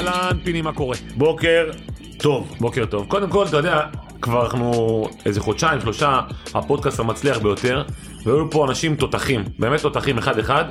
[0.00, 0.96] אהלן, פיני, מה קורה?
[1.16, 1.70] בוקר
[2.18, 2.56] טוב.
[2.60, 3.06] בוקר טוב.
[3.08, 3.80] קודם כל, אתה יודע,
[4.20, 6.20] כבר אנחנו איזה חודשיים, שלושה,
[6.54, 7.82] הפודקאסט המצליח ביותר,
[8.24, 10.64] והיו פה אנשים תותחים, באמת תותחים אחד-אחד,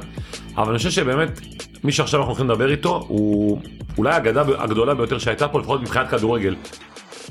[0.58, 1.40] אבל אני חושב שבאמת,
[1.84, 3.62] מי שעכשיו אנחנו הולכים לדבר איתו, הוא
[3.98, 6.56] אולי האגדה הגדולה ביותר שהייתה פה, לפחות מבחינת כדורגל.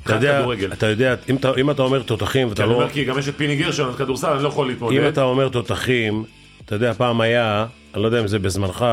[0.05, 0.45] אתה יודע.
[0.73, 2.77] אתה יודע, אם אתה, אם אתה אומר תותחים כי ואתה אני לא...
[2.77, 4.97] אומר כי גם יש את פיני גרשון, אז כדורסל, אני לא יכול להתמודד.
[4.97, 6.25] אם אתה אומר תותחים,
[6.65, 8.85] אתה יודע, פעם היה, אני לא יודע אם זה בזמנך,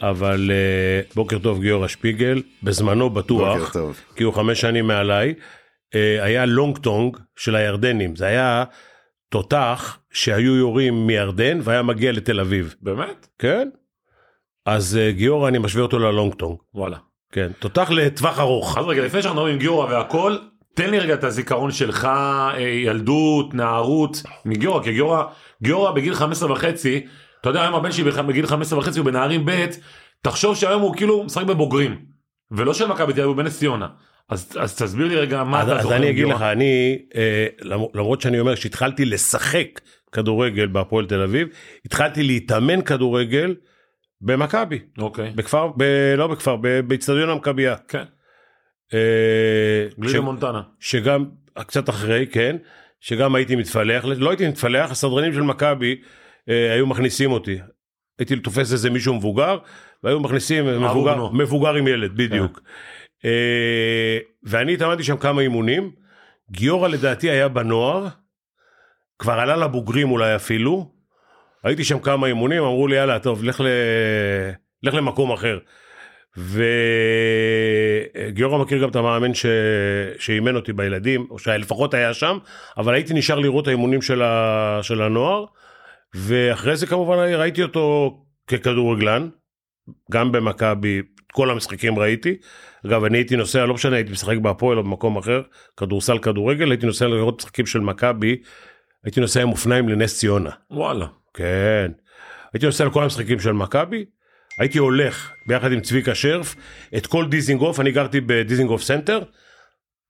[0.00, 4.00] אבל uh, בוקר טוב גיורא שפיגל, בזמנו בטוח, בוקר טוב.
[4.16, 8.64] כי הוא חמש שנים מעליי, uh, היה לונגטונג של הירדנים, זה היה
[9.30, 13.28] תותח שהיו יורים מירדן והיה מגיע לתל אביב, באמת?
[13.38, 13.68] כן?
[14.66, 16.96] אז uh, גיורא אני משווה אותו ללונגטונג, וואלה.
[17.32, 18.78] כן, תותח לטווח ארוך.
[18.78, 20.36] אז רגע, לפני שאנחנו מדברים עם גיורא והכל,
[20.74, 22.08] תן לי רגע את הזיכרון שלך,
[22.58, 25.24] ילדות, נערות, מגיורא, כי גיורא,
[25.62, 27.06] גיורא בגיל 15 וחצי,
[27.40, 29.66] אתה יודע, היום הבן שלי בגיל 15 וחצי הוא בנערים ב',
[30.22, 31.98] תחשוב שהיום הוא כאילו משחק בבוגרים,
[32.50, 33.88] ולא של מכבי תל אביב, הוא בנס ציונה.
[34.28, 36.26] אז, אז תסביר לי רגע מה אז, אתה אז זוכר אני אגיד.
[36.26, 39.80] לך, אני, אה, למ- למרות שאני אומר שהתחלתי לשחק
[40.12, 41.48] כדורגל בהפועל תל אביב,
[41.84, 43.54] התחלתי להתאמן כדורגל
[44.20, 45.82] במכבי, אוקיי, בכפר, ב,
[46.16, 47.76] לא בכפר, באיצטדיון המכבייה.
[47.88, 48.04] כן,
[48.94, 48.98] אה,
[50.00, 50.62] גלידה ש- מונטנה.
[50.80, 51.24] שגם,
[51.58, 52.56] קצת אחרי, כן,
[53.00, 55.96] שגם הייתי מתפלח, לא הייתי מתפלח, הסדרנים של מכבי
[56.48, 57.58] היו מכניסים אותי.
[58.18, 59.58] הייתי תופס איזה מישהו מבוגר,
[60.02, 61.28] והיו מכניסים מבוגר.
[61.32, 62.60] מבוגר עם ילד, בדיוק.
[63.24, 65.90] אה, ואני התאמנתי שם כמה אימונים,
[66.50, 68.06] גיורא לדעתי היה בנוער,
[69.18, 70.90] כבר עלה לבוגרים אולי אפילו,
[71.64, 73.66] הייתי שם כמה אימונים, אמרו לי יאללה טוב לך, ל...
[74.82, 75.58] לך למקום אחר.
[78.26, 79.46] וגיורא מכיר גם את המאמן ש...
[80.18, 82.38] שאימן אותי בילדים, או שלפחות היה שם,
[82.76, 84.78] אבל הייתי נשאר לראות האימונים של, ה...
[84.82, 85.44] של הנוער,
[86.14, 88.16] ואחרי זה כמובן ראיתי אותו
[88.46, 89.28] ככדורגלן,
[90.12, 92.36] גם במכבי, כל המשחקים ראיתי.
[92.86, 95.42] אגב, אני הייתי נוסע, לא משנה, הייתי משחק בהפועל או במקום אחר,
[95.76, 98.36] כדורסל, כדורגל, הייתי נוסע לראות משחקים של מכבי,
[99.04, 100.50] הייתי נוסע עם אופניים לנס ציונה.
[100.70, 101.06] וואלה.
[101.34, 101.92] כן.
[102.52, 104.04] הייתי נוסע לכל המשחקים של מכבי,
[104.58, 106.56] הייתי הולך ביחד עם צביקה שרף,
[106.96, 109.22] את כל דיזינגוף, אני גרתי בדיזינגוף סנטר,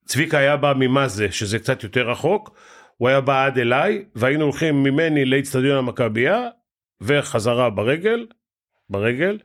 [0.07, 2.57] צביקה היה בא ממאזה, שזה קצת יותר רחוק,
[2.99, 6.49] הוא היה בא עד אליי, והיינו הולכים ממני לאצטדיון המכבייה,
[7.01, 8.27] וחזרה ברגל,
[8.91, 9.39] ברגל,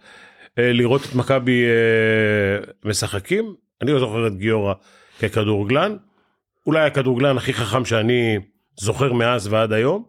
[0.59, 3.56] אה, לראות את מכבי אה, משחקים.
[3.81, 4.74] אני לא זוכר את גיורא
[5.19, 5.96] ככדורגלן,
[6.68, 8.40] אולי הכדורגלן הכי חכם שאני
[8.80, 10.06] זוכר מאז ועד היום.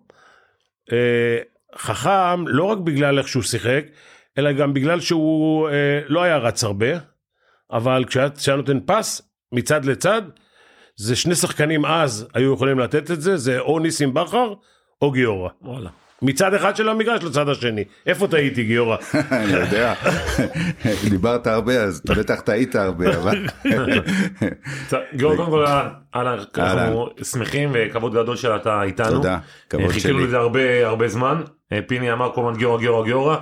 [0.92, 1.38] אה,
[1.76, 3.84] חכם לא רק בגלל איך שהוא שיחק,
[4.38, 5.68] אלא גם בגלל שהוא
[6.08, 6.88] לא היה רץ הרבה,
[7.72, 9.22] אבל כשהיה נותן פס
[9.52, 10.22] מצד לצד,
[10.96, 14.52] זה שני שחקנים אז היו יכולים לתת את זה, זה או ניסים בכר
[15.02, 15.50] או גיורא.
[15.62, 15.90] וואלה.
[16.22, 17.84] מצד אחד של המגרש לצד השני.
[18.06, 18.96] איפה טעיתי גיורא?
[19.32, 19.94] אני יודע,
[21.10, 23.46] דיברת הרבה אז אתה בטח טעית הרבה, אבל
[25.16, 25.66] גיורא, קודם כל,
[26.14, 29.10] אהלן, אנחנו שמחים וכבוד גדול שאתה איתנו.
[29.10, 29.38] תודה,
[29.70, 30.26] כבוד אה, חיכינו שלי.
[30.26, 31.42] לזה הרבה הרבה זמן.
[31.72, 33.36] אה, פיני אמר כל הזמן גיורא, גיורא, גיורא,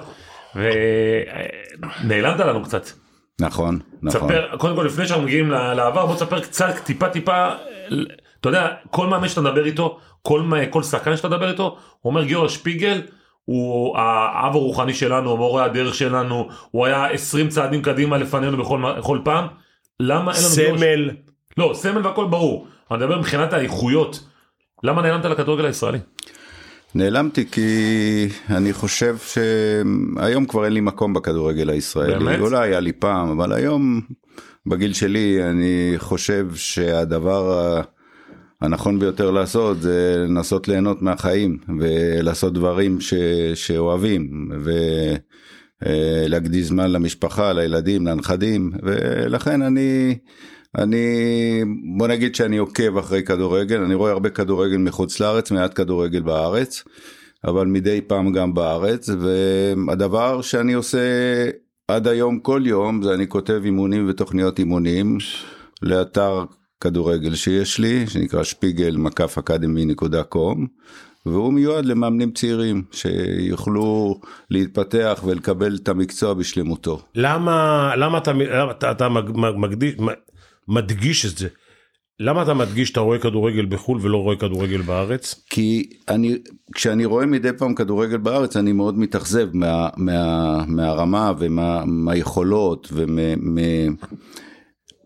[0.54, 3.01] ונעלמת לנו קצת.
[3.40, 4.20] נכון, נכון.
[4.20, 7.48] תספר, קודם כל לפני שאנחנו מגיעים ל- לעבר, בוא תספר קצת, טיפה טיפה,
[7.88, 8.06] ל-
[8.40, 11.62] אתה יודע, כל מאמן שאתה מדבר איתו, כל כל שחקן שאתה מדבר איתו,
[12.00, 13.00] הוא אומר גיורא שפיגל.
[13.44, 19.18] הוא האב הרוחני שלנו, המורה הדרך שלנו, הוא היה 20 צעדים קדימה לפנינו בכל בכל
[19.24, 19.46] פעם.
[20.00, 21.10] למה אין לנו גיורא סמל.
[21.56, 22.66] לא, סמל והכל ברור.
[22.90, 24.20] אני מדבר מבחינת האיכויות.
[24.82, 25.98] למה נעלמת לכדורגל הישראלי?
[26.94, 27.70] נעלמתי כי
[28.50, 32.24] אני חושב שהיום כבר אין לי מקום בכדורגל הישראלי.
[32.24, 32.40] באמת?
[32.40, 34.00] אולי היה לי פעם, אבל היום
[34.66, 37.80] בגיל שלי אני חושב שהדבר
[38.60, 43.14] הנכון ביותר לעשות זה לנסות ליהנות מהחיים ולעשות דברים ש...
[43.54, 44.50] שאוהבים
[45.82, 50.18] ולהקדיש זמן למשפחה, לילדים, לנכדים ולכן אני...
[50.78, 51.06] אני
[51.98, 56.84] בוא נגיד שאני עוקב אחרי כדורגל אני רואה הרבה כדורגל מחוץ לארץ מעט כדורגל בארץ
[57.44, 59.08] אבל מדי פעם גם בארץ
[59.88, 60.98] והדבר שאני עושה
[61.88, 65.18] עד היום כל יום זה אני כותב אימונים ותוכניות אימונים
[65.82, 66.44] לאתר
[66.80, 70.66] כדורגל שיש לי שנקרא שפיגל מקף אקדמי נקודה קום
[71.26, 74.20] והוא מיועד למאמנים צעירים שיוכלו
[74.50, 77.00] להתפתח ולקבל את המקצוע בשלמותו.
[77.14, 78.32] למה, למה אתה,
[78.70, 79.94] אתה, אתה מג- מג- מקדיש,
[80.68, 81.48] מדגיש את זה?
[82.20, 85.44] למה אתה מדגיש שאתה רואה כדורגל בחו"ל ולא רואה כדורגל בארץ?
[85.50, 86.38] כי אני
[86.74, 93.60] כשאני רואה מדי פעם כדורגל בארץ אני מאוד מתאכזב מה, מה, מהרמה ומהיכולות ומה, מה,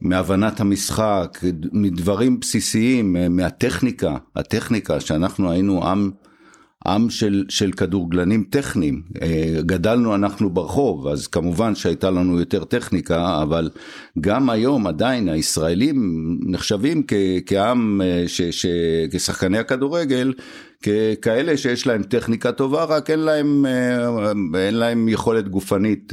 [0.01, 1.39] מהבנת המשחק
[1.73, 6.11] מדברים בסיסיים מהטכניקה הטכניקה שאנחנו היינו עם
[6.87, 9.03] עם של, של כדורגלנים טכניים.
[9.23, 13.71] אה, גדלנו אנחנו ברחוב, אז כמובן שהייתה לנו יותר טכניקה, אבל
[14.21, 15.97] גם היום עדיין הישראלים
[16.47, 17.13] נחשבים כ,
[17.47, 18.67] כעם, אה, ש, ש,
[19.13, 20.33] כשחקני הכדורגל,
[20.87, 24.33] ככאלה שיש להם טכניקה טובה, רק אין להם, אה,
[24.67, 26.13] אין להם יכולת גופנית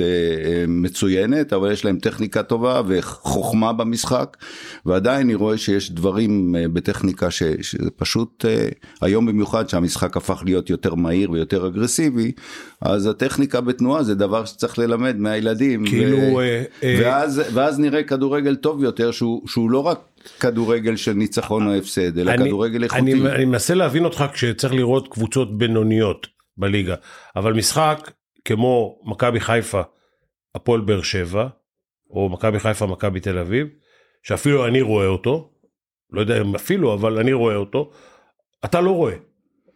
[0.68, 4.38] מצוינת, אבל יש להם טכניקה טובה וחוכמה במשחק,
[4.86, 8.46] ועדיין אני רואה שיש דברים בטכניקה ש, שזה פשוט,
[9.02, 12.32] היום במיוחד שהמשחק הפך להיות להיות יותר מהיר ויותר אגרסיבי,
[12.82, 15.86] אז הטכניקה בתנועה זה דבר שצריך ללמד מהילדים.
[15.86, 16.18] כאילו...
[16.18, 16.40] ו...
[16.40, 17.00] אה, אה...
[17.02, 20.00] ואז, ואז נראה כדורגל טוב יותר, שהוא, שהוא לא רק
[20.40, 23.02] כדורגל של ניצחון או הפסד, אלא אני, כדורגל איכותי.
[23.02, 26.28] אני, אני מנסה להבין אותך כשצריך לראות קבוצות בינוניות
[26.58, 26.96] בליגה,
[27.36, 28.12] אבל משחק
[28.46, 29.82] כמו מכבי חיפה,
[30.56, 31.48] הפועל באר שבע,
[32.10, 33.68] או מכבי חיפה, מכבי תל אביב,
[34.24, 35.52] שאפילו אני רואה אותו,
[36.12, 37.92] לא יודע אם אפילו, אבל אני רואה אותו,
[38.66, 39.16] אתה לא רואה.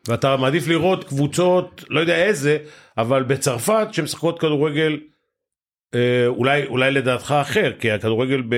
[0.07, 2.57] ואתה מעדיף לראות קבוצות, לא יודע איזה,
[2.97, 4.99] אבל בצרפת שמשחקות כדורגל
[5.95, 8.55] אה, אולי, אולי לדעתך אחר, כי הכדורגל ב,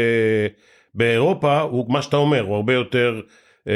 [0.95, 3.21] באירופה הוא מה שאתה אומר, הוא הרבה יותר
[3.67, 3.73] אה,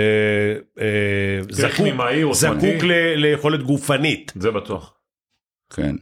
[0.80, 1.88] אה, זקוק,
[2.32, 4.32] זקוק ל, ליכולת גופנית.
[4.36, 4.94] זה בטוח.
[5.76, 5.96] כן.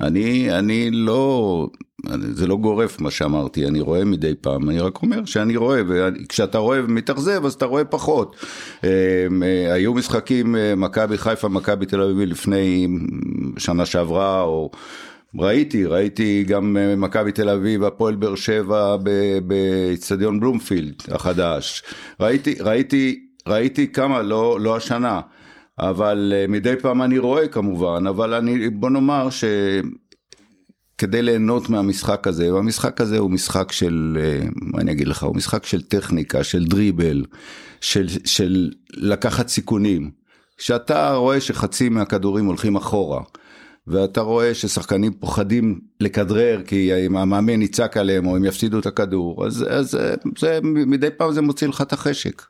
[0.00, 1.68] אני, אני לא,
[2.32, 6.58] זה לא גורף מה שאמרתי, אני רואה מדי פעם, אני רק אומר שאני רואה, וכשאתה
[6.58, 8.36] רואה ומתאכזב אז אתה רואה פחות.
[8.84, 8.88] אמ,
[9.42, 12.88] אה, היו משחקים אה, מכבי חיפה, מכבי תל אביב לפני
[13.58, 14.70] שנה שעברה, או...
[15.38, 18.96] ראיתי, ראיתי גם אה, מכבי תל אביב, הפועל באר שבע
[19.46, 21.82] באיצטדיון בלומפילד החדש.
[22.20, 25.20] ראיתי, ראיתי, ראיתי כמה, לא, לא השנה.
[25.78, 29.44] אבל מדי פעם אני רואה כמובן, אבל אני, בוא נאמר ש...
[30.98, 35.36] כדי ליהנות מהמשחק הזה, והמשחק הזה הוא משחק של, אה, מה אני אגיד לך, הוא
[35.36, 37.24] משחק של טכניקה, של דריבל,
[37.80, 40.10] של, של לקחת סיכונים.
[40.56, 43.22] כשאתה רואה שחצי מהכדורים הולכים אחורה,
[43.86, 49.46] ואתה רואה ששחקנים פוחדים לכדרר כי אם המאמן יצעק עליהם או הם יפסידו את הכדור,
[49.46, 52.42] אז, אז אה, זה, מדי פעם זה מוציא לך את החשק.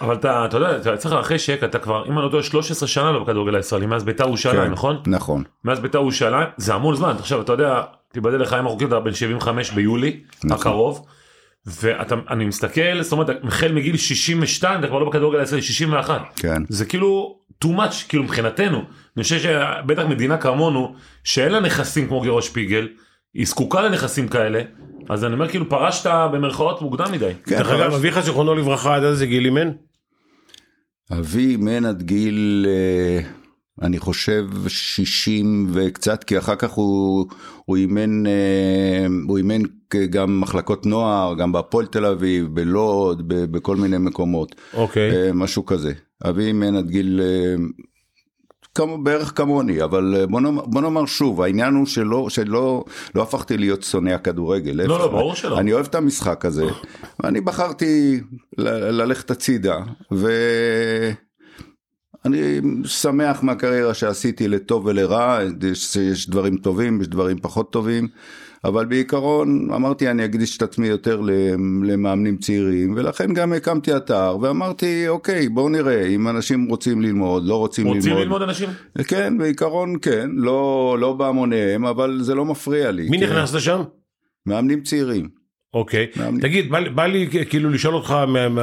[0.00, 3.12] אבל אתה, אתה יודע, אתה צריך לחשק, אתה כבר, אם אני לא טועה, 13 שנה
[3.12, 4.96] לא בכדורגל הישראלי, מאז ביתר ירושלים, כן, נכון?
[5.06, 5.42] נכון.
[5.64, 7.82] מאז ביתר ירושלים, זה המון זמן, עכשיו אתה יודע,
[8.12, 10.60] תיבדל לחיים ארוכים, אתה בן 75 ביולי, נכון.
[10.60, 11.06] הקרוב,
[11.66, 16.22] ואני מסתכל, זאת אומרת, החל מגיל 62, אתה כבר לא בכדורגל הישראלי, 61.
[16.36, 16.62] כן.
[16.68, 18.82] זה כאילו too much, כאילו מבחינתנו,
[19.16, 22.88] אני חושב שבטח מדינה כמונו, שאין לה נכסים כמו גירו שפיגל,
[23.34, 24.62] היא זקוקה לנכסים כאלה,
[25.08, 27.32] אז אני אומר כאילו פרשת במרכאות מוקדם מדי.
[27.44, 29.70] כן, דרך אגב, אביך זיכרונו לברכה, עד איזה גיל אימן?
[31.12, 33.28] אבי אימן עד גיל, אה,
[33.82, 37.26] אני חושב 60 וקצת, כי אחר כך הוא,
[37.64, 39.62] הוא אימן, אה, הוא אימן
[40.10, 44.54] גם מחלקות נוער, גם בהפועל תל אביב, בלוד, בכל מיני מקומות.
[44.74, 45.10] אוקיי.
[45.10, 45.92] אה, משהו כזה.
[46.28, 47.20] אבי אימן עד גיל
[48.74, 52.84] כמו, בערך כמוני, אבל אה, בוא נאמר, בוא נאמר שוב, העניין הוא שלא, שלא
[53.14, 54.72] לא הפכתי להיות שונא הכדורגל.
[54.72, 55.58] לא, לא, ברור שלא.
[55.58, 56.64] אני אוהב את המשחק הזה,
[57.22, 58.20] ואני בחרתי
[58.58, 58.68] ל-
[59.02, 59.78] ללכת הצידה,
[62.24, 65.38] ואני שמח מהקריירה שעשיתי לטוב ולרע,
[65.70, 68.08] יש, יש דברים טובים, יש דברים פחות טובים.
[68.64, 71.20] אבל בעיקרון אמרתי אני אקדיש את עצמי יותר
[71.82, 77.56] למאמנים צעירים ולכן גם הקמתי אתר ואמרתי אוקיי בואו נראה אם אנשים רוצים ללמוד לא
[77.56, 78.22] רוצים, רוצים ללמוד.
[78.22, 78.68] ללמוד אנשים?
[79.06, 83.08] כן בעיקרון כן לא לא בהמוניהם אבל זה לא מפריע לי.
[83.08, 83.24] מי כן.
[83.26, 83.82] נכנסת שם?
[84.46, 85.40] מאמנים צעירים.
[85.74, 86.40] אוקיי, מאמנים.
[86.40, 88.14] תגיד, בא, בא לי כאילו לשאול אותך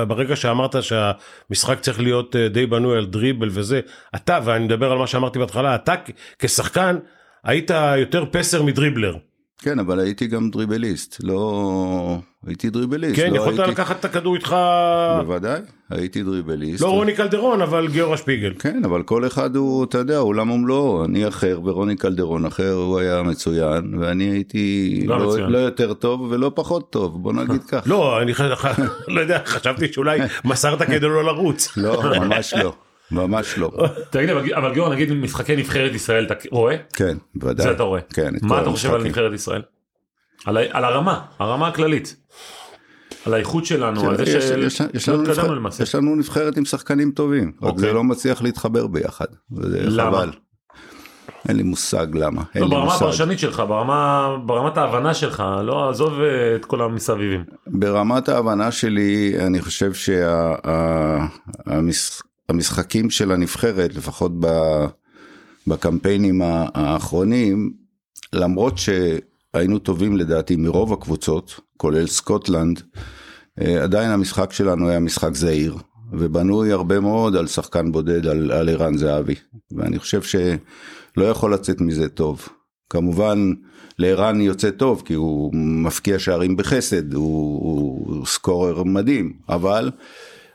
[0.08, 3.80] ברגע שאמרת שהמשחק צריך להיות אה, די בנוי על דריבל וזה,
[4.16, 5.96] אתה, ואני מדבר על מה שאמרתי בהתחלה, אתה
[6.40, 6.98] כשחקן
[7.44, 9.18] היית יותר פסר מדריבלר.
[9.62, 12.20] כן, אבל הייתי גם דריבליסט, לא...
[12.48, 13.16] הייתי דריבליסט.
[13.16, 13.72] כן, לא יכולת הייתי...
[13.72, 14.56] לקחת את הכדור איתך...
[15.22, 16.82] בוודאי, הייתי דריבליסט.
[16.82, 18.54] לא רוני קלדרון, אבל גיורא שפיגל.
[18.60, 23.00] כן, אבל כל אחד הוא, אתה יודע, עולם ומלואו, אני אחר ורוני קלדרון אחר, הוא
[23.00, 27.84] היה מצוין, ואני הייתי לא, לא, לא יותר טוב ולא פחות טוב, בוא נגיד כך.
[27.86, 28.34] לא, אני
[29.08, 31.78] לא יודע, חשבתי שאולי מסרת כדי לא לרוץ.
[31.78, 32.74] לא, ממש לא.
[33.12, 33.72] ממש לא.
[34.10, 36.76] תגיד אבל גיורא נגיד משחקי נבחרת ישראל אתה רואה?
[36.94, 37.66] כן בוודאי.
[37.66, 38.02] זה אתה רואה.
[38.02, 38.34] כן.
[38.42, 39.62] מה אתה חושב על נבחרת ישראל?
[40.46, 42.16] על, על הרמה הרמה הכללית.
[43.26, 44.26] על האיכות שלנו, על זה
[44.98, 45.84] שהתקדמנו למעשה.
[45.84, 47.94] יש לנו נבחרת עם שחקנים טובים, רק זה אוקיי.
[47.94, 49.26] לא מצליח להתחבר ביחד.
[49.52, 50.24] למה?
[51.50, 52.44] אין לי מושג למה.
[52.56, 56.14] לא, ברמה הפרשנית שלך, ברמה, ברמת ההבנה שלך, לא עזוב
[56.56, 57.44] את כל המסביבים.
[57.68, 59.92] ברמת ההבנה שלי, אני חושב
[61.54, 64.32] שהמשחק המשחקים של הנבחרת, לפחות
[65.68, 67.74] בקמפיינים האחרונים,
[68.34, 72.82] למרות שהיינו טובים לדעתי מרוב הקבוצות, כולל סקוטלנד,
[73.62, 75.78] אה, עדיין המשחק שלנו היה משחק זהיר.
[76.12, 79.36] ובנוי הרבה מאוד על שחקן בודד, על, על ערן זהבי,
[79.72, 82.48] ואני חושב שלא יכול לצאת מזה טוב.
[82.90, 83.54] כמובן,
[84.00, 89.92] לערן יוצא טוב, כי הוא מפקיע שערים בחסד, הוא, הוא סקורר מדהים, אבל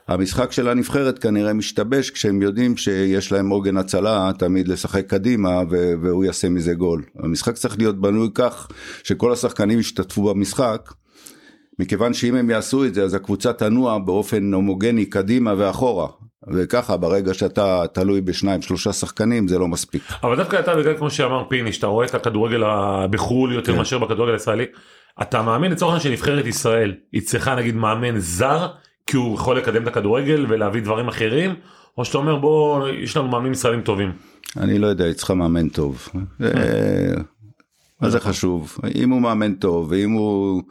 [0.07, 5.61] המשחק של הנבחרת כנראה משתבש כשהם יודעים שיש להם עוגן הצלה תמיד לשחק קדימה
[6.01, 7.03] והוא יעשה מזה גול.
[7.19, 8.67] המשחק צריך להיות בנוי כך
[9.03, 10.93] שכל השחקנים ישתתפו במשחק.
[11.79, 16.07] מכיוון שאם הם יעשו את זה אז הקבוצה תנוע באופן הומוגני קדימה ואחורה
[16.47, 20.03] וככה ברגע שאתה תלוי בשניים שלושה שחקנים זה לא מספיק.
[20.23, 22.63] אבל דווקא אתה בגלל כמו שאמר פיני שאתה רואה את הכדורגל
[23.09, 23.77] בחו"ל יותר כן.
[23.77, 24.65] מאשר בכדורגל הישראלי
[25.21, 28.67] אתה מאמין לצורך העניין שנבחרת ישראל היא צריכה נגיד מאמן זר
[29.13, 31.55] כי הוא יכול לקדם את הכדורגל ולהביא דברים אחרים,
[31.97, 34.11] או שאתה אומר בוא יש לנו מאמנים ישראלים טובים.
[34.57, 36.07] אני לא יודע, היא צריכה מאמן טוב.
[36.43, 36.49] אה,
[38.01, 38.77] מה זה חשוב?
[38.95, 40.63] אם הוא מאמן טוב ואם הוא...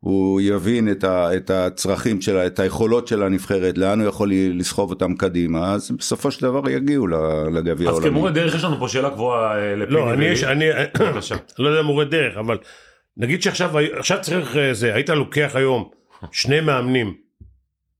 [0.00, 4.90] הוא יבין את, ה, את הצרכים שלה, את היכולות של הנבחרת, לאן הוא יכול לסחוב
[4.90, 7.06] אותם קדימה, אז בסופו של דבר יגיעו
[7.52, 8.06] לגביע העולמי.
[8.06, 9.94] אז כמורה דרך יש לנו פה שאלה גבוהה אה, לפיני.
[9.94, 10.64] לא, אני, יש, אני
[11.58, 12.58] לא יודע מורה דרך, אבל
[13.16, 13.70] נגיד שעכשיו
[14.20, 15.88] צריך אה, זה, היית לוקח היום
[16.32, 17.21] שני מאמנים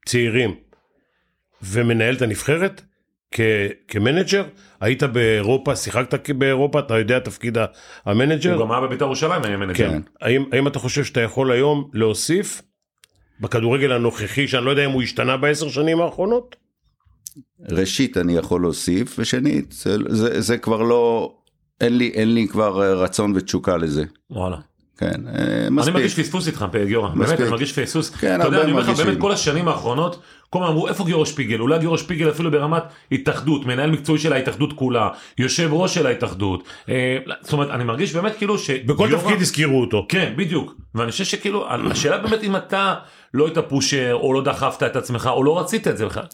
[0.07, 0.55] צעירים
[1.63, 2.83] ומנהל את הנבחרת
[3.31, 3.41] כ,
[3.89, 4.45] כמנג'ר?
[4.81, 7.59] היית באירופה, שיחקת באירופה, אתה יודע תפקיד
[8.05, 8.55] המנג'ר?
[8.55, 9.75] הוא גם היה בבית"ר ירושלים, היה מנג'ר.
[9.75, 10.01] כן.
[10.21, 12.63] האם, האם אתה חושב שאתה יכול היום להוסיף
[13.41, 16.57] בכדורגל הנוכחי, שאני לא יודע אם הוא השתנה בעשר שנים האחרונות?
[17.71, 21.33] ראשית אני יכול להוסיף, ושנית, זה, זה, זה כבר לא,
[21.81, 24.05] אין לי, אין לי כבר רצון ותשוקה לזה.
[24.31, 24.57] וואלה.
[24.99, 25.21] כן,
[25.71, 25.95] מספיק.
[25.95, 28.11] אני מרגיש פספוס איתך גיורא, באמת אני מרגיש פספוס.
[28.11, 31.25] כן, אתה יודע, אני אומר לך באמת כל השנים האחרונות, כל הזמן אמרו איפה גיורא
[31.25, 32.83] שפיגל, אולי גיורא שפיגל אפילו ברמת
[33.13, 35.09] התאחדות, מנהל מקצועי של ההתאחדות כולה,
[35.39, 36.65] יושב ראש של ההתאחדות.
[36.89, 38.71] אה, זאת אומרת, אני מרגיש באמת כאילו ש...
[38.71, 40.07] בכל תפקיד הזכירו אותו.
[40.09, 40.75] כן, בדיוק.
[40.95, 42.95] ואני חושב שכאילו, השאלה באמת אם אתה
[43.35, 46.25] לא היית פושר, או לא דחפת את עצמך, או לא רצית את זה בכלל.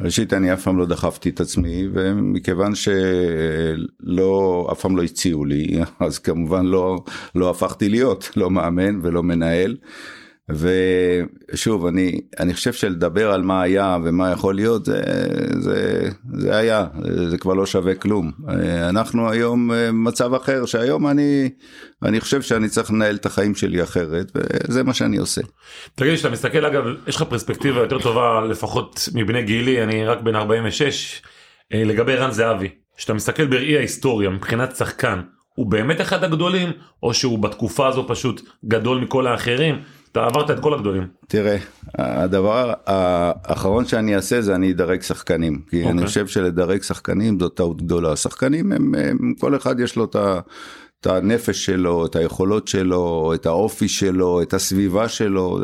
[0.00, 5.80] ראשית אני אף פעם לא דחפתי את עצמי ומכיוון שלא אף פעם לא הציעו לי
[6.00, 9.76] אז כמובן לא לא הפכתי להיות לא מאמן ולא מנהל.
[10.50, 15.02] ושוב אני אני חושב שלדבר על מה היה ומה יכול להיות זה
[15.58, 16.86] זה זה היה
[17.30, 18.32] זה כבר לא שווה כלום.
[18.88, 21.50] אנחנו היום מצב אחר שהיום אני
[22.02, 25.40] אני חושב שאני צריך לנהל את החיים שלי אחרת וזה מה שאני עושה.
[25.94, 30.34] תגיד שאתה מסתכל אגב יש לך פרספקטיבה יותר טובה לפחות מבני גילי אני רק בן
[30.34, 31.22] 46
[31.72, 32.68] לגבי רן זהבי.
[32.96, 35.20] שאתה מסתכל בראי ההיסטוריה מבחינת שחקן
[35.54, 36.72] הוא באמת אחד הגדולים
[37.02, 39.82] או שהוא בתקופה הזו פשוט גדול מכל האחרים
[40.14, 41.06] אתה עברת את כל הגדולים.
[41.28, 41.56] תראה,
[41.98, 45.60] הדבר האחרון שאני אעשה זה אני אדרג שחקנים.
[45.70, 45.86] כי okay.
[45.86, 46.06] אני אוקיי.
[46.06, 48.16] חושב שלדרג שחקנים זאת טעות גדולה.
[48.16, 50.40] שחקנים הם, הם, כל אחד יש לו את ה...
[51.00, 55.58] את הנפש שלו, את היכולות שלו, את האופי שלו, את הסביבה שלו,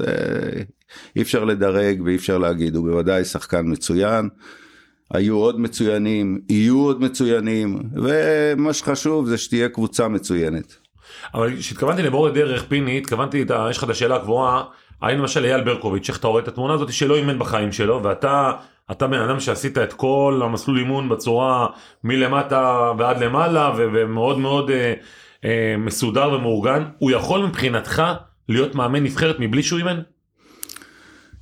[1.17, 4.29] אי אפשר לדרג ואי אפשר להגיד, הוא בוודאי שחקן מצוין,
[5.11, 10.77] היו עוד מצוינים, יהיו עוד מצוינים, ומה שחשוב זה שתהיה קבוצה מצוינת.
[11.35, 14.63] אבל כשהתכוונתי למורה דרך פיני התכוונתי יש לך את השאלה הקבועה
[15.03, 18.53] האם למשל אייל ברקוביץ' איך אתה רואה את התמונה הזאת שלא אימן בחיים שלו ואתה
[18.91, 21.67] אתה בן אדם שעשית את כל המסלול אימון בצורה
[22.05, 24.95] מלמטה ועד למעלה ומאוד מאוד אה,
[25.45, 28.03] אה, מסודר ומאורגן הוא יכול מבחינתך
[28.49, 30.01] להיות מאמן נבחרת מבלי שהוא אימן?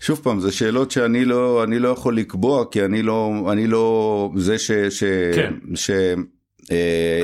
[0.00, 4.58] שוב פעם זה שאלות שאני לא לא יכול לקבוע כי אני לא אני לא זה
[4.58, 4.70] ש...
[4.73, 5.04] ש...
[5.35, 5.54] כן.
[5.75, 5.90] ש...
[6.70, 7.22] אה,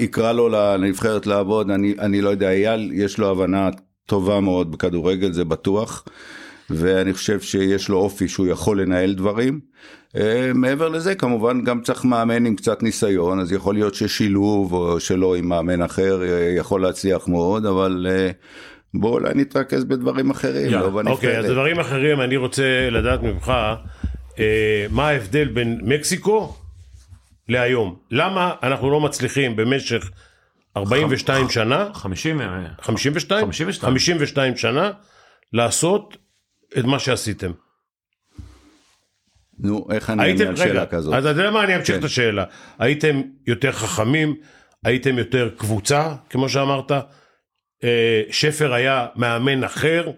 [0.00, 3.70] יקרא לו לנבחרת לעבוד, אני, אני לא יודע, אייל יש לו הבנה
[4.06, 6.04] טובה מאוד בכדורגל, זה בטוח,
[6.70, 9.60] ואני חושב שיש לו אופי שהוא יכול לנהל דברים.
[10.16, 15.00] אה, מעבר לזה כמובן גם צריך מאמן עם קצת ניסיון, אז יכול להיות ששילוב או
[15.00, 18.06] שלא עם מאמן אחר אה, יכול להצליח מאוד, אבל...
[18.94, 20.72] בוא אולי נתרכז בדברים אחרים, yeah.
[20.76, 21.14] לא בנבחרת.
[21.14, 23.52] אוקיי, אז דברים אחרים אני רוצה לדעת ממך,
[24.38, 26.54] אה, מה ההבדל בין מקסיקו
[27.48, 27.96] להיום.
[28.10, 30.10] למה אנחנו לא מצליחים במשך
[30.76, 32.40] 42 שנה, 50,
[32.80, 33.44] 52?
[33.46, 34.90] 52, 52 שנה,
[35.52, 36.16] לעשות
[36.78, 37.50] את מה שעשיתם.
[39.58, 41.14] נו, איך אני אענה על שאלה כזאת?
[41.14, 42.00] אז אתה יודע מה, אני אמשיך כן.
[42.00, 42.44] את השאלה.
[42.78, 44.36] הייתם יותר חכמים,
[44.84, 46.92] הייתם יותר קבוצה, כמו שאמרת,
[47.84, 50.10] אה, שפר היה מאמן אחר,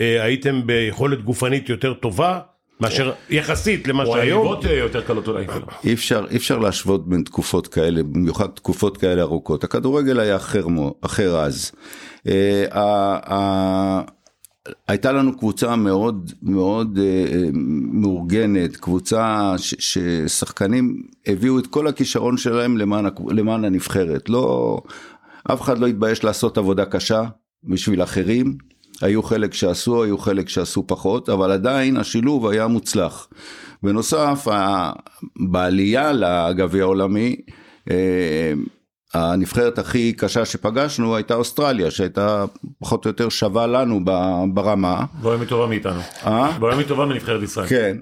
[0.00, 2.40] אה, הייתם ביכולת גופנית יותר טובה,
[2.82, 4.46] מאשר יחסית למה שהיום.
[4.46, 5.46] או יותר קלות אולי.
[5.84, 9.64] אי אפשר, אי אפשר להשוות בין תקופות כאלה, במיוחד תקופות כאלה ארוכות.
[9.64, 10.66] הכדורגל היה אחר,
[11.00, 11.72] אחר אז.
[12.28, 14.00] אה,
[14.88, 17.48] הייתה לנו קבוצה מאוד מאוד אה,
[17.92, 24.28] מאורגנת, קבוצה ששחקנים הביאו את כל הכישרון שלהם למען, למען הנבחרת.
[24.28, 24.78] לא,
[25.52, 27.22] אף אחד לא התבייש לעשות עבודה קשה
[27.64, 28.71] בשביל אחרים.
[29.02, 33.28] היו חלק שעשו, היו חלק שעשו פחות, אבל עדיין השילוב היה מוצלח.
[33.82, 34.48] בנוסף,
[35.50, 37.36] בעלייה לגביע העולמי,
[37.90, 38.52] אה,
[39.14, 42.44] הנבחרת הכי קשה שפגשנו הייתה אוסטרליה, שהייתה
[42.80, 44.00] פחות או יותר שווה לנו
[44.54, 45.04] ברמה.
[45.22, 46.00] והיום היא טובה מאיתנו.
[46.26, 46.56] אה?
[46.60, 47.66] והיום היא טובה מנבחרת ישראל.
[47.66, 47.96] כן,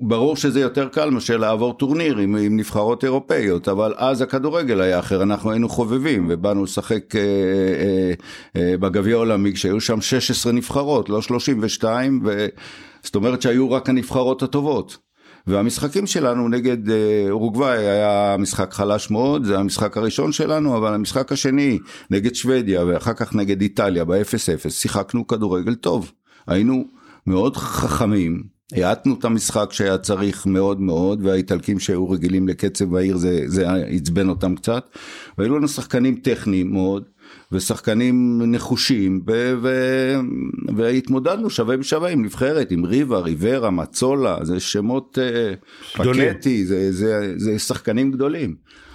[0.00, 4.98] וברור שזה יותר קל מאשר לעבור טורניר עם, עם נבחרות אירופאיות, אבל אז הכדורגל היה
[4.98, 8.12] אחר, אנחנו היינו חובבים ובאנו לשחק אה, אה,
[8.56, 12.46] אה, בגביע העולמי כשהיו שם 16 נבחרות, לא 32, ו...
[13.02, 14.98] זאת אומרת שהיו רק הנבחרות הטובות.
[15.46, 21.32] והמשחקים שלנו נגד אה, אורוגוואי היה משחק חלש מאוד, זה המשחק הראשון שלנו, אבל המשחק
[21.32, 21.78] השני
[22.10, 26.12] נגד שוודיה ואחר כך נגד איטליה ב-0-0, שיחקנו כדורגל טוב.
[26.46, 26.84] היינו
[27.26, 33.42] מאוד חכמים, האטנו את המשחק שהיה צריך מאוד מאוד, והאיטלקים שהיו רגילים לקצב מהיר זה,
[33.46, 34.88] זה עצבן אותם קצת,
[35.38, 37.04] והיו לנו שחקנים טכניים מאוד.
[37.52, 40.16] ושחקנים נחושים, ו- ו-
[40.76, 47.34] והתמודדנו שווה בשווה עם נבחרת, עם ריבה, ריברה, מצולה, זה שמות uh, פקטי, זה, זה,
[47.36, 48.54] זה שחקנים גדולים.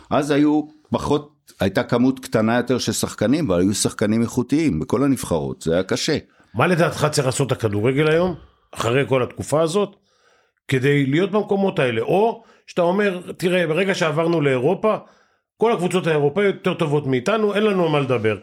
[0.10, 5.62] אז היו פחות, הייתה כמות קטנה יותר של שחקנים, אבל היו שחקנים איכותיים בכל הנבחרות,
[5.62, 6.18] זה היה קשה.
[6.54, 8.36] מה לדעתך צריך לעשות הכדורגל היום,
[8.72, 9.96] אחרי כל התקופה הזאת,
[10.68, 12.02] כדי להיות במקומות האלה?
[12.02, 14.96] או שאתה אומר, תראה, ברגע שעברנו לאירופה,
[15.58, 18.38] כל הקבוצות האירופאיות יותר טובות מאיתנו, אין לנו על מה לדבר.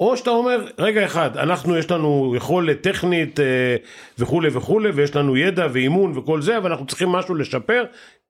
[0.00, 3.76] או שאתה אומר, רגע אחד, אנחנו יש לנו יכולת טכנית אה,
[4.18, 7.84] וכולי וכולי, ויש לנו ידע ואימון וכל זה, אבל אנחנו צריכים משהו לשפר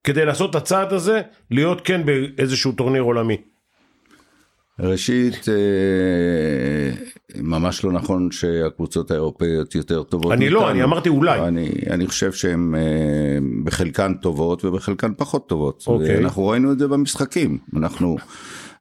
[0.05, 1.21] כדי לעשות את הצעד הזה,
[1.51, 3.52] להיות כן באיזשהו טורניר עולמי.
[4.81, 5.55] ראשית, אה,
[7.43, 10.33] ממש לא נכון שהקבוצות האירופאיות יותר טובות.
[10.33, 11.41] אני לא, אני אמרתי אולי.
[11.41, 12.81] אני, אני חושב שהן אה,
[13.65, 15.85] בחלקן טובות ובחלקן פחות טובות.
[15.87, 16.19] אוקיי.
[16.19, 17.59] אנחנו ראינו את זה במשחקים.
[17.77, 18.17] אנחנו,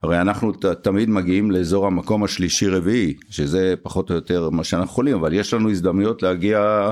[0.03, 5.15] הרי אנחנו ת, תמיד מגיעים לאזור המקום השלישי-רביעי, שזה פחות או יותר מה שאנחנו יכולים,
[5.15, 6.89] אבל יש לנו הזדמנויות להגיע...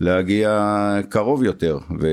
[0.00, 2.06] להגיע קרוב יותר ו,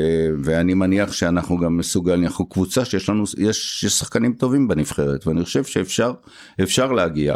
[0.44, 5.44] ואני מניח שאנחנו גם מסוגלים אנחנו קבוצה שיש לנו יש, יש שחקנים טובים בנבחרת ואני
[5.44, 6.14] חושב שאפשר
[6.64, 7.36] אפשר להגיע.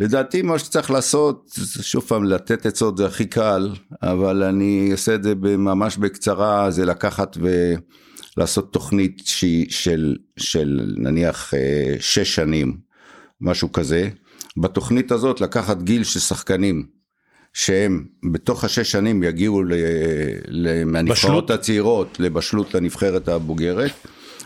[0.00, 3.70] לדעתי מה שצריך לעשות שוב פעם לתת עצות זה הכי קל
[4.02, 7.36] אבל אני אעשה את זה ממש בקצרה זה לקחת
[8.36, 12.76] ולעשות תוכנית שהיא של, של נניח אה, שש שנים
[13.40, 14.08] משהו כזה
[14.56, 16.97] בתוכנית הזאת לקחת גיל של שחקנים
[17.52, 19.62] שהם בתוך השש שנים יגיעו
[20.86, 23.92] מהנבחרות הצעירות לבשלות לנבחרת הבוגרת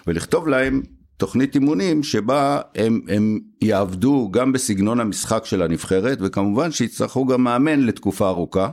[0.06, 0.82] ולכתוב להם
[1.16, 7.80] תוכנית אימונים שבה הם, הם יעבדו גם בסגנון המשחק של הנבחרת וכמובן שיצטרכו גם מאמן
[7.80, 8.68] לתקופה ארוכה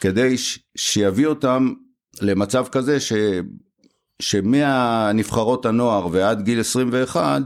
[0.00, 1.72] כדי ש, שיביא אותם
[2.20, 3.12] למצב כזה ש,
[4.22, 7.42] שמהנבחרות הנוער ועד גיל 21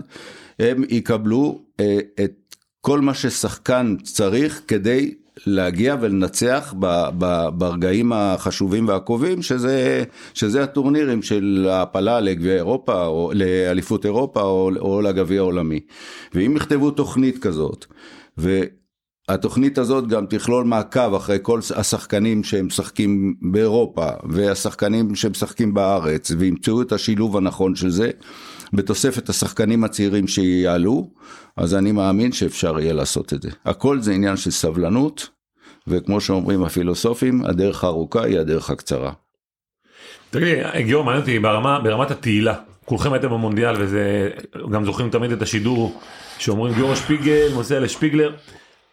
[0.58, 5.14] הם יקבלו אה, את כל מה ששחקן צריך כדי
[5.46, 10.04] להגיע ולנצח ב, ב, ברגעים החשובים והקרובים שזה,
[10.34, 15.80] שזה הטורנירים של העפלה לגביע אירופה או לאליפות אירופה או, או לגביע העולמי.
[16.34, 17.86] ואם יכתבו תוכנית כזאת
[18.38, 26.82] והתוכנית הזאת גם תכלול מעקב אחרי כל השחקנים שהם משחקים באירופה והשחקנים שמשחקים בארץ וימצאו
[26.82, 28.10] את השילוב הנכון של זה
[28.72, 31.10] בתוספת השחקנים הצעירים שיעלו,
[31.56, 33.50] אז אני מאמין שאפשר יהיה לעשות את זה.
[33.64, 35.28] הכל זה עניין של סבלנות,
[35.86, 39.12] וכמו שאומרים הפילוסופים, הדרך הארוכה היא הדרך הקצרה.
[40.30, 42.54] תגיד, גיאור, מעניין אותי ברמה, ברמת התהילה.
[42.84, 44.30] כולכם הייתם במונדיאל וזה,
[44.72, 46.00] גם זוכרים תמיד את השידור
[46.38, 48.34] שאומרים גיאור שפיגל מוסר לשפיגלר.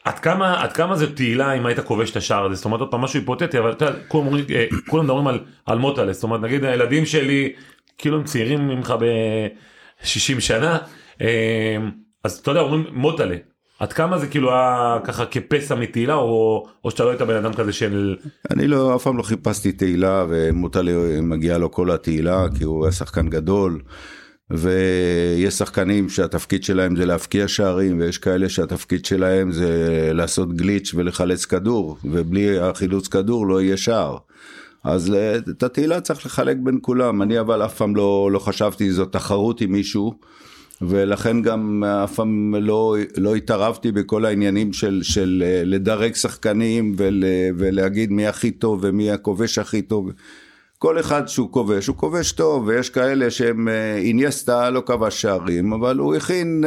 [0.04, 2.92] עד כמה, עד כמה זה תהילה אם היית כובש את השער הזה, זאת אומרת עוד
[2.92, 6.64] פעם משהו היפותטי, אבל אתה יודע, כולם, אה, מדברים על, על מוטלה, זאת אומרת נגיד
[6.64, 7.54] הילדים שלי
[7.98, 10.78] כאילו הם צעירים ממך ב-60 שנה,
[11.22, 11.78] אה,
[12.24, 13.36] אז אתה יודע, אומרים מוטלה.
[13.82, 17.54] עד כמה זה כאילו היה ככה כפסע מתהילה או, או שאתה לא היית בן אדם
[17.54, 18.16] כזה של...
[18.52, 20.92] אני לא, אף פעם לא חיפשתי תהילה ומוטלה
[21.22, 23.82] מגיעה לו כל התהילה כי הוא היה שחקן גדול.
[24.50, 31.46] ויש שחקנים שהתפקיד שלהם זה להפקיע שערים ויש כאלה שהתפקיד שלהם זה לעשות גליץ' ולחלץ
[31.46, 34.18] כדור ובלי החילוץ כדור לא יהיה שער.
[34.84, 38.92] אז אה, את התהילה צריך לחלק בין כולם, אני אבל אף פעם לא, לא חשבתי
[38.92, 40.14] זו תחרות עם מישהו,
[40.82, 47.24] ולכן גם אף פעם לא, לא התערבתי בכל העניינים של, של אה, לדרג שחקנים ול,
[47.58, 50.12] ולהגיד מי הכי טוב ומי הכובש הכי טוב.
[50.78, 55.74] כל אחד שהוא כובש, הוא כובש טוב, ויש כאלה שהם, אה, אינייסטה לא כבש שערים,
[55.74, 56.64] אבל הוא הכין,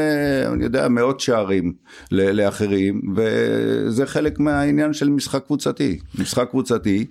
[0.53, 1.72] אני יודע, מאות שערים
[2.11, 5.98] לאחרים, וזה חלק מהעניין של משחק קבוצתי.
[6.18, 7.07] משחק קבוצתי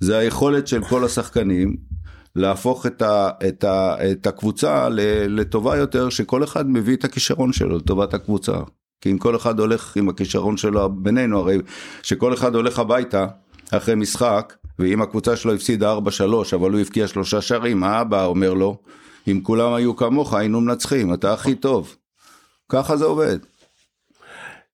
[0.00, 1.93] זה היכולת של כל השחקנים
[2.36, 4.88] להפוך את, ה, את, ה, את הקבוצה
[5.28, 8.52] לטובה יותר, שכל אחד מביא את הכישרון שלו לטובת הקבוצה.
[9.00, 11.58] כי אם כל אחד הולך עם הכישרון שלו בינינו, הרי
[12.02, 13.26] שכל אחד הולך הביתה
[13.70, 15.98] אחרי משחק, ואם הקבוצה שלו הפסידה 4-3,
[16.54, 18.78] אבל הוא הבקיע שלושה שערים, האבא אומר לו,
[19.28, 21.96] אם כולם היו כמוך היינו מנצחים, אתה הכי טוב.
[22.68, 23.38] ככה זה עובד.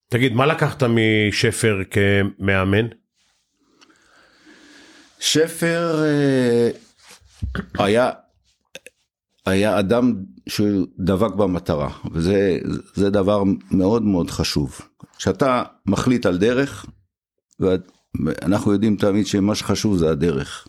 [0.09, 2.87] תגיד, מה לקחת משפר כמאמן?
[5.21, 6.71] שפר אה,
[7.79, 8.11] היה,
[9.47, 10.15] היה אדם
[10.49, 12.59] שדבק במטרה, וזה
[12.95, 14.81] זה דבר מאוד מאוד חשוב.
[15.17, 16.87] כשאתה מחליט על דרך,
[17.61, 20.69] ואנחנו יודעים תמיד שמה שחשוב זה הדרך.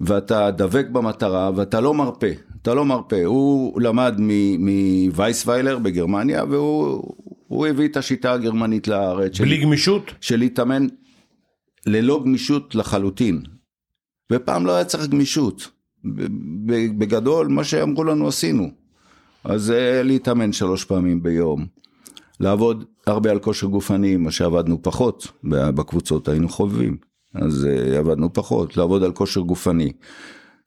[0.00, 2.26] ואתה דבק במטרה ואתה לא מרפה,
[2.62, 3.24] אתה לא מרפה.
[3.24, 4.14] הוא למד
[4.58, 9.40] מווייסוויילר בגרמניה והוא הביא את השיטה הגרמנית לארץ.
[9.40, 10.02] בלי גמישות?
[10.20, 10.86] של להתאמן
[11.86, 13.42] ללא גמישות לחלוטין.
[14.32, 15.70] ופעם לא היה צריך גמישות.
[16.98, 18.70] בגדול מה שאמרו לנו עשינו.
[19.44, 21.66] אז אה, להתאמן שלוש פעמים ביום.
[22.40, 26.96] לעבוד הרבה על כושר גופני, מה שעבדנו פחות בקבוצות היינו חובבים.
[27.34, 29.92] אז uh, עבדנו פחות, לעבוד על כושר גופני.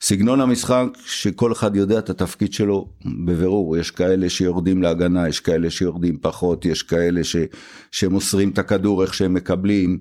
[0.01, 2.87] סגנון המשחק שכל אחד יודע את התפקיד שלו
[3.25, 7.35] בבירור, יש כאלה שיורדים להגנה, יש כאלה שיורדים פחות, יש כאלה ש,
[7.91, 9.99] שמוסרים את הכדור איך שהם מקבלים,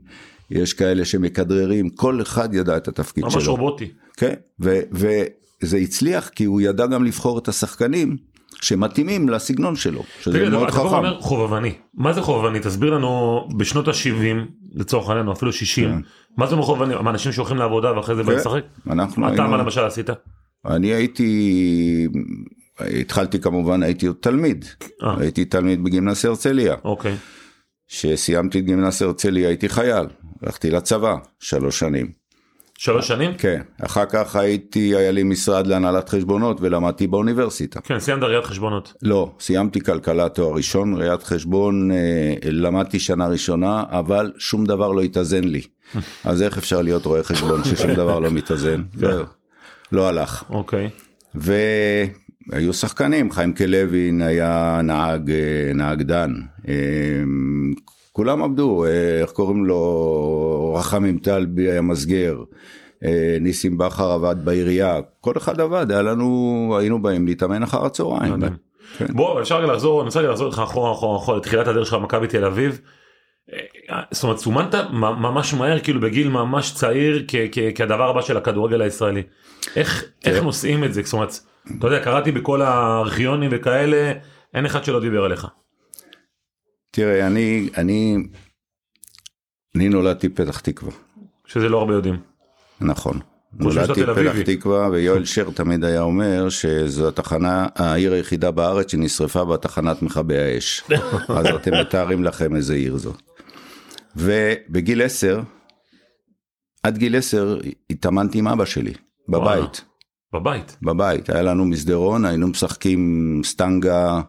[0.51, 3.41] יש כאלה שמכדררים, כל אחד ידע את התפקיד ממש שלו.
[3.41, 3.91] ממש רובוטי.
[4.17, 8.17] כן, ו, וזה הצליח כי הוא ידע גם לבחור את השחקנים
[8.63, 10.87] שמתאימים לסגנון שלו, שזה תגיד, מאוד אתה חכם.
[10.87, 12.61] אתה אומר חובבני, מה זה חובבני?
[12.61, 14.37] תסביר לנו בשנות ה-70,
[14.75, 16.01] לצורך העניין, אפילו 60, כן.
[16.37, 16.95] מה זה אומר חובבני?
[17.03, 18.63] מה, אנשים שהולכים לעבודה ואחרי זה באים כן, לשחק?
[18.91, 20.11] אנחנו אתה היינו- מה למשל עשית?
[20.67, 22.09] אני הייתי,
[23.01, 24.65] התחלתי כמובן, הייתי עוד תלמיד,
[25.03, 25.15] אה.
[25.21, 26.75] הייתי תלמיד בגימנסיה הרצליה.
[26.85, 27.17] אוקיי.
[27.89, 30.07] כשסיימתי את גימנסיה הרצליה הייתי חייל,
[30.43, 32.21] הלכתי לצבא שלוש שנים.
[32.79, 33.35] שלוש שנים?
[33.35, 37.81] כן, אחר כך הייתי, היה לי משרד להנהלת חשבונות ולמדתי באוניברסיטה.
[37.81, 38.95] כן, סיימת ראיית חשבונות.
[39.03, 45.03] לא, סיימתי כלכלה תואר ראשון, ראיית חשבון, אה, למדתי שנה ראשונה, אבל שום דבר לא
[45.03, 45.63] התאזן לי.
[46.25, 48.83] אז איך אפשר להיות רואה חשבון ששום דבר לא מתאזן?
[49.01, 49.25] זהו,
[49.93, 50.45] לא הלך.
[50.51, 50.91] אוקיי.
[51.35, 56.33] והיו שחקנים, חיים כלוין היה נהג, אה, נהג דן,
[56.69, 56.75] אה,
[58.13, 62.37] כולם עבדו, אה, איך קוראים לו, רחמים טלבי היה מסגר,
[63.05, 68.41] אה, ניסים בכר עבד בעירייה, כל אחד עבד, היה לנו, היינו באים להתאמן אחר הצהריים.
[68.99, 69.07] כן.
[69.11, 71.95] בוא אפשר רגע לחזור, אני רוצה רגע לחזור איתך אחורה אחורה אחורה לתחילת הדרך שלך
[71.95, 72.81] במכבי תל אביב.
[73.91, 78.37] אה, זאת אומרת סומנת ממש מהר כאילו בגיל ממש צעיר כ- כ- כהדבר הבא של
[78.37, 79.23] הכדורגל הישראלי.
[79.77, 81.39] איך איך נושאים את זה זאת אומרת
[81.79, 84.13] אתה יודע קראתי בכל הארכיונים וכאלה
[84.55, 85.47] אין אחד שלא דיבר עליך.
[86.91, 88.17] תראה, אני, אני,
[89.77, 90.93] אני נולדתי פתח תקווה,
[91.47, 92.17] שזה לא הרבה יודעים.
[92.81, 93.21] נכון.
[93.53, 94.37] נולדתי בפתח.
[94.45, 100.39] תקווה ויואל שר תמיד היה אומר שזו התחנה, העיר היחידה בארץ שנשרפה בה תחנת מכבי
[100.39, 100.83] האש.
[101.39, 103.13] אז אתם מתארים לכם איזה עיר זו.
[104.17, 105.41] ובגיל עשר,
[106.83, 107.59] עד גיל עשר
[107.91, 108.93] התאמנתי עם אבא שלי,
[109.29, 109.85] בבית.
[110.33, 110.77] בבית.
[110.83, 114.21] בבית, היה לנו מסדרון, היינו משחקים סטנגה,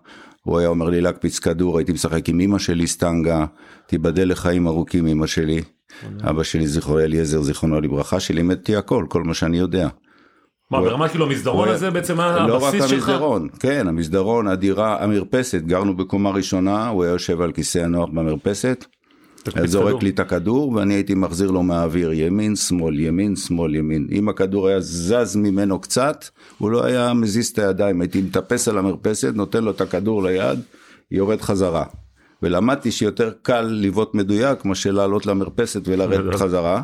[0.41, 3.45] הוא היה אומר לי להקפיץ כדור, הייתי משחק עם אמא שלי סטנגה,
[3.85, 5.61] תיבדל לחיים ארוכים אמא שלי.
[6.23, 9.87] אבא שלי זכרו אליעזר זיכרונו לברכה שלימד אותי הכל, כל מה שאני יודע.
[10.71, 13.09] מה ברמה כאילו המסדרון הזה בעצם לא רק הבסיס שלך.
[13.09, 18.85] המסדרון, כן, המסדרון, הדירה, המרפסת, גרנו בקומה ראשונה, הוא היה יושב על כיסא הנוח במרפסת,
[19.65, 20.03] זורק.
[20.03, 24.07] לי את הכדור ואני הייתי מחזיר לו מהאוויר ימין שמאל ימין שמאל ימין.
[24.11, 26.25] אם הכדור היה זז ממנו קצת
[26.57, 28.01] הוא לא היה מזיז את הידיים.
[28.01, 30.59] הייתי מטפס על המרפסת נותן לו את הכדור ליד
[31.11, 31.85] יורד חזרה.
[32.43, 36.81] ולמדתי שיותר קל לבעוט מדויק מאשר לעלות למרפסת ולרדת חזרה.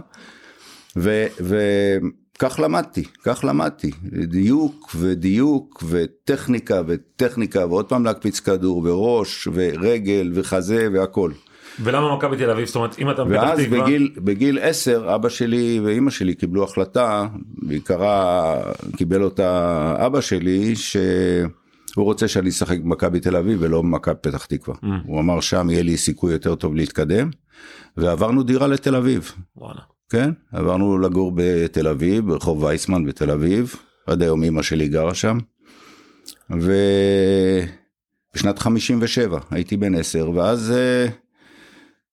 [0.95, 3.91] וכך למדתי כך למדתי.
[4.23, 11.31] דיוק ודיוק וטכניקה וטכניקה ועוד פעם להקפיץ כדור וראש ורגל וחזה והכל.
[11.79, 13.83] ולמה מכבי תל אביב זאת אומרת אם אתה מפתח ואז תקווה.
[13.83, 17.27] בגיל, בגיל 10 אבא שלי ואימא שלי קיבלו החלטה,
[17.61, 18.55] בעיקרה
[18.97, 21.49] קיבל אותה אבא שלי, שהוא
[21.95, 24.75] רוצה שאני אשחק במכבי תל אביב ולא במכבי פתח תקווה.
[24.75, 24.85] Mm.
[25.05, 27.29] הוא אמר שם יהיה לי סיכוי יותר טוב להתקדם,
[27.97, 29.81] ועברנו דירה לתל אביב, וואלה.
[30.09, 30.31] כן?
[30.51, 33.75] עברנו לגור בתל אביב, ברחוב וייסמן בתל אביב,
[34.07, 35.37] עד היום אימא שלי גרה שם.
[36.49, 37.69] ובשנת
[38.59, 41.11] 57 הייתי בן 10, ואז uh,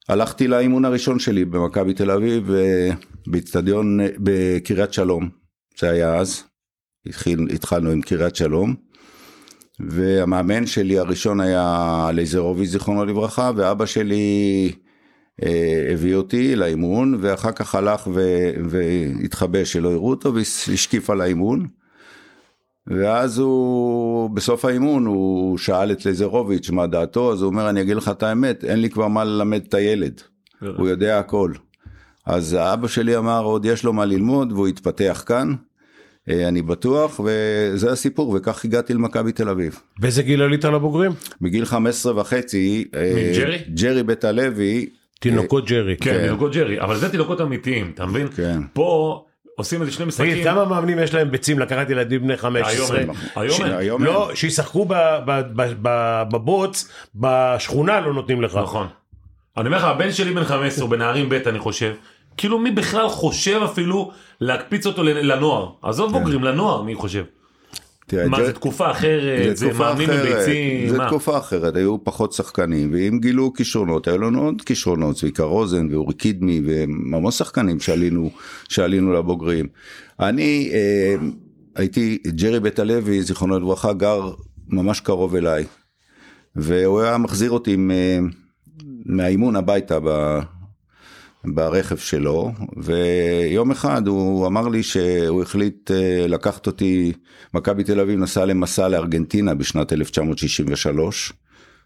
[0.08, 2.94] הלכתי לאימון הראשון שלי במכבי תל אביב, uh,
[3.26, 5.28] באיצטדיון, uh, בקריית שלום,
[5.78, 6.42] זה היה אז,
[7.06, 8.74] התחיל, התחלנו עם קריית שלום.
[9.80, 14.72] והמאמן שלי הראשון היה לייזרוביץ' זיכרונו לברכה, ואבא שלי
[15.42, 21.66] אה, הביא אותי לאימון, ואחר כך הלך ו- והתחבא שלא יראו אותו והשקיף על האימון.
[22.86, 27.96] ואז הוא, בסוף האימון, הוא שאל את לזרוביץ' מה דעתו, אז הוא אומר, אני אגיד
[27.96, 30.20] לך את האמת, אין לי כבר מה ללמד את הילד,
[30.76, 31.52] הוא יודע הכל.
[32.26, 35.54] אז האבא שלי אמר, עוד יש לו מה ללמוד, והוא התפתח כאן,
[36.28, 39.80] אה, אני בטוח, וזה הסיפור, וכך הגעתי למכבי תל אביב.
[39.98, 41.12] באיזה גיל עלית לבוגרים?
[41.40, 43.58] בגיל 15 וחצי, אה, ג'רי?
[43.74, 44.88] ג'רי בית הלוי,
[45.20, 45.96] תינוקות ג'רי.
[45.96, 48.28] כן, תינוקות ג'רי, אבל זה תינוקות אמיתיים, אתה מבין?
[48.28, 48.60] כן.
[48.72, 49.24] פה
[49.56, 50.32] עושים איזה שני משחקים.
[50.32, 52.98] תגיד, כמה מאמנים יש להם ביצים לקחת ילדים בני 15?
[53.36, 54.02] היום אין.
[54.02, 54.94] לא, שישחקו ב-
[55.26, 58.56] ב- ב- ב- בבוץ, בשכונה לא נותנים לך.
[58.62, 58.86] נכון.
[59.56, 61.94] אני אומר לך, הבן שלי בן 15, הוא בנערים ב' אני חושב.
[62.36, 65.68] כאילו מי בכלל חושב אפילו להקפיץ אותו לנוער.
[65.82, 67.24] עזוב בוגרים, לנוער מי חושב.
[68.06, 71.06] תראה, מה ג'רי- זה תקופה אחרת, זה מאמין אחרת, בביצים, זה מה?
[71.08, 76.14] תקופה אחרת, היו פחות שחקנים, ואם גילו כישרונות, היו לנו עוד כישרונות, צביקה רוזן ואורי
[76.14, 78.30] קדמי, והמון שחקנים שעלינו,
[78.68, 79.66] שעלינו לבוגרים.
[80.20, 81.14] אני אה,
[81.76, 84.30] הייתי, ג'רי בית הלוי, זיכרונו לברכה, גר
[84.68, 85.64] ממש קרוב אליי,
[86.56, 88.18] והוא היה מחזיר אותי עם, אה,
[89.06, 90.38] מהאימון הביתה ב...
[91.44, 97.12] ברכב שלו, ויום אחד הוא אמר לי שהוא החליט אה, לקחת אותי,
[97.54, 101.32] מכבי תל אביב נסעה למסע לארגנטינה בשנת 1963,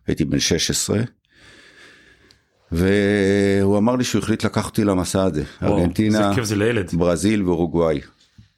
[0.06, 0.98] הייתי בן 16,
[2.72, 6.90] והוא אמר לי שהוא החליט לקחת אותי למסע הזה, וואו, ארגנטינה, זה לילד.
[6.92, 8.00] ברזיל ואורוגוואי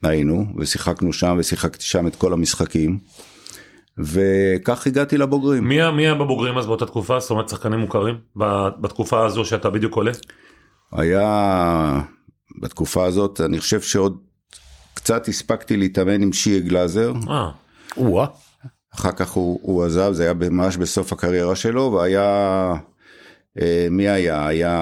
[0.03, 2.99] היינו, ושיחקנו שם, ושיחקתי שם את כל המשחקים,
[3.97, 5.67] וכך הגעתי לבוגרים.
[5.67, 7.19] מי היה- מי היה בבוגרים אז באותה תקופה?
[7.19, 8.15] זאת אומרת שחקנים מוכרים?
[8.81, 10.11] בתקופה הזו שאתה בדיוק עולה?
[10.91, 12.01] היה
[12.61, 14.17] בתקופה הזאת, אני חושב שעוד
[14.93, 17.49] קצת הספקתי להתאמן עם שיה גלאזר, אה.
[18.95, 22.73] אחר כך הוא, הוא עזב, זה היה ממש בסוף הקריירה שלו, והיה,
[23.61, 24.47] אה, מי היה?
[24.47, 24.75] היה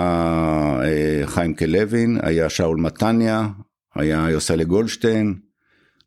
[0.83, 3.47] אה, חיימקה לוין, היה שאול מתניה,
[3.95, 5.39] היה יוסלה גולדשטיין,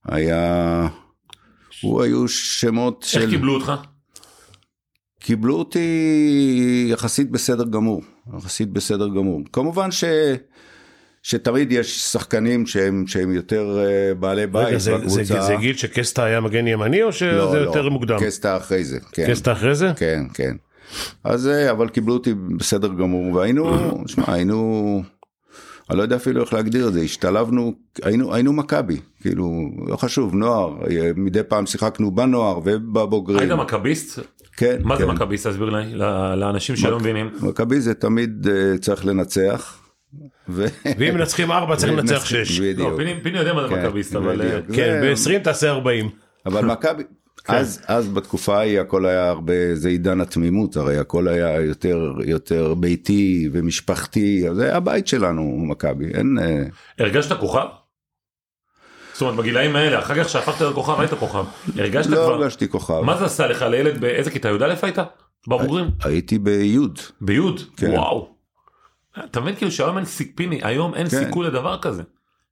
[0.06, 0.88] היה...
[1.82, 3.20] הוא היו שמות של...
[3.20, 3.72] איך קיבלו אותך?
[5.22, 8.02] קיבלו אותי יחסית בסדר גמור,
[8.38, 9.40] יחסית בסדר גמור.
[9.52, 10.04] כמובן ש...
[11.22, 15.24] שתמיד יש שחקנים שהם, שהם יותר אה, בעלי בית רגע, זה- בקבוצה.
[15.24, 18.16] זה זה גיל שקסטה היה מגן ימני או שזה לא, יותר לא, מוקדם?
[18.20, 19.26] קסטה אחרי זה, כן.
[19.30, 19.92] קסטה אחרי זה?
[19.96, 20.56] כן, כן.
[21.24, 23.64] אז אה, אבל קיבלו אותי בסדר גמור, והיינו,
[24.06, 25.02] שמע, היינו,
[25.90, 29.50] אני לא יודע אפילו איך להגדיר את זה, השתלבנו, היינו, היינו מכבי, כאילו,
[29.86, 33.38] לא חשוב, נוער, אה, מדי פעם שיחקנו בנוער ובבוגרים.
[33.40, 34.18] היית מכביסט?
[34.62, 35.10] כן, מה זה כן.
[35.10, 35.46] מכביסט?
[35.46, 37.30] תסביר לי, ל- לאנשים שלא מבינים.
[37.42, 39.78] מכבי זה תמיד אה, צריך לנצח.
[40.48, 40.64] ו...
[40.98, 42.60] ואם מנצחים ארבע צריך לנצח שש.
[42.60, 42.96] לא, בדיוק.
[42.96, 44.42] פיני פיני יודע מה זה כן, מכביסט, אבל...
[44.42, 44.60] אה.
[44.74, 46.10] כן, זה- ב-20 תעשה 40.
[46.46, 47.02] אבל מכבי,
[47.48, 52.74] אז, אז בתקופה ההיא הכל היה הרבה, זה עידן התמימות, הרי הכל היה יותר, יותר
[52.74, 56.38] ביתי ומשפחתי, זה הבית שלנו, מכבי, אין...
[56.42, 56.62] אה,
[56.98, 57.66] הרגשת כוכב?
[59.22, 61.44] זאת אומרת בגילאים האלה, אחר כך שהפכת לכוכב היית כוכב.
[61.78, 62.32] הרגשת לא כבר?
[62.34, 63.00] הרגשתי כוכב.
[63.00, 64.98] מה זה עשה לך לילד באיזה כיתה י"א היית?
[65.48, 65.90] בבוגרים?
[66.04, 66.98] הייתי ביוד.
[67.20, 67.60] ביוד?
[67.76, 67.90] כן.
[67.90, 68.28] וואו.
[69.24, 71.24] אתה מבין כאילו שהיום אין סיכוי, פיני, היום אין כן.
[71.24, 72.02] סיכוי לדבר כזה.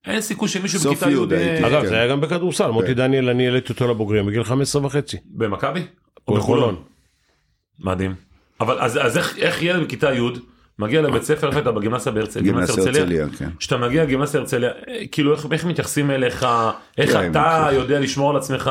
[0.06, 1.14] אין סיכוי שמישהו בכיתה י'.
[1.32, 1.88] אה, אגב, כן.
[1.88, 5.16] זה היה גם בכדורסל, מוטי דניאל, אני העליתי אותו לבוגרים בגיל 15 וחצי.
[5.24, 5.82] במכבי?
[6.28, 6.82] או בחולון.
[7.80, 8.14] מדהים.
[8.60, 10.20] אבל אז אז איך- איך ילד בכיתה י'
[10.80, 13.26] מגיע לבית ספר, איפה אתה בגימנסיה בהרצליה?
[13.38, 13.48] כן.
[13.58, 16.46] כשאתה מגיע לגימנסיה הרצליה, אה, כאילו איך, איך מתייחסים אליך,
[16.98, 17.76] איך כן, אתה כן.
[17.76, 18.70] יודע לשמור על עצמך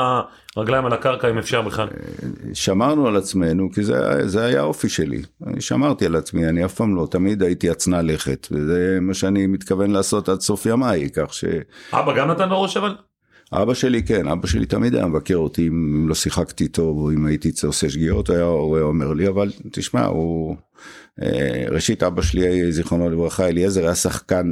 [0.58, 1.88] רגליים על הקרקע אם אפשר בכלל.
[2.54, 5.22] שמרנו על עצמנו, כי זה, זה היה האופי שלי.
[5.48, 9.48] אני שמרתי על עצמי, אני אף פעם לא, תמיד הייתי הצנע לכת, וזה מה שאני
[9.48, 11.46] מתכוון לעשות עד סוף ימיי, כך ש...
[11.94, 12.96] אבא גם נתן בראש אבל?
[13.54, 17.26] אבא שלי כן, אבא שלי תמיד היה מבקר אותי אם לא שיחקתי טוב או אם
[17.26, 20.56] הייתי עושה שגיאות, היה, הוא היה אומר לי, אבל תשמע, הוא...
[21.22, 24.52] אה, ראשית אבא שלי, זיכרונו לברכה, אליעזר היה שחקן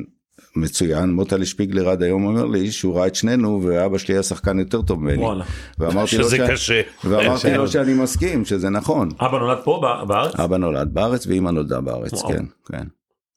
[0.58, 4.60] מצוין, מוטלי שפיגלר עד היום אומר לי שהוא ראה את שנינו ואבא שלי היה שחקן
[4.60, 5.24] יותר טוב ממני.
[5.24, 5.46] וואלה.
[5.80, 6.39] ואמרתי לו, שזה ש...
[6.50, 6.82] קשה.
[7.04, 9.10] ואמרתי לו שאני מסכים, שזה נכון.
[9.20, 10.36] אבא נולד פה בארץ?
[10.36, 12.28] אבא נולד בארץ ואימא נולדה בארץ, וואו.
[12.28, 12.84] כן, כן.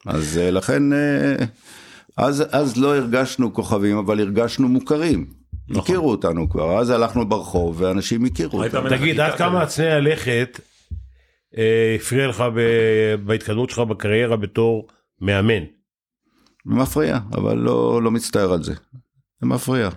[0.07, 1.35] אז אה, לכן, אה,
[2.17, 5.27] אז, אז לא הרגשנו כוכבים, אבל הרגשנו מוכרים.
[5.69, 5.83] נכון.
[5.83, 8.89] הכירו אותנו כבר, אז הלכנו ברחוב ואנשים הכירו אותנו.
[8.89, 9.63] תגיד, עד כמה.
[9.63, 10.61] הצנע הלכת
[11.97, 14.89] הפריע לך ב- בהתקדמות שלך בקריירה בתור
[15.21, 15.63] מאמן?
[16.67, 18.75] מפריע, אבל לא, לא מצטער על זה.
[19.41, 19.89] זה מפריע,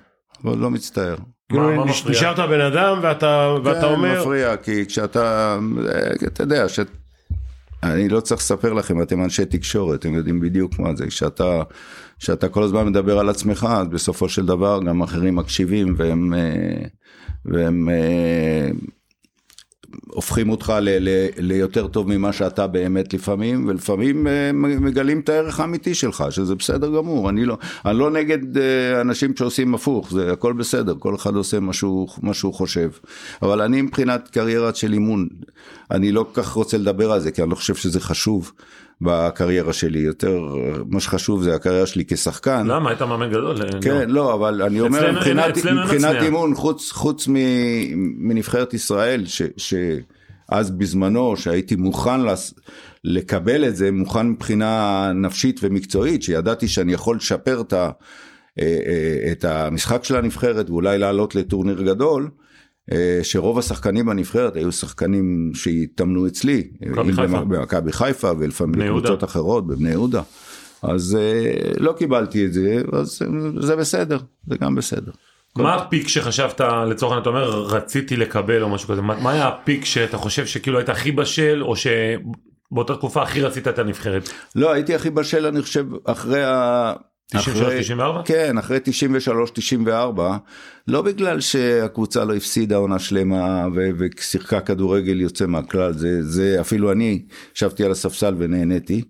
[0.44, 1.16] אבל לא מצטער.
[1.50, 1.86] כאילו?
[1.86, 5.58] נשארת בן אדם ואתה ואתה כן, אומר, מפריע, כי כשאתה,
[5.90, 6.80] אה, אתה יודע, ש...
[7.84, 11.64] אני לא צריך לספר לכם, אתם אנשי תקשורת, אתם יודעים בדיוק מה זה, כשאתה,
[12.20, 16.86] כשאתה כל הזמן מדבר על עצמך, אז בסופו של דבר גם אחרים מקשיבים והם, אה,
[17.46, 18.70] והם אה,
[20.08, 25.60] הופכים אותך ל, ל, ליותר טוב ממה שאתה באמת לפעמים, ולפעמים אה, מגלים את הערך
[25.60, 27.30] האמיתי שלך, שזה בסדר גמור.
[27.30, 31.60] אני לא, אני לא נגד אה, אנשים שעושים הפוך, זה הכל בסדר, כל אחד עושה
[31.60, 32.90] מה שהוא, מה שהוא חושב.
[33.42, 35.28] אבל אני מבחינת קריירה של אימון,
[35.92, 38.52] אני לא כל כך רוצה לדבר על זה, כי אני לא חושב שזה חשוב.
[39.04, 40.56] בקריירה שלי, יותר
[40.90, 42.68] מה שחשוב זה הקריירה שלי כשחקן.
[42.68, 43.56] למה היית מאמן גדול?
[43.82, 46.16] כן, לא, אבל אני אומר אצלנו- מבחינת, אצלנו מבחינת.
[46.22, 47.34] אימון, חוץ, חוץ מ,
[48.28, 52.54] מנבחרת ישראל, ש, שאז בזמנו, שהייתי מוכן לס,
[53.04, 57.90] לקבל את זה, מוכן מבחינה נפשית ומקצועית, שידעתי שאני יכול לשפר את, ה,
[58.60, 62.30] אה, אה, את המשחק של הנבחרת ואולי לעלות לטורניר גדול.
[62.92, 66.68] אה, שרוב השחקנים בנבחרת היו שחקנים שהתאמנו אצלי.
[67.48, 68.80] במכבי חיפה ולפעמים.
[68.80, 70.22] בקבוצות אחרות, בבני יהודה.
[70.84, 74.18] אז אה, לא קיבלתי את זה, אז אה, זה בסדר,
[74.48, 75.12] זה גם בסדר.
[75.58, 79.48] מה הפיק שחשבת לצורך העניין אתה אומר רציתי לקבל או משהו כזה מה מה היה
[79.48, 84.30] הפיק שאתה חושב שכאילו היית הכי בשל או שבאותה תקופה הכי רצית את הנבחרת?
[84.56, 86.42] לא, הייתי הכי בשל, אני חושב, אחרי
[87.36, 87.38] ה...
[87.40, 88.22] 93, אחרי- 94?
[88.26, 88.80] כן, אחרי
[90.18, 90.20] 93-94,
[90.88, 96.92] לא בגלל שהקבוצה לא הפסידה עונה שלמה ו- ושיחקה כדורגל יוצא מהכלל, זה, זה אפילו
[96.92, 97.22] אני
[97.56, 99.02] ישבתי על הספסל ונהניתי,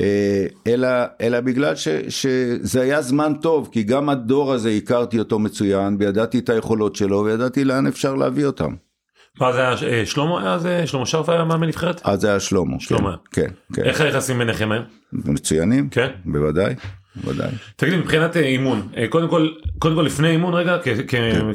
[0.00, 0.88] אה, אלא,
[1.20, 6.38] אלא בגלל ש, שזה היה זמן טוב, כי גם הדור הזה הכרתי אותו מצוין, וידעתי
[6.38, 8.74] את היכולות שלו, וידעתי לאן אפשר להביא אותם.
[9.40, 12.00] מה זה היה אה, שלמה היה זה שלמה שרף היה מאמן נבחרת?
[12.04, 12.80] אז זה היה שלמה.
[12.80, 13.14] שלמה.
[13.32, 13.82] כן, כן, כן.
[13.82, 14.84] איך היחסים ביניכם היום?
[15.12, 15.88] מצוינים?
[15.88, 16.08] כן.
[16.24, 16.74] בוודאי,
[17.16, 17.50] בוודאי.
[17.76, 19.48] תגיד לי מבחינת אה, אימון אה, קודם כל
[19.78, 21.52] קודם כל לפני אימון רגע כן.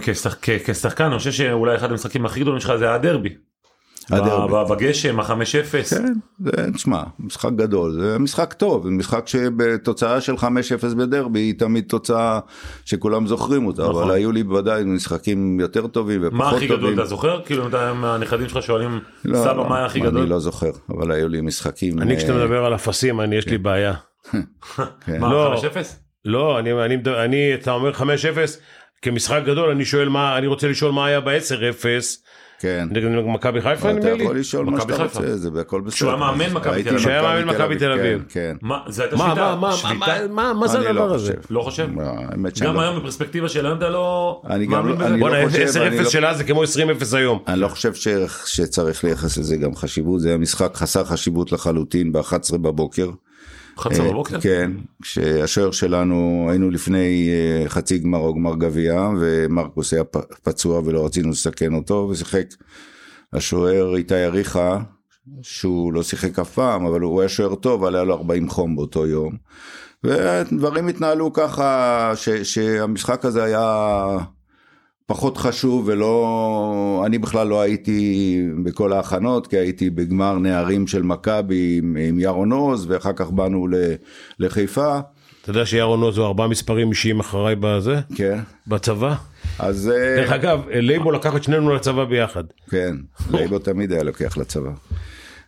[0.63, 3.30] כשחקן אני חושב שאולי אחד המשחקים הכי גדולים שלך זה הדרבי.
[4.12, 4.76] הדרבי.
[4.76, 5.93] בגשם החמש אפס.
[5.93, 10.45] כן, זה, תשמע, משחק גדול, זה משחק טוב, זה משחק שבתוצאה של 5-0
[10.98, 12.39] בדרבי היא תמיד תוצאה
[12.86, 14.04] שכולם זוכרים אותה, נכון.
[14.04, 16.58] אבל היו לי בוודאי משחקים יותר טובים ופחות מה טובים.
[16.58, 17.41] הכי גדול אתה זוכר?
[17.45, 20.22] כאילו אתה מהנכדים שלך שואלים לא, סבא לא, מה היה הכי גדול?
[20.22, 22.02] אני לא זוכר, אבל היו לי משחקים.
[22.02, 23.93] אני אה, כשאתה מדבר על אפסים אני יש לי בעיה.
[25.05, 25.19] כן.
[25.19, 25.53] מה לא.
[25.55, 25.99] חמש אפס?
[26.25, 28.01] לא אני אני אני אתה אומר 5-0
[29.01, 31.84] כמשחק גדול אני שואל מה אני רוצה לשאול מה היה ב-10-0
[32.62, 32.88] כן.
[32.91, 34.23] נגד מכבי חיפה אתה נדמה לי.
[34.23, 35.03] יכול לשאול מה שאתה.
[35.03, 35.91] רוצה, זה הכל בסדר.
[35.95, 36.99] כשהוא היה מאמן מכבי תל אביב.
[37.01, 38.23] כשהיה מאמן מכבי תל אביב.
[38.29, 38.67] כן, כן.
[38.67, 39.55] מה זה הייתה מה שביתה?
[39.55, 40.27] מה מה שביתה?
[40.29, 41.34] מה מה זה אני הדבר לא הזה?
[41.34, 41.53] חושב.
[41.53, 41.88] לא חושב?
[41.95, 42.01] לא,
[42.32, 45.05] האמת שאני גם לא- היום בפרספקטיבה של היום אתה לא אני גם לא-?
[45.05, 46.67] אני בואנה לא חושב, 10-0 אני לא- של אז זה כמו 20-0
[47.15, 47.39] היום.
[47.47, 47.93] אני לא חושב.
[48.45, 53.10] שצריך לייחס לזה גם חשיבות, זה היה משחק חסר חשיבות לחלוטין ב-11 בבוקר.
[53.80, 54.39] 11 אה, בבוקר?
[54.42, 60.04] כן, כשהשוער שלנו היינו לפני אה, חצי גמר או גמר גביע ומרקוס היה
[60.44, 62.46] פצוע ולא רצינו לסכן אותו ושיחק
[63.34, 64.80] השוער איתי אריכה
[65.42, 68.76] שהוא לא שיחק אף פעם אבל הוא היה שוער טוב אבל היה לו 40 חום
[68.76, 69.34] באותו יום.
[70.04, 74.18] ודברים התנהלו ככה ש, שהמשחק הזה היה
[75.10, 81.76] פחות חשוב ולא אני בכלל לא הייתי בכל ההכנות כי הייתי בגמר נערים של מכבי
[81.78, 83.76] עם, עם ירון עוז ואחר כך באנו ל,
[84.39, 85.00] לחיפה
[85.41, 89.15] אתה יודע שירון עוז הוא ארבעה מספרים אישיים אחריי בזה כן בצבא.
[89.60, 92.43] אז אה, דרך אגב לייבו לקח את שנינו לצבא ביחד.
[92.69, 92.95] כן
[93.32, 94.72] לייבו תמיד היה לוקח לצבא.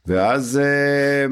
[0.08, 1.26] ואז אה,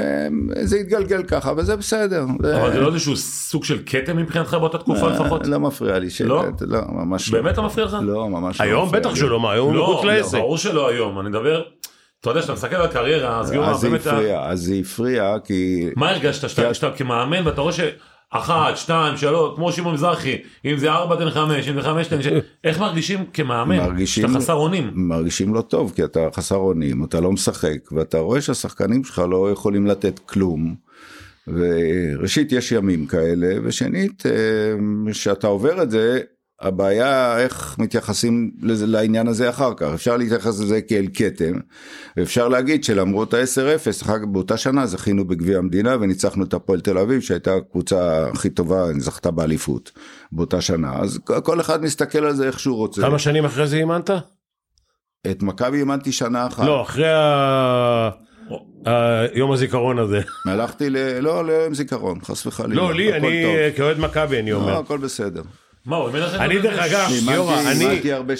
[0.00, 0.28] אה,
[0.66, 2.24] זה התגלגל ככה וזה בסדר.
[2.60, 5.46] אבל זה לא איזשהו סוג של כתם מבחינתך באותה תקופה לפחות?
[5.46, 6.10] לא מפריע לי.
[6.10, 6.44] ש- לא?
[6.60, 7.96] לא, ממש באמת לא מפריע לך?
[8.02, 9.14] לא, ממש לא היום בטח.
[9.14, 10.38] שלא מה היום הוא לא, מחוץ לעסק.
[10.38, 11.62] ברור שלא היום, אני מדבר,
[12.20, 15.34] אתה יודע, כשאתה מסתכל על הקריירה, אז אז זה באמת, היה- הפריע, אז זה הפריע
[15.44, 15.88] כי...
[15.96, 17.72] מה הרגשת שאתה שאתה כמאמן ואתה רואה
[18.34, 22.22] שאחת, שתיים, שלוש, כמו שמעון מזרחי, אם זה ארבע תן חמש, אם זה חמש תן
[22.22, 22.30] שש,
[22.64, 24.90] איך מרגישים כמאמן, מרגישים- שאתה חסר אונים?
[24.94, 29.50] מרגישים לא טוב כי אתה חסר אונים, אתה לא משחק ואתה רואה שהשחקנים שלך לא
[29.52, 30.74] יכולים לתת כלום.
[31.48, 34.32] וראשית יש ימים כאלה ושנית אה,
[35.14, 36.20] שאתה עובר את זה
[36.60, 41.52] הבעיה איך מתייחסים לזה, לעניין הזה אחר כך אפשר להתייחס לזה כאל כתם
[42.16, 46.98] ואפשר להגיד שלמרות ה-10-0 אחר כך באותה שנה זכינו בגביע המדינה וניצחנו את הפועל תל
[46.98, 49.92] אביב שהייתה הקבוצה הכי טובה זכתה באליפות
[50.32, 53.02] באותה שנה אז כל אחד מסתכל על זה איך שהוא רוצה.
[53.02, 54.10] כמה שנים אחרי זה אימנת?
[55.30, 56.66] את מכבי אימנתי שנה אחת.
[56.66, 58.10] לא אחרי ה-
[59.34, 60.20] יום הזיכרון הזה.
[60.46, 61.18] הלכתי ל...
[61.20, 62.74] לא, לא עם זיכרון, חס וחלילה.
[62.82, 63.44] לא לי אני.
[63.76, 64.78] כאוהד מכבי אני לא, אומר.
[64.78, 65.42] הכל בסדר.
[65.88, 66.40] מה, הוא אימן לכם?
[66.40, 67.60] אני דרך אגב גיורא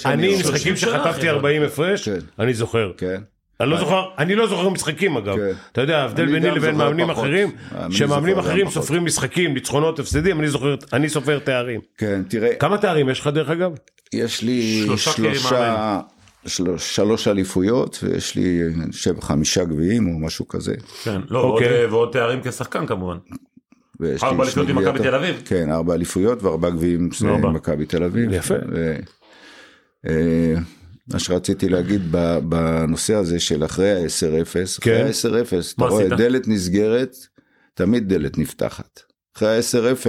[0.05, 1.29] אני משחקים שחטפתי אחי.
[1.29, 2.19] 40 הפרש כן.
[2.39, 2.91] אני זוכר.
[2.97, 3.21] כן.
[3.59, 5.35] אני לא זוכר, אני לא זוכר משחקים אגב.
[5.35, 5.51] כן.
[5.71, 7.09] אתה יודע, ההבדל ביני לבין מאמנים.
[7.09, 7.51] אחרים,
[7.89, 8.69] שמאמנים אחרים.
[8.69, 11.79] סופרים משחקים, ניצחונות, הפסדים, אני זוכר, אני סופר תארים.
[11.97, 13.71] כן, תראה, כמה תארים יש לך דרך אגב?
[14.13, 15.99] יש לי שלושה שלושה,
[16.45, 18.59] שלוש, שלוש אליפויות, ויש לי,
[19.21, 20.73] חמישה גביעים או משהו כזה.
[21.03, 21.81] כן, לא, ועוד, אוקיי.
[21.81, 23.17] אה, ועוד תארים כשחקן כמובן.
[24.23, 25.41] ארבע לי אליפויות עם מכבי תל אביב.
[25.45, 27.09] כן, ארבע אליפויות וארבע גביעים.
[27.23, 28.33] עם מכבי תל אביב.
[28.33, 28.55] יפה.
[30.07, 30.55] אה,
[31.13, 32.01] מה שרציתי להגיד
[32.49, 34.91] בנושא הזה של אחרי ה-10-0, כן.
[34.91, 36.09] אחרי ה-10-0, אתה רואה?
[36.09, 37.15] דלת נסגרת,
[37.73, 38.99] תמיד דלת נפתחת.
[39.37, 40.07] אחרי ה-10-0,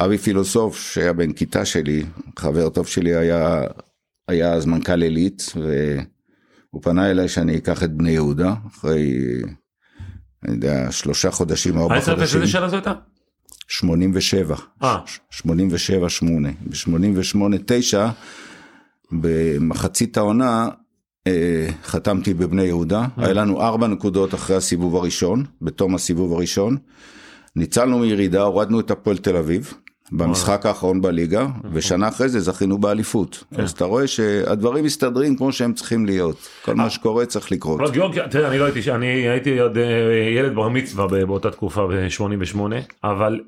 [0.00, 2.04] אבי פילוסוף שהיה בן כיתה שלי,
[2.38, 3.62] חבר טוב שלי היה,
[4.28, 9.12] היה אז מנכ"ל עילית, והוא פנה אליי שאני אקח את בני יהודה, אחרי,
[10.44, 12.40] אני יודע, שלושה חודשים ה-10-0 חודשים.
[12.40, 12.92] איזה שנה זו הייתה?
[13.68, 14.56] 87.
[14.82, 14.98] אה.
[15.30, 18.08] 87 8 ב-88 9
[19.12, 20.68] במחצית העונה
[21.26, 26.76] אה, חתמתי בבני יהודה היה לנו ארבע נקודות אחרי הסיבוב הראשון בתום הסיבוב הראשון
[27.56, 29.74] ניצלנו מירידה הורדנו את הפועל תל אביב
[30.12, 35.72] במשחק האחרון בליגה ושנה אחרי זה זכינו באליפות אז אתה רואה שהדברים מסתדרים כמו שהם
[35.72, 37.80] צריכים להיות כל מה שקורה צריך לקרות.
[37.80, 39.84] לא, גיאורגיה, תראה, אני לא הייתי, אני הייתי עוד אה,
[40.36, 42.58] ילד בר מצווה באותה תקופה ב-88,
[43.04, 43.40] אבל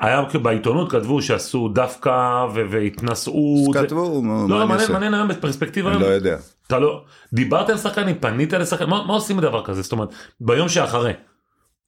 [0.00, 3.76] היה בעיתונות כתבו שעשו דווקא והתנשאות.
[3.76, 4.92] אז כתבו מה לא, לא, אני מעניין, אעשה?
[4.92, 5.92] מעניין היום בפרספקטיבה.
[5.92, 6.36] אני לא יודע.
[6.66, 9.82] אתה לא, דיברת על שחקנים, פנית לשחקנים, מה עושים בדבר כזה?
[9.82, 10.08] זאת אומרת,
[10.40, 11.12] ביום שאחרי.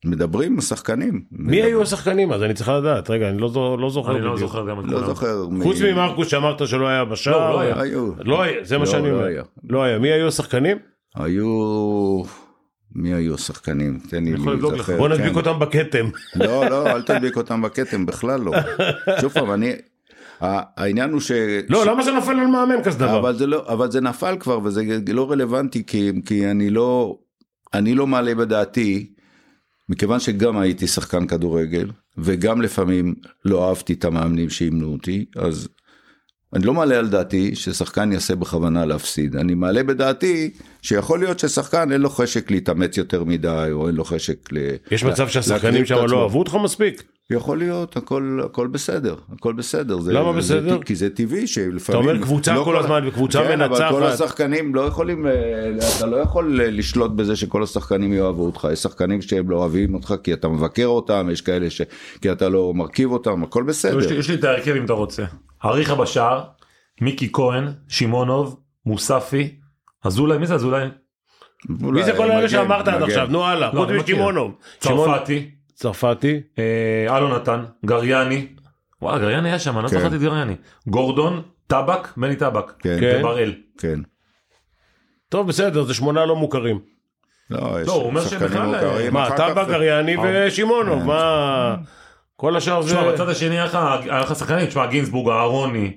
[0.05, 1.23] מדברים עם השחקנים.
[1.33, 2.43] מי היו השחקנים אז?
[2.43, 3.11] אני צריך לדעת.
[3.11, 4.39] רגע, אני לא לא זוכר אני לא בדיוק.
[4.51, 5.07] זוכר גם את לא כולם.
[5.07, 5.47] זוכר.
[5.51, 7.39] מי- חוץ ממרקוס שאמרת שלא היה בשער.
[7.39, 7.81] לא, לא היה.
[7.81, 8.11] היו.
[8.25, 9.25] לא היה, זה מה לא, שאני לא אומר.
[9.25, 9.43] היה.
[9.69, 9.99] לא היה.
[9.99, 10.77] מי היו השחקנים?
[11.17, 12.23] היו...
[12.95, 13.99] מי היו השחקנים?
[14.11, 14.33] תן לי.
[14.63, 14.97] להיזכר.
[14.97, 15.37] בוא נדביק כן.
[15.37, 16.09] אותם בכתם.
[16.37, 18.53] לא, לא, אל תדביק אותם בכתם, בכלל לא.
[19.21, 19.73] שוב פעם, אני...
[20.41, 21.33] העניין הוא ש...
[21.69, 23.19] לא, ש- למה זה נופל על מאמן כזה דבר?
[23.19, 24.83] אבל זה לא, אבל זה נפל כבר וזה
[25.13, 27.19] לא רלוונטי כי, כי אני לא,
[27.75, 29.11] אני לא מעלה בדעתי,
[29.91, 33.15] מכיוון שגם הייתי שחקן כדורגל וגם לפעמים
[33.45, 35.69] לא אהבתי את המאמנים שאימנו אותי, אז
[36.53, 40.51] אני לא מעלה על דעתי ששחקן יעשה בכוונה להפסיד, אני מעלה בדעתי
[40.83, 44.59] שיכול להיות ששחקן אין לו חשק להתאמץ יותר מדי או אין לו חשק ל...
[44.91, 46.05] יש מצב שהשחקנים שם.
[46.09, 47.03] לא אהבו אותך מספיק?
[47.33, 50.01] יכול להיות, הכל, הכל בסדר, הכל בסדר.
[50.01, 50.79] זה, למה זה, בסדר?
[50.79, 52.03] זה, כי זה טבעי שלפעמים...
[52.03, 54.21] אתה אומר קבוצה כל הזמן וקבוצה כן, אבל כל מנצחת.
[54.21, 55.33] השחקנים לא יכולים, אה,
[55.99, 58.69] אתה לא יכול אה, לשלוט בזה שכל השחקנים יאהבו אותך.
[58.73, 61.83] יש שחקנים שהם לא אוהבים אותך כי אתה מבקר אותם, יש כאלה ש...
[62.21, 64.13] כי אתה לא מרכיב אותם, הכל יש לי- בסדר.
[64.19, 65.25] יש לי את ההרכב אם אתה רוצה.
[65.65, 66.43] אריכה בשער,
[67.01, 68.57] מיקי כהן, שמעונוב,
[68.87, 69.55] מוספי,
[70.05, 70.89] אזולאי, מי זה אזולאי?
[71.69, 73.27] מי זה כל אלה שאמרת עד עכשיו?
[73.31, 74.07] נו הלאה, לא, חוץ.
[74.07, 76.41] שמעון- צרפתי, צרפתי.
[76.59, 78.47] אה, אלון נתן, גריאני,
[79.03, 79.97] וואלה גריאני היה שם, אני לא כן.
[79.97, 80.55] זוכרתי את גריאני,
[80.87, 83.17] גורדון, טבק, מני טבק, כן, כן.
[83.21, 83.55] ובראל.
[83.79, 84.01] כן.
[85.29, 86.79] טוב בסדר, זה שמונה לא מוכרים.
[87.51, 89.13] לא, יש לא, הוא אומר שחקנים שבכלל, מוכרים.
[89.13, 90.45] מה, טבק, אריאני אה.
[90.47, 91.77] ושמעונוב, מה...
[92.37, 92.97] כל השאר זה...
[92.97, 95.91] תשמע, בצד השני היה לך שחקנים, תשמע, גינזבורג, אהרוני, אה,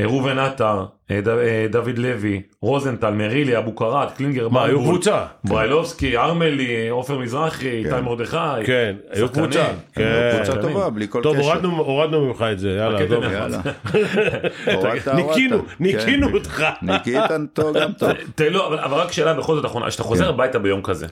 [0.00, 5.24] ראובן עטר, אה, אה, דוד לוי, רוזנטל, מרילי, אבו קראט, קלינגר, מה, היו קבוצה?
[5.44, 8.36] בריילובסקי, ארמלי, עופר מזרחי, איתי מרדכי.
[8.66, 9.28] כן, היו.
[9.28, 9.66] קבוצה.
[9.94, 10.30] כן.
[10.44, 10.62] קבוצה.
[10.62, 11.44] טובה, בלי כל טוב, קשר.
[11.44, 13.24] הורדנו- הורדנו ממך את זה, יאללה, עזוב.
[14.74, 15.80] הורדת, ניקינו, הורדת.
[15.80, 16.34] ניקינו כן.
[16.34, 16.64] אותך.
[16.82, 17.16] ניקית
[17.56, 18.10] אותו גם טוב.
[18.50, 20.28] לא, אבל, רק שאלה בכל זאת אחרונה, כשאתה חוזר כן.
[20.30, 21.06] הביתה ביום כזה,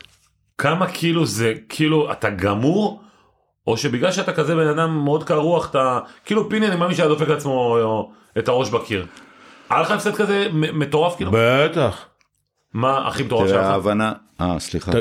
[0.58, 3.00] כמה כאילו זה, כאילו אתה גמור,
[3.66, 7.08] או שבגלל שאתה כזה בן אדם מאוד קר רוח, אתה, כאילו פיני אני מאמין שהיה
[7.08, 7.78] דופק לעצמו
[8.38, 9.06] את הראש בקיר.
[9.70, 11.30] היה לך הפסד כזה מטורף כאילו?
[11.34, 12.06] בטח.
[12.74, 13.70] מה הכי מטורף תראה, שלך?
[13.70, 14.92] ההבנה, אה, סליחה.
[14.92, 14.94] ת-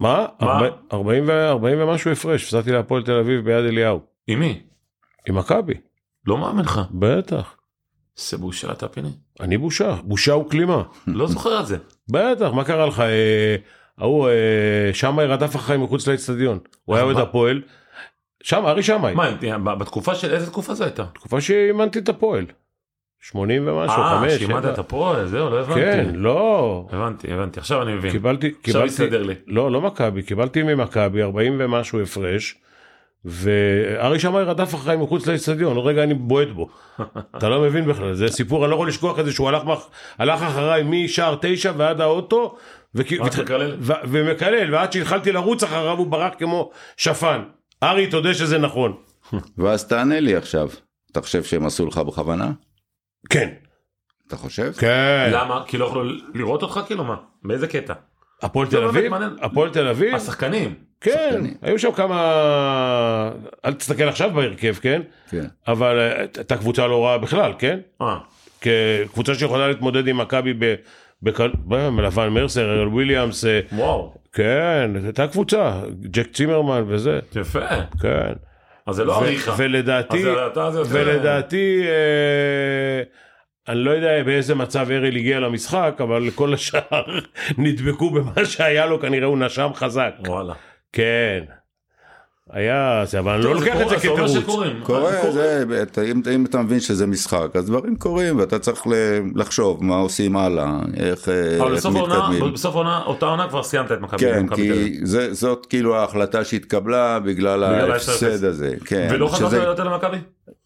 [0.00, 0.26] מה?
[0.40, 0.52] מה?
[0.52, 4.00] ארבע- 40 ו- 40 ומשהו הפרש, הפסדתי להפועל תל אביב ביד אליהו.
[4.26, 4.62] עם מי?
[5.28, 5.74] עם מכבי,
[6.26, 6.80] לא מאמין לך.
[6.90, 7.54] בטח.
[8.16, 9.08] זה בושה אתה פיני.
[9.40, 10.82] אני בושה, בושה וכלימה.
[11.06, 11.76] לא זוכר את זה.
[12.10, 13.00] בטח, מה קרה לך?
[13.00, 13.56] אה,
[13.98, 14.34] ההוא, אה,
[14.94, 16.58] שמאי רדף אחריי מחוץ לאצטדיון.
[16.84, 17.04] הוא היה?
[17.04, 17.62] אוהד הפועל.
[18.42, 19.14] שם, ארי שמאי.
[19.14, 21.04] מה, בתקופה של איזה תקופה זו הייתה?
[21.14, 22.46] תקופה שאימנתי את הפועל.
[23.20, 24.32] 80 ומשהו, אה, 5.
[24.38, 25.80] שימדת את הפועל, זהו, לא הבנתי.
[25.80, 26.86] כן, לא.
[26.92, 28.10] הבנתי, הבנתי, עכשיו אני מבין.
[28.12, 29.34] קיבלתי, עכשיו קיבלתי, הסתדר לי.
[29.46, 32.54] לא, לא מכבי, קיבלתי ממכבי 40 ומשהו הפרש,
[33.24, 36.68] וארי שמאי רדף אחריי מחוץ לאצטדיון, עוד רגע אני בועט בו.
[37.36, 39.88] אתה לא מבין בכלל, זה סיפור, אני לא יכול לשכוח את זה שהוא הלך, מח-
[40.18, 42.56] הלך אחריי משער תשע ועד האוטו,
[42.94, 43.76] וכי- רק ות- מקלל?
[43.80, 47.42] ו- ומקלל, ועד שהתחלתי לרוץ אחריו הוא ברח כמו שפן.
[47.82, 48.94] ארי, תודה שזה נכון.
[49.58, 50.68] ואז תענה לי עכשיו.
[51.12, 52.50] אתה חושב שהם עשו לך בכוונה?
[53.30, 53.48] כן.
[54.28, 54.72] אתה חושב?
[54.78, 55.30] כן.
[55.32, 55.62] למה?
[55.66, 56.02] כי לא יכלו
[56.34, 57.16] לראות אותך כאילו מה?
[57.44, 57.94] באיזה קטע?
[58.42, 59.12] הפועל תל אביב?
[59.42, 60.14] הפועל תל אביב?
[60.14, 60.74] השחקנים.
[61.00, 61.54] כן, שחקנים.
[61.62, 63.32] היו שם כמה...
[63.64, 65.02] אל תסתכל עכשיו בהרכב, כן?
[65.30, 65.44] כן.
[65.68, 67.78] אבל אה, הייתה קבוצה לא רעה בכלל, כן?
[68.02, 68.18] אה,
[68.60, 70.74] כקבוצה שיכולה להתמודד עם מכבי ב...
[71.22, 77.60] בקל- ב- מלבן מרסר, ארל וויליאמס, אה, וואו, כן, הייתה קבוצה, ג'ק צימרמן וזה, יפה.
[78.02, 78.32] כן.
[78.88, 79.54] אז זה לא אריכה.
[79.58, 80.24] ולדעתי,
[80.88, 83.02] ולדעתי, אה,
[83.68, 87.18] אני לא יודע באיזה מצב אריל הגיע למשחק, אבל כל השאר
[87.58, 90.12] נדבקו במה שהיה לו, כנראה הוא נשם חזק.
[90.26, 90.54] וואלה.
[90.92, 91.44] כן.
[92.52, 94.30] היה זה, אבל אני לא לוקח את זה כתירוץ.
[94.82, 95.32] קורה.
[95.32, 98.92] זה, אתה- אם, אם אתה מבין שזה משחק, אז דברים קורים ואתה צריך ל-
[99.34, 102.52] לחשוב מה עושים הלאה, איך, אה, אבל איך בסוף העונה, מתקדמים.
[102.52, 102.74] בסוף
[103.06, 104.18] אותה עונה כבר סיימת את מכבי.
[104.20, 104.46] כן.
[104.54, 104.70] כי
[105.02, 108.46] זה, זאת כאילו ההחלטה שהתקבלה בגלל בגלל ההפסד ה-0-0.
[108.46, 108.74] הזה.
[108.84, 110.16] כן, ולא חזרת שזה- יותר למכבי?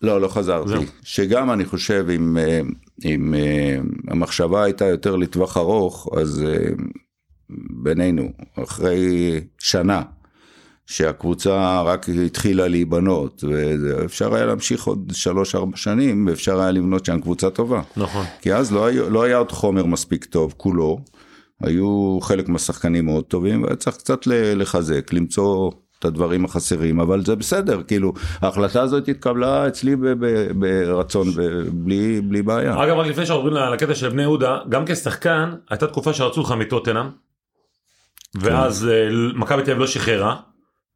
[0.02, 0.68] לא, לא חזרתי.
[0.68, 0.82] זהו.
[1.02, 2.60] שגם אני חושב אם, אה,
[3.04, 3.76] אם אה,
[4.08, 6.44] המחשבה הייתה יותר לטווח ארוך, אז
[7.82, 8.28] בינינו,
[8.64, 9.06] אחרי
[9.58, 10.02] שנה
[10.96, 15.12] שהקבוצה רק התחילה להיבנות, ואפשר היה להמשיך עוד
[15.54, 17.80] 3-4 שנים, ואפשר היה לבנות שם קבוצה טובה.
[17.96, 18.24] נכון.
[18.40, 20.98] כי אז לא, היה- לא היה עוד חומר מספיק טוב, כולו.
[21.62, 27.36] היו חלק מהשחקנים מאוד טובים, והיה צריך קצת לחזק, למצוא את הדברים החסרים, אבל זה
[27.36, 29.96] בסדר, כאילו, ההחלטה הזאת התקבלה אצלי
[30.54, 31.26] ברצון,
[31.72, 32.84] בלי, בלי בעיה.
[32.84, 37.06] אגב, רק לפני שעוברים לקטע של בני יהודה, גם כשחקן, הייתה תקופה שרצו אותך מטוטנאם,
[38.40, 40.36] ואז אה, מכבי תל אביב לא שחררה,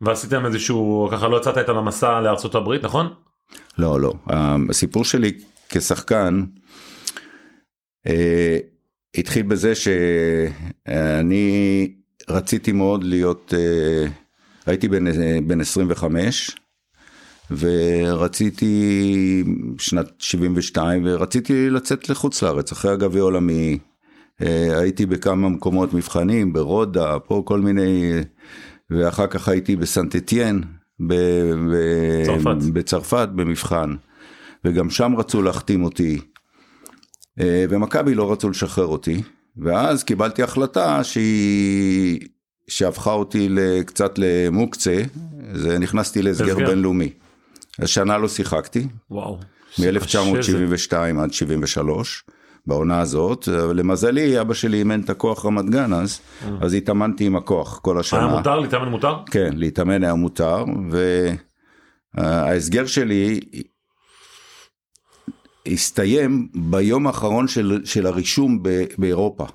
[0.01, 3.15] ועשיתם איזשהו, ככה לא יצאת איתם למסע לארצות הברית, נכון?
[3.79, 4.13] לא, לא.
[4.71, 5.33] הסיפור שלי
[5.69, 6.45] כשחקן
[8.07, 8.59] אה,
[9.15, 11.37] התחיל בזה שאני
[12.29, 14.09] רציתי מאוד להיות, אה,
[14.67, 16.51] הייתי בן, אה, בן 25
[17.51, 19.45] ורציתי
[19.79, 23.79] שנת 72 ורציתי לצאת לחוץ לארץ אחרי הגביע העולמי.
[24.43, 28.13] אה, הייתי בכמה מקומות מבחנים, ברודה, פה כל מיני,
[28.91, 30.62] ואחר כך הייתי בסנט אתיין,
[31.01, 31.14] ב-
[31.72, 32.57] ב- צרפת.
[32.72, 33.95] בצרפת במבחן,
[34.64, 36.20] וגם שם רצו להחתים אותי,
[37.41, 39.22] אה, ומכבי לא רצו לשחרר אותי,
[39.57, 42.20] ואז קיבלתי החלטה שהיא,
[42.68, 43.49] שהפכה אותי
[43.87, 45.03] קצת למוקצה,
[45.53, 46.57] זה נכנסתי להסגר.
[46.57, 47.12] בינלאומי.
[47.78, 49.39] השנה לא שיחקתי, וואו.
[49.74, 50.66] קשה זה.
[50.66, 52.24] מ-1972 עד 73,
[52.67, 53.49] בעונה הזאת.
[53.49, 56.21] למזלי, אבא שלי אימן את הכוח רמת גן אז,
[56.61, 58.21] אז התאמנתי עם הכוח כל השנה.
[58.21, 58.61] היה מותר?
[58.61, 59.17] להתאמן מותר?
[59.31, 60.64] כן, להתאמן היה מותר,
[62.14, 63.41] וההסגר שלי
[65.67, 69.47] הסתיים ביום האחרון של, של הרישום ב, באירופה.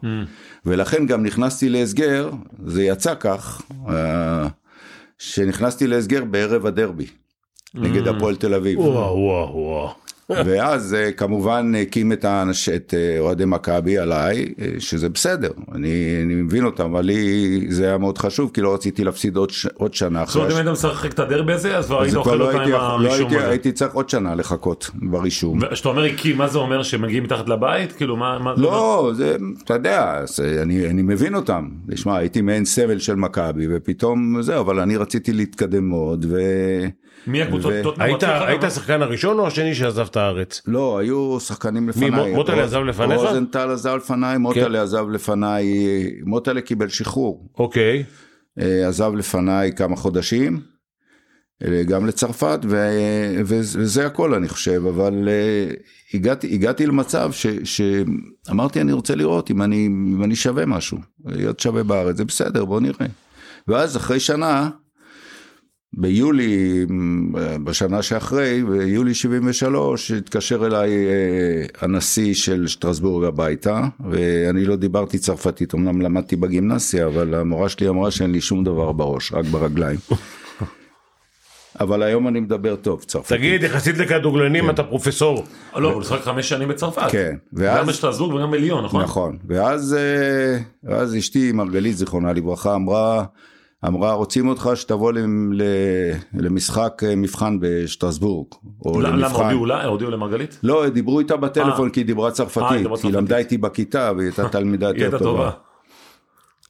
[0.66, 2.30] ולכן גם נכנסתי להסגר,
[2.66, 4.48] זה יצא כך, אה,
[5.18, 7.08] שנכנסתי להסגר בערב הדרבי,
[7.74, 8.80] נגד הפועל תל אביב.
[8.80, 9.94] וואו וואו וואו.
[10.46, 12.26] ואז אה, כמובן הקים את,
[12.94, 17.98] אה, אוהדי מכבי עליי, אה, שזה בסדר, אני, אני מבין אותם, אבל לי זה היה
[17.98, 20.78] מאוד חשוב, כי לא רציתי להפסיד עוד, ש, עוד שנה זאת אומרת, אחרי אם היית
[20.78, 23.50] משחק את הדרבי הזה, אז כבר היית אוכל לא אותה עם לא הרישום הזה.
[23.50, 25.60] הייתי צריך עוד שנה לחכות ברישום.
[25.72, 27.92] כשאתה אומר הקים, מה זה אומר שמגיעים מתחת לבית?
[27.92, 28.40] כאילו מה?
[28.40, 28.78] מה זה אומר?
[28.78, 30.24] לא, זה, אתה יודע,
[30.62, 31.70] אני, אני מבין אותם.
[31.92, 36.40] תשמע, הייתי מעין סמל של מכבי, ופתאום זהו, אבל אני רציתי להתקדם מאוד, ו...
[37.28, 37.74] מי הקבוצות?
[38.00, 38.64] היית?
[38.64, 40.62] השחקן הראשון או השני שעזב את הארץ?
[40.68, 42.10] לא, היו שחקנים מי, לפניי.
[42.32, 43.20] מו- מוטלה עזב לפניך?
[43.20, 43.26] כן.
[43.26, 45.66] רוזנטל עזב לפניי, מוטלה עזב לפניי,
[46.26, 47.50] מוטלה קיבל שחרור.
[47.58, 48.04] אוקיי.
[48.60, 50.60] אה, עזב לפניי כמה חודשים,
[51.64, 52.90] אה, גם לצרפת, ו,
[53.46, 55.74] ו, וזה הכל אני חושב, אבל אה,
[56.14, 61.60] הגעתי, הגעתי למצב ש, שאמרתי אני רוצה לראות אם אני, אם אני שווה משהו, להיות
[61.60, 63.06] שווה בארץ, זה בסדר, בוא נראה.
[63.68, 64.70] ואז אחרי שנה,
[65.94, 66.86] ביולי,
[67.38, 75.20] אה, בשנה שאחרי, ביולי 73, התקשר אליי אה, הנשיא של שטרסבורג הביתה, ואני לא דיברתי
[75.20, 80.00] צרפתית, אמנם למדתי בגימנסיה, אבל המורה שלי אמרה שאין לי שום דבר בראש, רק ברגליים.
[81.80, 83.38] אבל היום אני מדבר טוב צרפתית.
[83.38, 85.44] תגיד יחסית לכדורגלנים אתה פרופסור.
[85.76, 87.12] לא, הוא משחק חמש שנים בצרפת.
[87.12, 89.04] כן, גם ואז, בשטרסבורג וגם בליון, נכון?
[89.04, 93.26] נכון, ואז, אה, ואז אשתי מרגלית זיכרונה לברכה אמרה,
[93.88, 95.12] אמרה רוצים אותך שתבוא
[96.34, 98.48] למשחק אה, מבחן בשטרסבורג,
[98.86, 99.28] או למה.
[99.28, 99.86] הודיעו לה?
[99.86, 100.60] הודיעו למרגלית?
[100.64, 101.94] לא, דיברו איתה בטלפון אה.
[101.94, 103.14] כי היא דיברה אה, צרפתית, כי היא.
[103.14, 105.18] למדה איתי בכיתה והיא הייתה תלמידה יותר.
[105.18, 105.52] טובה.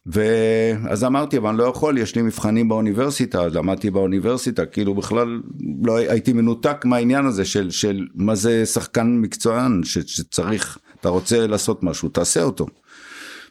[0.06, 5.40] ואז אמרתי, אבל אני לא יכול, יש לי מבחנים באוניברסיטה, אז למדתי באוניברסיטה, כאילו בכלל
[5.84, 11.46] לא הייתי מנותק מהעניין הזה של, של מה זה שחקן מקצוען, ש, שצריך, אתה רוצה
[11.46, 12.66] לעשות משהו, תעשה אותו.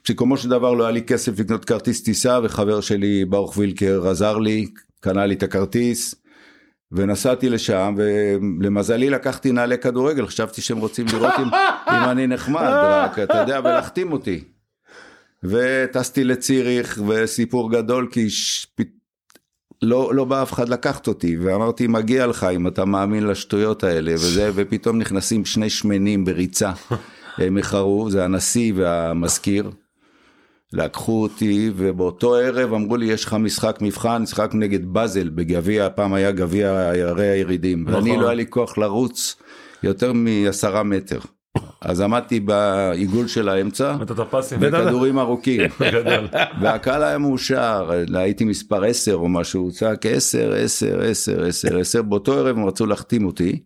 [0.04, 4.38] בסיכומו של דבר לא היה לי כסף לקנות כרטיס טיסה, וחבר שלי ברוך וילקר עזר
[4.38, 4.68] לי,
[5.00, 6.16] קנה לי את הכרטיס,
[6.92, 11.48] ונסעתי לשם, ולמזלי לקחתי נעלי כדורגל, חשבתי שהם רוצים לראות אם,
[11.94, 14.44] אם אני נחמד, רק אתה יודע, ולהחתים אותי.
[15.44, 18.68] וטסתי לציריך וסיפור גדול כי ש...
[19.82, 24.14] לא, לא בא אף אחד לקחת אותי ואמרתי מגיע לך אם אתה מאמין לשטויות האלה
[24.14, 26.72] וזה ופתאום נכנסים שני שמנים בריצה
[27.38, 29.72] הם איחרו זה הנשיא והמזכיר
[30.74, 36.14] לקחו אותי ובאותו ערב אמרו לי יש לך משחק מבחן משחק נגד באזל בגביע פעם
[36.14, 37.94] היה גביע ערי הירידים נכון.
[37.94, 39.36] ואני לא היה לי כוח לרוץ
[39.84, 41.20] יותר מעשרה מטר
[41.82, 43.96] אז עמדתי בעיגול של האמצע.
[44.60, 45.62] בכדורים ארוכים.
[46.62, 52.02] והקהל היה מאושר, הייתי מספר 10 או משהו, הוא צעק 10, 10, 10, 10, 10,
[52.02, 53.60] באותו ערב הם רצו להחתים אותי,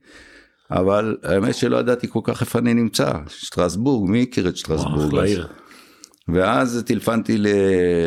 [0.72, 5.40] אבל האמת שלא ידעתי כל כך איפה אני נמצא, שטרסבורג, מי הכיר את שטרסבורג?
[6.28, 7.48] ואז טלפנתי ל-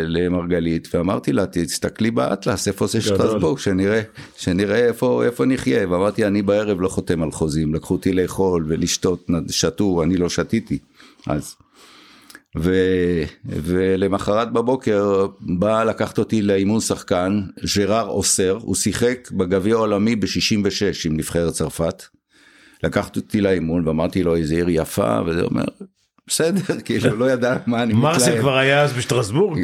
[0.03, 3.01] למרגלית ואמרתי לה תסתכלי באטלס איפה זה.
[3.01, 4.03] שטרסבורג שנראה
[4.37, 9.27] שנראה איפה איפה נחיה ואמרתי אני בערב לא חותם על חוזים לקחו אותי לאכול ולשתות
[9.51, 10.79] שתו אני לא שתיתי
[11.27, 11.57] אז.
[12.59, 12.75] ו,
[13.45, 21.17] ולמחרת בבוקר בא לקחת אותי לאימון שחקן ז'רר אוסר הוא שיחק בגביע העולמי ב-66 עם
[21.17, 22.03] נבחרת צרפת.
[22.83, 25.65] לקחת אותי לאימון ואמרתי לו איזה עיר יפה וזה אומר
[26.29, 29.61] בסדר כאילו לא ידע מה אני מרסל כבר היה אז בשטרסבורג.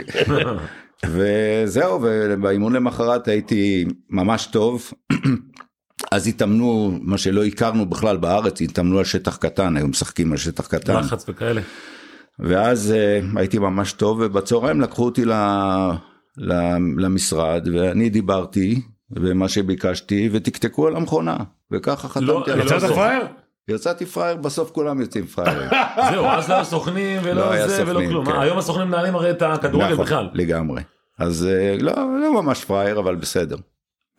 [1.13, 4.91] וזהו ובאימון למחרת הייתי ממש טוב.
[6.13, 10.67] אז התאמנו מה שלא הכרנו בכלל בארץ התאמנו על שטח קטן היו משחקים על שטח
[10.67, 11.61] קטן לחץ וכאלה.
[12.39, 15.33] ואז אה, הייתי ממש טוב ובצהריים לקחו אותי ל,
[16.39, 16.53] ל,
[16.99, 21.37] למשרד ואני דיברתי ומה שביקשתי ותקתקו על המכונה
[21.73, 22.95] וככה חתמתי לא, על לא יצאת החוזה.
[22.95, 23.27] פראייר?
[23.69, 25.69] יצאתי פראייר בסוף כולם יוצאים פראיירים.
[26.11, 28.27] זהו, אז לא היו סוכנים לא ולא היה זה ולא כלום.
[28.27, 28.41] כן.
[28.41, 30.29] היום הסוכנים מנהלים הרי את הכדורגל נכון, בכלל.
[30.35, 30.83] לגמרי.
[31.19, 33.57] אז אה, לא, לא ממש פראייר אבל בסדר.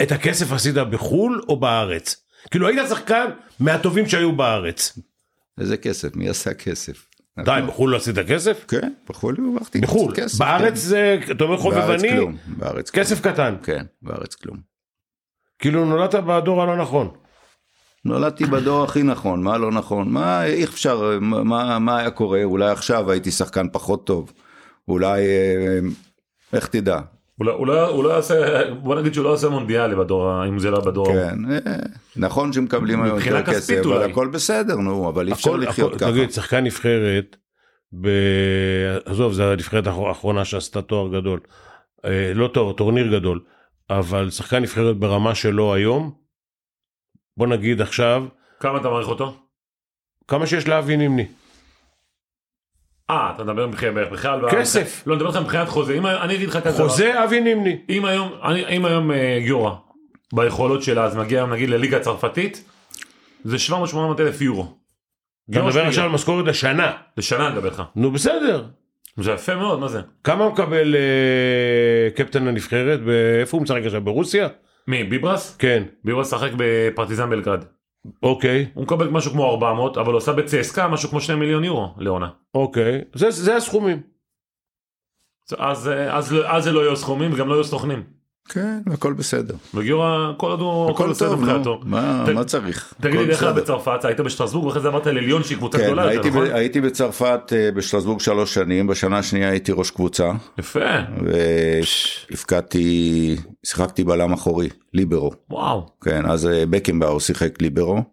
[0.01, 2.15] את הכסף עשית בחו"ל או בארץ?
[2.51, 3.25] כאילו היית שחקן
[3.59, 4.99] מהטובים שהיו בארץ.
[5.59, 7.07] איזה כסף מי עשה כסף.
[7.37, 7.67] די, נכון.
[7.67, 8.65] בחו"ל לא עשית כסף?
[8.67, 10.13] כן, בחו"ל הרווחתי בחו"ל.
[10.39, 10.75] בארץ כן.
[10.75, 12.09] זה, אתה אומר חובבני.
[12.47, 13.03] בארץ כלום.
[13.03, 13.55] כסף קטן.
[13.63, 14.57] כן, בארץ כלום.
[15.59, 17.11] כאילו נולדת בדור הלא נכון.
[18.05, 22.71] נולדתי בדור הכי נכון, מה לא נכון, מה, איך אפשר, מה, מה היה קורה, אולי
[22.71, 24.33] עכשיו הייתי שחקן פחות טוב,
[24.87, 25.79] אולי, אה,
[26.53, 26.99] איך תדע,
[27.41, 28.35] לא- הוא לא יעשה,
[28.73, 31.07] בוא נגיד שהוא לא יעשה מונדיאלי בדור, אם זה לא בדור.
[31.07, 31.75] כן, אה,
[32.17, 33.97] נכון שמקבלים היום יותר כסף, אולי.
[33.97, 36.11] אבל הכל בסדר, נו, אבל אי אפשר הכל- לחיות הכל- ככה.
[36.11, 37.35] תגיד, שחקן נבחרת,
[38.01, 38.07] ב...
[39.05, 41.39] עזוב, זו הנבחרת האח- האחרונה שעשתה תואר גדול.
[42.05, 43.39] אה, לא תואר, טורניר גדול.
[43.89, 46.11] אבל שחקן נבחרת ברמה שלו היום,
[47.37, 48.25] בוא נגיד עכשיו,
[48.59, 49.37] כמה אתה מעריך אותו?
[50.27, 51.25] כמה שיש לאבי נימני.
[53.09, 54.41] אה, אתה מדבר מבחינת בכלל.
[54.51, 55.03] כסף.
[55.07, 55.93] לא, אני מדבר איתך מבחינת חוזה.
[55.93, 56.89] אם אני אגיד לך כזה דבר.
[56.89, 57.77] חוזה אבי נימני.
[57.89, 59.71] אם היום, אני, אם היום אה, גיורא,
[60.33, 62.63] ביכולות שלה, אז מגיע היום נגיד לליגה הצרפתית,
[63.43, 63.75] זה 700-800
[64.19, 64.77] אלף יורו.
[65.51, 65.85] אתה מדבר.
[65.85, 66.91] עכשיו על משכורת לשנה.
[67.17, 67.83] לשנה אני מדבר איתך.
[67.95, 68.65] נו בסדר.
[69.17, 70.01] זה יפה מאוד, מה זה?
[70.23, 72.99] כמה מקבל אה, קפטן הנבחרת?
[73.39, 74.01] איפה הוא משחק עכשיו?
[74.01, 74.47] ברוסיה?
[74.87, 75.57] מי, ביברס?
[75.57, 75.83] כן.
[76.03, 77.65] ביברס שחק בפרטיזן בלגרד.
[78.23, 78.71] אוקיי.
[78.73, 82.29] הוא מקבל משהו כמו 400, אבל הוא עשה בצסקה משהו כמו 2 מיליון יורו לעונה.
[82.53, 83.01] אוקיי.
[83.13, 84.01] זה, זה הסכומים.
[85.57, 88.03] אז, אה, אז, אז זה לא יהיו סכומים וגם לא יהיו סוכנים.
[88.49, 89.55] כן, הכל בסדר.
[89.73, 91.79] וגיורא, כל עוד הוא, הכל הכל בסדר טוב, מבחינתו.
[91.85, 92.93] מה צריך?
[93.01, 93.53] תגיד הכל לי, איך היה.
[93.53, 94.05] בצרפת?
[94.05, 96.47] היית בשטרסבורג ואחרי זה עברת לליון שהיא קבוצה כן, גדולה יותר, נכון?
[96.51, 100.79] הייתי בצרפת אה, בשטרסבורג שלוש שנים, בשנה השנייה הייתי ראש קבוצה, יפה,
[102.31, 105.31] והפקדתי, שיחקתי בלם אחורי, ליברו.
[105.49, 105.85] וואו.
[106.01, 108.03] כן, אז אה, בקנבאו שיחק ליברו,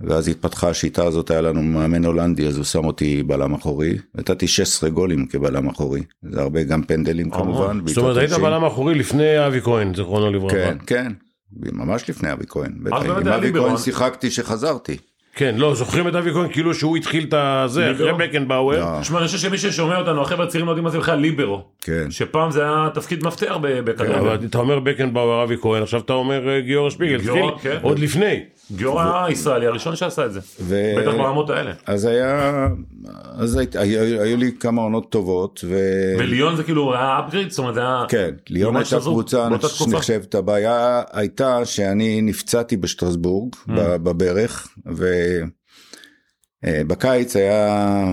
[0.00, 4.48] ואז התפתחה השיטה הזאת, היה לנו מאמן הולנדי, אז הוא שם אותי בלם אחורי, נתתי
[4.48, 7.30] 16 גולים כבלם אחורי, זה הרבה גם פנדלים.
[7.30, 7.80] כמובן.
[7.86, 8.32] זאת אומרת היית.
[8.32, 10.54] בלם אחורי לפני אבי כהן זיכרונו לברכה.
[10.54, 11.12] כן, כן,
[11.52, 13.52] ממש לפני אבי כהן, עם אבי.
[13.52, 14.96] כהן שיחקתי שחזרתי.
[15.34, 18.12] כן לא זוכרים את אבי כהן כאילו שהוא התחיל את הזה אחרי?
[18.12, 18.80] בקנבאואר.
[18.80, 21.64] לא, תשמע, אני חושב שמי ששומע אותנו, החבר'ה הצעירים לא יודעים מה זה בכלל ליברו.
[21.80, 24.46] כן, שפעם זה היה תפקיד מפתח בכדורגל.
[24.46, 27.18] אתה אומר בקנבאואר אבי כהן עכשיו אתה אומר אה, גיורא שפיגל
[27.62, 27.78] כן.
[27.82, 28.40] עוד לפני.
[28.76, 30.40] גיורא הישראלי הראשון שעשה את זה.
[30.60, 31.72] ו- בטח ברמות האלה.
[31.86, 32.66] אז היה,
[33.38, 35.78] אז היית- היו היו לי כמה עונות טובות, ו...
[36.18, 37.50] וליון זה כאילו היה אפגריד?
[37.50, 38.04] זאת אומרת זה היה...
[38.08, 39.48] כן, ליון הייתה קבוצה.
[39.92, 43.70] נחשבת, הבעיה הייתה שאני נפצעתי בשטרסבורג, Mm.
[44.02, 44.68] בברך,
[46.64, 48.12] ובקיץ היה,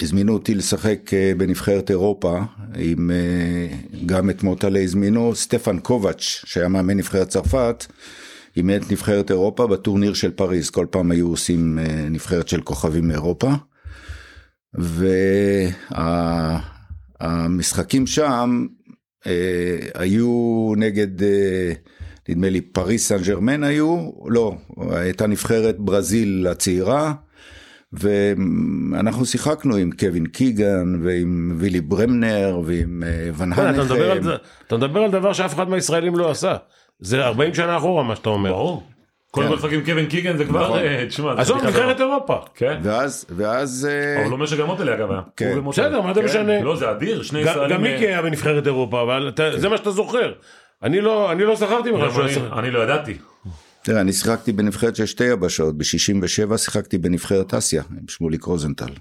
[0.00, 2.40] הזמינו אותי לשחק אה, בנבחרת אירופה,
[2.78, 3.76] עם אה,
[4.06, 7.86] גם את מוטלה הזמינו, סטפן קובץ', שהיה מאמן נבחרת צרפת,
[8.56, 13.08] אימן את נבחרת אירופה בטורניר של פריז, כל פעם היו עושים אה, נבחרת של כוכבים
[13.08, 13.50] מאירופה.
[17.20, 18.66] והמשחקים שם
[19.26, 21.72] אה, היו נגד, אה,
[22.28, 24.54] נדמה לי פריס סן ג'רמן היו, לא,
[24.90, 27.12] הייתה נבחרת ברזיל הצעירה,
[27.92, 33.90] ואנחנו שיחקנו עם קווין קיגן ועם וילי ברמנר ועם אה, ון כן, הנחם.
[34.66, 36.56] אתה מדבר על דבר שאף אחד מהישראלים לא עשה.
[37.04, 38.50] זה 40 שנה אחורה מה שאתה אומר.
[38.52, 38.82] ברור.
[39.30, 40.64] קודם כל לשחק עם קווין קיגן זה כבר...
[40.64, 40.78] נכון.
[40.78, 42.00] אה, תשמע, זה עזוב נבחרת.
[42.00, 42.36] אירופה.
[42.54, 42.80] כן.
[42.82, 45.20] ואז, ואז, אה, אבל לא אומר שגם מוטלה אגב היה.
[45.36, 45.64] כן.
[45.64, 46.26] בסדר מה זה כן.
[46.26, 46.62] משנה.
[46.62, 47.76] לא זה אדיר, שני ישראלים.
[47.76, 50.32] גם מיקי אה, היה בנבחרת אירופה אבל זה מה שאתה זוכר.
[50.82, 52.58] אני לא אני לא זכרתי בכלל.
[52.58, 53.14] אני לא ידעתי.
[53.82, 58.92] תראה, אני שיחקתי בנבחרת של שתי יבשות, ב-67 שיחקתי בנבחרת אסיה, עם שמוליק רוזנטל.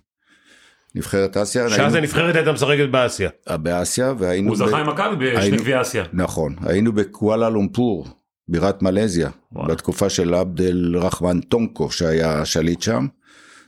[0.95, 3.29] נבחרת אסיה, שאז היינו- הנבחרת הייתה משחקת באסיה.
[3.49, 4.49] אה, באסיה, והיינו...
[4.49, 6.03] הוא ב- זכה עם מכבי בשני היינו- גביעי אסיה.
[6.13, 8.07] נכון, היינו בקואלה לומפור,
[8.47, 9.73] בירת מלזיה, וואלה.
[9.73, 13.07] בתקופה של עבד אל רחמן טונקו שהיה שליט שם.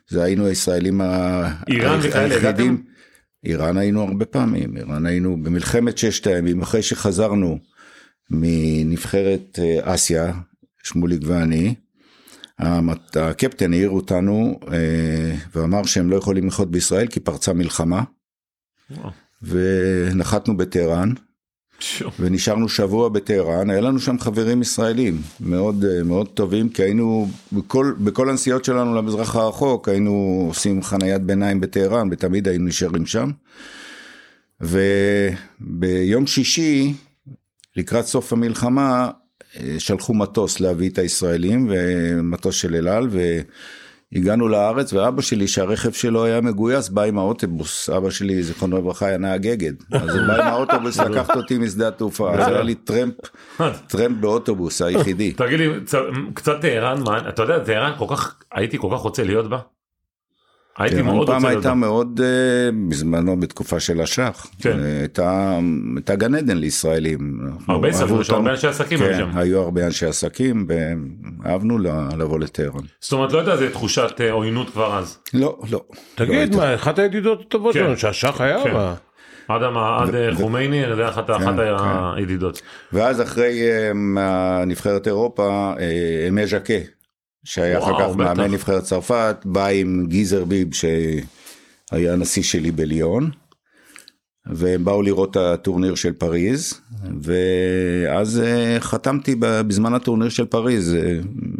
[0.10, 2.84] זה היינו הישראלים ה- איראן היח- וכאלה, היחידים.
[3.46, 7.58] איראן היינו הרבה פעמים, איראן היינו במלחמת ששת הימים, אחרי שחזרנו
[8.30, 10.34] מנבחרת אה, אסיה,
[10.84, 11.76] שמוליק ואני,
[12.60, 18.04] הקפטן העיר אותנו אה, ואמר שהם לא יכולים לחיות בישראל כי פרצה מלחמה,
[18.92, 19.10] וואו.
[19.42, 21.14] ונחתנו בטהרן.
[22.20, 27.94] ונשארנו שבוע בטהרן, היה לנו שם חברים ישראלים מאוד אה, מאוד טובים, כי היינו, בכל,
[28.00, 33.32] בכל הנסיעות שלנו למזרח הרחוק, היינו עושים חניית ביניים בטהרן, ותמיד היינו נשארים שם.
[34.62, 36.94] וביום שישי,
[37.76, 39.10] לקראת סוף המלחמה,
[39.80, 43.10] שלחו מטוס להביא את הישראלים, ומטוס של אל על,
[44.14, 47.90] והגענו לארץ, ואבא שלי, שהרכב שלו היה מגויס, בא עם האוטובוס.
[47.90, 49.74] אבא שלי, זיכרונו לברכה, היה נהג אגד.
[49.92, 52.34] אז הוא בא עם האוטובוס, לקחת אותי משדה התעופה.
[52.34, 53.14] אז היה לי טרמפ,
[53.88, 55.32] טרמפ באוטובוס, היחידי.
[55.34, 55.68] תגיד לי,
[56.34, 57.94] קצת טהרן, מה- אתה יודע, טהרן
[58.54, 59.58] הייתי כל כך רוצה להיות בה.
[60.78, 61.76] הייתי מאוד פעם רוצה להיות הייתה בה.
[61.76, 64.80] מאוד, אה, בזמנו בתקופה של השח, כן.
[64.80, 65.58] אה, הייתה,
[65.96, 67.40] הייתה גן עדן לישראלים.
[67.68, 68.30] הרבה ספרו, יש.
[68.30, 69.38] הרבה אנשי עסקים היו כן, שם.
[69.38, 70.68] היו הרבה אנשי עסקים,
[71.44, 71.78] ואהבנו
[72.18, 72.82] לבוא לטהרן.
[73.00, 75.18] זאת אומרת, לא יודע, איזה תחושת אה, עוינות כבר אז.
[75.34, 75.56] לא, לא.
[75.72, 75.82] לא
[76.16, 76.58] תגיד, הייתה.
[76.58, 77.80] מה, אחת הידידות הטובות כן.
[77.80, 78.74] שלנו, שהשח היה כן.
[78.74, 78.94] בה.
[79.48, 81.76] עד המ- עד אה, חומייני, זה היה אחת אחת כן.
[82.16, 82.62] הידידות.
[82.94, 83.62] ואז אחרי
[84.18, 86.74] אה, נבחרת אירופה, אה, אמי ז'קה,
[87.46, 88.16] שהיה אחר כך בטח.
[88.16, 93.32] מאמן נבחרת צרפת, בא עם גיזר ביב שהיה הנשיא שלי בליון,
[94.54, 96.82] והם באו לראות את הטורניר של פריז,
[97.22, 101.20] ואז אה, חתמתי בזמן הטורניר של פריז, אה,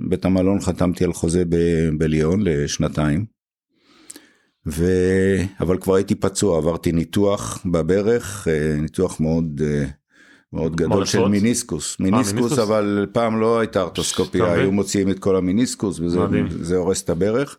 [0.10, 3.26] בית המלון חתמתי על חוזה ב- בליון לשנתיים.
[4.68, 4.86] ו...
[5.60, 9.62] אבל כבר הייתי פצוע, עברתי ניתוח בברך, אה, ניתוח מאוד,
[10.56, 11.06] מאוד גדול?
[11.06, 12.00] של מיניסקוס.
[12.00, 12.60] מיניסקוס, מיניסקוס?
[12.60, 14.54] אבל פעם לא הייתה ארטוסקופיה?
[14.54, 17.58] היו מוציאים את כל המיניסקוס וזה הורס את הברך.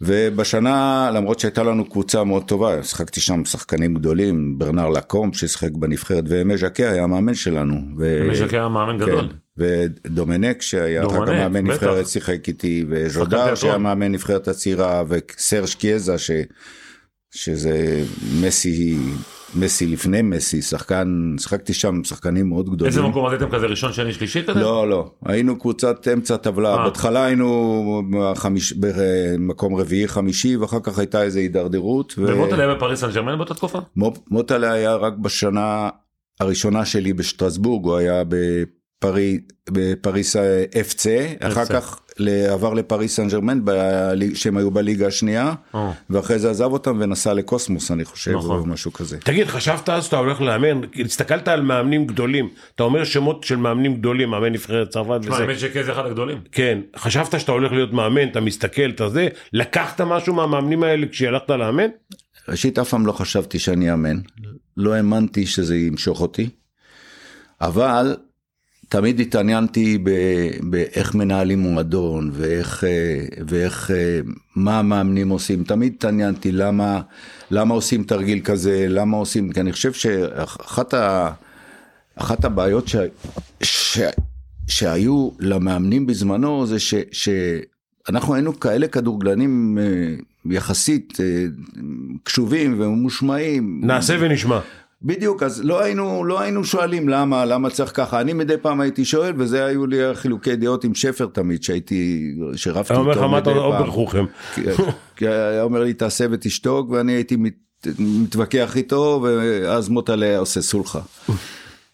[0.00, 6.24] ובשנה, למרות שהייתה לנו קבוצה מאוד טובה, שיחקתי שם שחקנים גדולים, ברנר לקום ששיחק בנבחרת,
[6.28, 7.80] ואמי ז'קה היה המאמן שלנו.
[7.98, 8.26] ו...
[8.28, 9.28] מי שהיה מאמן גדול.
[9.28, 9.64] כן,
[10.04, 11.74] ודומנק שהיה אחר כך דומנק, מאמן בטח.
[11.74, 13.54] נבחרת שיחק איתי וז'ודר.
[13.54, 16.30] שהיה מאמן נבחרת הצעירה וסרש קיאזה ש...
[17.30, 18.04] שזה
[18.40, 18.98] מסי
[19.54, 22.86] מסי לפני מסי שחקן שיחקתי שם שחקנים מאוד גדולים.
[22.86, 24.60] איזה מקום עשיתם כזה ראשון, שני, שלישי כזה?
[24.60, 26.84] לא לא היינו קבוצת אמצע טבלה אה.
[26.84, 28.72] בהתחלה היינו בחמיש...
[28.72, 32.14] במקום רביעי חמישי ואחר כך הייתה איזה הידרדרות.
[32.18, 33.78] ו- ומוטל היה בפריס סן ג'רמן באותה תקופה?
[33.96, 35.88] מו- מוטלה היה רק בשנה
[36.40, 39.40] הראשונה שלי בשטרסבורג, הוא היה בפרי,
[39.70, 41.06] בפריס FC,
[41.40, 41.72] אחר FC.
[41.72, 42.00] כך
[42.48, 43.60] עבר לפריס סן ג'רמן,
[44.34, 45.92] שהם היו בליגה השנייה, או.
[46.10, 48.58] ואחרי זה עזב אותם ונסע לקוסמוס אני חושב, נכון.
[48.58, 49.18] או משהו כזה.
[49.20, 53.94] תגיד, חשבת אז שאתה הולך לאמן, הסתכלת על מאמנים גדולים, אתה אומר שמות של מאמנים
[53.94, 56.38] גדולים, מאמן נבחרת צרפת וזה, האמת שקי זה אחד הגדולים.
[56.52, 61.50] כן, חשבת שאתה הולך להיות מאמן, אתה מסתכל, אתה זה, לקחת משהו מהמאמנים האלה כשהלכת
[61.50, 61.88] לאמן?
[62.48, 64.16] ראשית אף פעם לא חשבתי שאני אאמן,
[64.76, 66.48] לא האמנתי שזה ימשוך אותי,
[67.60, 68.16] אבל
[68.88, 69.98] תמיד התעניינתי
[70.62, 74.20] באיך מנהלים מועדון ואיך, אה, ואיך, אה,
[74.56, 77.00] מה המאמנים עושים, תמיד התעניינתי למה,
[77.50, 81.30] למה עושים תרגיל כזה, למה עושים, כי אני חושב שאחת ה,
[82.16, 82.96] אחת הבעיות ש,
[83.62, 84.00] ש,
[84.66, 91.18] שהיו למאמנים בזמנו זה ש, שאנחנו היינו כאלה כדורגלנים אה, יחסית
[92.22, 93.80] קשובים וממושמעים.
[93.84, 94.60] נעשה ונשמע.
[95.02, 98.20] בדיוק, אז לא היינו, לא היינו שואלים למה, למה צריך ככה.
[98.20, 102.92] אני מדי פעם הייתי שואל, וזה היו לי חילוקי דעות עם שפר תמיד, שהייתי, שרבתי
[102.92, 103.84] אני אומר איתו לך מה אתה מדי אומר פעם.
[103.86, 104.24] ברחוכם.
[105.16, 107.54] כי- היה אומר לי תעשה ותשתוק, ואני הייתי מת,
[107.98, 111.00] מתווכח איתו, ואז מוטלה עושה סולחה.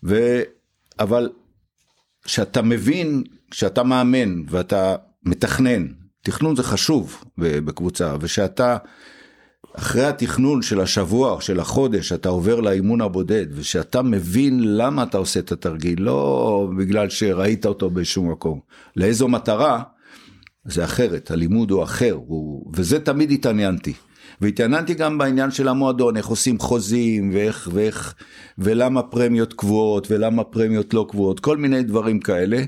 [0.05, 0.41] ו...
[1.01, 1.31] אבל
[2.25, 4.95] כשאתה מבין, כשאתה מאמן ואתה
[5.25, 5.87] מתכנן,
[6.23, 8.77] תכנון זה חשוב בקבוצה, ושאתה
[9.77, 15.41] אחרי התכנון של השבוע של החודש אתה עובר לאימון הבודד ושאתה מבין למה אתה עושה
[15.41, 18.61] את התרגיל לא בגלל שראית אותו באיזשהו מקום
[18.97, 19.83] לאיזו מטרה
[20.65, 22.73] זה אחרת הלימוד הוא אחר הוא...
[22.75, 23.93] וזה תמיד התעניינתי.
[24.41, 28.15] והתעניינתי גם בעניין של המועדון איך עושים חוזים ואיך ואיך
[28.59, 32.63] ולמה פרמיות קבועות ולמה פרמיות לא קבועות כל מיני דברים כאלה.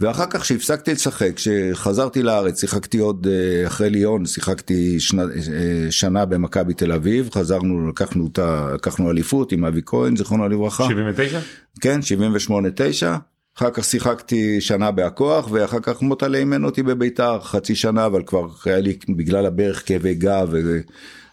[0.00, 6.24] ואחר כך שהפסקתי לשחק, כשחזרתי לארץ, שיחקתי עוד אה, אחרי ליון, שיחקתי שנה, אה, שנה
[6.24, 10.84] במכבי תל אביב, חזרנו, לקחנו אותה, לקחנו אליפות עם אבי כהן, זיכרונו לברכה.
[10.84, 11.40] 79?
[11.80, 12.00] כן,
[12.48, 13.18] 78-9.
[13.58, 18.46] אחר כך שיחקתי שנה בהכוח ואחר כך מוטלה אימן אותי בביתר חצי שנה אבל כבר
[18.64, 20.80] היה לי בגלל הברך כאבי גב ו...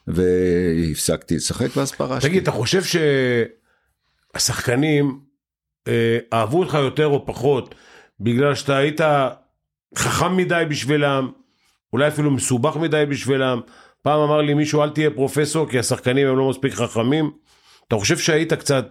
[0.07, 2.29] והפסקתי לשחק ואז פרשתי.
[2.29, 2.81] תגיד, אתה חושב
[4.33, 5.19] שהשחקנים
[5.87, 7.75] אה, אהבו אותך יותר או פחות
[8.19, 9.01] בגלל שאתה היית
[9.97, 11.31] חכם מדי בשבילם,
[11.93, 13.59] אולי אפילו מסובך מדי בשבילם?
[14.01, 17.31] פעם אמר לי מישהו אל תהיה פרופסור כי השחקנים הם לא מספיק חכמים.
[17.87, 18.87] אתה חושב שהיית קצת...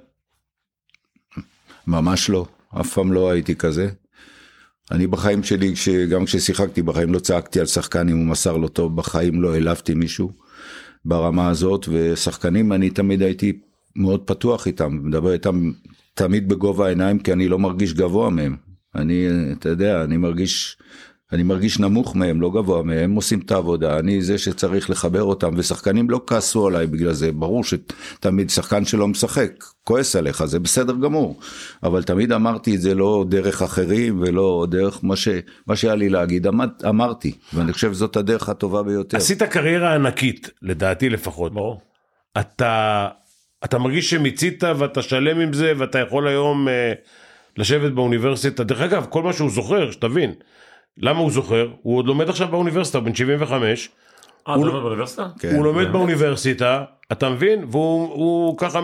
[1.86, 2.46] ממש לא,
[2.80, 3.88] אף פעם לא הייתי כזה.
[4.90, 5.74] אני בחיים שלי,
[6.10, 9.94] גם כששיחקתי בחיים לא צעקתי על שחקן אם הוא מסר לו טוב, בחיים לא העלבתי
[9.94, 10.32] מישהו
[11.04, 13.60] ברמה הזאת, ושחקנים אני תמיד הייתי
[13.96, 15.72] מאוד פתוח איתם, מדבר איתם
[16.14, 18.56] תמיד בגובה העיניים כי אני לא מרגיש גבוה מהם.
[18.96, 20.76] אני, אתה יודע, אני מרגיש,
[21.32, 25.22] אני מרגיש נמוך מהם, לא גבוה מהם, הם עושים את העבודה, אני זה שצריך לחבר
[25.22, 29.50] אותם, ושחקנים לא כעסו עליי בגלל זה, ברור שתמיד שחקן שלא משחק,
[29.84, 31.40] כועס עליך, זה בסדר גמור,
[31.82, 35.28] אבל תמיד אמרתי את זה לא דרך אחרים ולא דרך מה, ש,
[35.66, 39.16] מה שהיה לי להגיד, אמר, אמרתי, ואני חושב שזאת הדרך הטובה ביותר.
[39.16, 41.54] עשית קריירה ענקית, לדעתי לפחות.
[41.54, 41.80] ברור.
[42.40, 43.08] אתה,
[43.64, 46.92] אתה מרגיש שמיצית ואתה שלם עם זה ואתה יכול היום אה,
[47.56, 48.64] לשבת באוניברסיטה.
[48.64, 50.32] דרך אגב, כל מה שהוא זוכר, שתבין.
[50.98, 51.68] למה הוא זוכר?
[51.82, 53.88] הוא עוד לומד עכשיו באוניברסיטה, הוא בן 75.
[54.48, 55.28] אה, אתה לומד באוניברסיטה?
[55.38, 55.54] כן.
[55.54, 57.64] הוא לומד באוניברסיטה, אתה מבין?
[57.70, 58.80] והוא הוא ככה...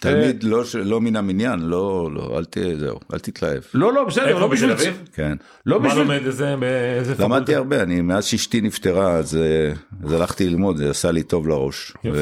[0.00, 2.56] תלמיד לא, ש- לא מן המניין, לא, לא, אל ת...
[2.78, 3.62] זהו, אל תתלהב.
[3.74, 4.70] לא, לא, בסדר, איפה לא בתל בשביל...
[4.72, 5.08] אביב?
[5.14, 5.36] כן.
[5.66, 6.02] לא מה בשביל...
[6.02, 9.72] לומד איזה, באיזה למדתי הרבה, אני מאז שאשתי נפטרה אז, אה,
[10.04, 11.92] אז הלכתי ללמוד, זה עשה לי טוב לראש.
[12.04, 12.18] יופי.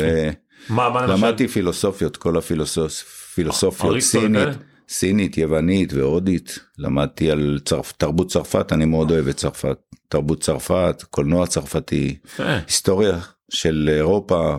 [0.68, 1.24] מה, מה למשל?
[1.24, 4.52] ולמדתי פילוסופיות, כל הפילוסופיות, סינית, וכאלה?
[4.89, 6.59] סינית, יוונית והודית.
[6.78, 9.78] למדתי על צרפ, תרבות צרפת, אני מאוד אוהב את צרפת.
[10.09, 12.18] תרבות צרפת, קולנוע צרפתי.
[12.39, 13.18] היסטוריה
[13.51, 14.57] של אירופה,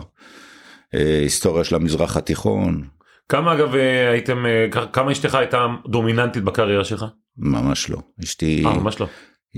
[0.94, 2.84] אה, היסטוריה של המזרח התיכון,
[3.30, 7.04] כמה אגב אה, הייתם, אה, כמה אשתך הייתה דומיננטית בקריירה שלך?
[7.36, 7.98] ממש לא.
[8.22, 9.06] אשתי, אה, ממש לא.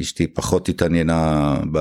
[0.00, 1.78] אשתי פחות התעניינה, ב...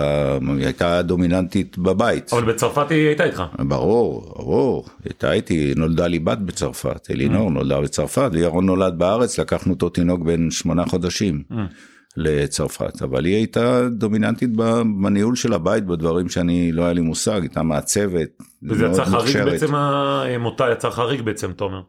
[0.57, 2.34] היא הייתה דומיננטית בבית.
[2.34, 3.43] אבל בצרפת היא הייתה איתך.
[3.59, 7.53] ברור, ברור, הייתה איתי, נולדה לי בת בצרפת, אלינור Mm.
[7.53, 11.55] נולדה בצרפת, וירון נולד בארץ, לקחנו אותו תינוק בן שמונה חודשים Mm.
[12.18, 14.49] לצרפת, אבל היא הייתה דומיננטית
[15.01, 18.30] בניהול של הבית, בדברים שאני, לא היה לי מושג, הייתה מעצבת,
[18.64, 19.45] וזה מאוד יצא חריג מוכשרת.
[19.45, 21.82] בעצם, המותה יצא חריג בעצם, תומר.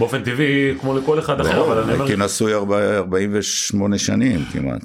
[0.00, 4.82] באופן טבעי, כמו לכל אחד אחר, אבל אני אומר, הייתי נשוי ארבע- 48 שנים כמעט,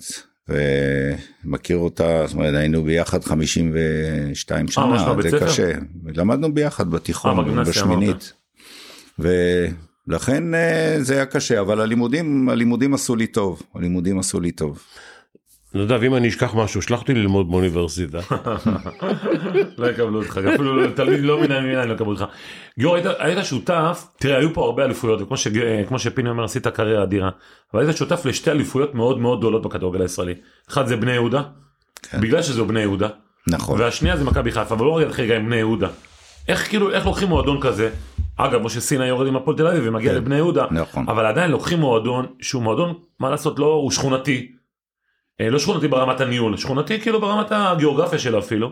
[0.49, 5.39] ומכיר אותה, זאת אומרת היינו ביחד 52 שנה, ממש בבית זה?
[5.39, 5.71] קשה,
[6.15, 8.33] למדנו ביחד אה, בתיכון, בגימנסיה בשמינית,
[9.19, 14.79] ולכן אה, זה היה קשה, אבל הלימודים, הלימודים עשו לי טוב, הלימודים עשו לי טוב.
[15.75, 18.19] נדב, אם אני אשכח משהו, שלח אותי ללמוד באוניברסיטה.
[19.77, 22.25] לא יקבלו אותך, אפילו לא- תלמיד לא מן המניין לא יקבלו אותך.
[22.79, 25.35] גיורא, היית- שותף, תראה, היו פה הרבה אליפויות, וכמו
[25.87, 27.29] כמו שפיני אומר, עשית קריירה אדירה,
[27.73, 30.33] אבל היית שותף לשתי אליפויות מאוד מאוד גדולות בכדורגל הישראלי.
[30.69, 31.41] אחד זה בני יהודה,
[32.01, 32.21] כן.
[32.21, 33.07] בגלל שזו בני יהודה,
[33.47, 35.87] נכון, והשנייה זה מכבי חיפה, אבל לא רגע נתחיל רגע עם בני יהודה.
[36.47, 37.89] איך כאילו, איך לוקחים מועדון כזה,
[38.37, 40.17] אגב, משה סיני יורד עם הפועל תל אביב ומגיע כן.
[40.17, 41.05] לבני יהודה, נכון.
[41.09, 44.51] אבל עדיין לוקחים מועדון שהוא מועדון, מה לעשות, לא, הוא שכונתי.
[45.41, 48.71] אה, לא שכונתי ברמת הניהול, שכונתי כאילו ברמת הגיאוגרפיה שלו אפילו.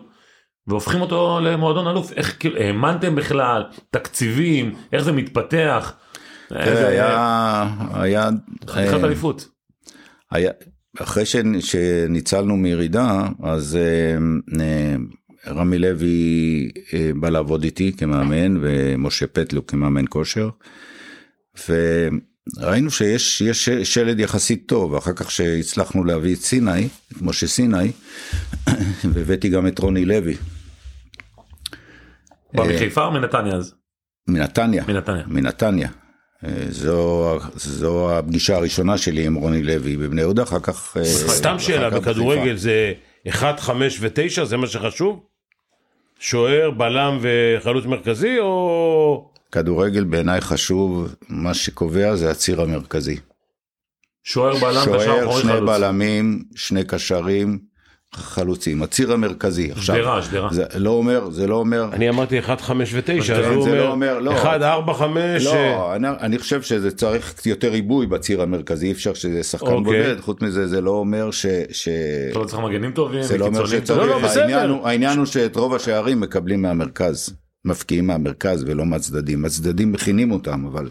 [0.68, 5.94] והופכים אותו למועדון אלוף, איך כאילו, האמנתם בכלל, תקציבים, איך זה מתפתח.
[6.50, 8.30] תראה, היה, היה,
[8.70, 9.48] חתיכת אה, אליפות.
[10.32, 10.52] היה,
[11.00, 14.18] אחרי שנ- שניצלנו מירידה, אז אה,
[14.62, 14.96] אה,
[15.48, 20.50] רמי לוי אה, בא לעבוד איתי כמאמן, ומשה פטלו כמאמן כושר,
[22.58, 27.92] וראינו שיש יש שלד יחסית טוב, אחר כך שהצלחנו להביא את סיני, את משה סיני,
[29.14, 30.36] והבאתי גם את רוני לוי,
[32.54, 33.76] בא אה, מחיפה או מנתניה אז?
[34.28, 34.84] מנתניה.
[34.88, 35.24] מנתניה.
[35.28, 35.90] מנתניה.
[36.46, 40.98] אה, זו, זו הפגישה הראשונה שלי עם רוני לוי בבני יהודה, אחר כך...
[40.98, 42.56] אה, סתם אחר שאלה, בכדורגל.
[42.56, 42.94] זה
[43.30, 45.24] 1, 5 ו-9, זה מה שחשוב?
[46.20, 49.33] שוער, בלם וחלוץ מרכזי, או...
[49.54, 53.18] כדורגל בעיניי חשוב, מה שקובע זה הציר המרכזי.
[54.24, 55.70] שוער בלם, קשר שוער, אחורי שני חלוץ.
[55.70, 57.60] בלמים, שני קשרים,
[58.14, 59.72] חלוצים, הציר המרכזי.
[59.72, 60.50] עכשיו, שדרה, שדרה.
[60.52, 63.92] זה לא אומר, זה לא אומר, אני אמרתי 1, 5 ו-9, אז הוא זה לא
[63.92, 64.34] אומר אומר, לא.
[64.34, 65.46] 1, 4, 5...
[65.46, 69.84] לא, אני, אני חושב שזה צריך יותר עיבוי בציר המרכזי, אי אפשר שזה שחקן אוקיי.
[69.84, 71.46] בודד, חוץ מזה זה לא אומר ש...
[71.72, 71.90] ש...
[72.32, 74.42] אתה לא צריך מגנים טובים, זה לא אומר שצריך, לא, לא, בסדר.
[74.42, 77.36] העניין, הוא, העניין הוא שאת רוב השערים מקבלים מהמרכז,
[77.66, 80.90] מפקיעים מהמרכז ולא מהצדדים, הצדדים מכינים אותם אבל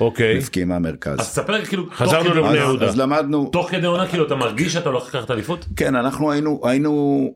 [0.00, 1.20] אוקיי, מפקיעים מהמרכז.
[1.20, 2.86] אז תספר כאילו, חזרנו לבני אז, יהודה.
[2.86, 5.66] אז למדנו, תוך כדי עונה כאילו אתה מרגיש שאתה הולך לקחת אליפות?
[5.76, 7.34] כן אנחנו היינו, היינו,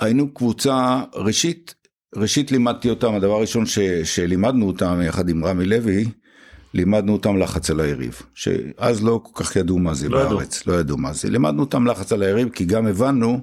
[0.00, 1.74] היינו קבוצה, ראשית,
[2.16, 6.04] ראשית לימדתי אותם, הדבר הראשון ש, שלימדנו אותם יחד עם רמי לוי,
[6.74, 10.36] לימדנו אותם לחץ על היריב, שאז לא כל כך ידעו מה זה לא ידעו.
[10.36, 11.30] בארץ, לא ידעו מה זה.
[11.30, 13.40] לימדנו אותם לחץ על היריב, כי גם הבנו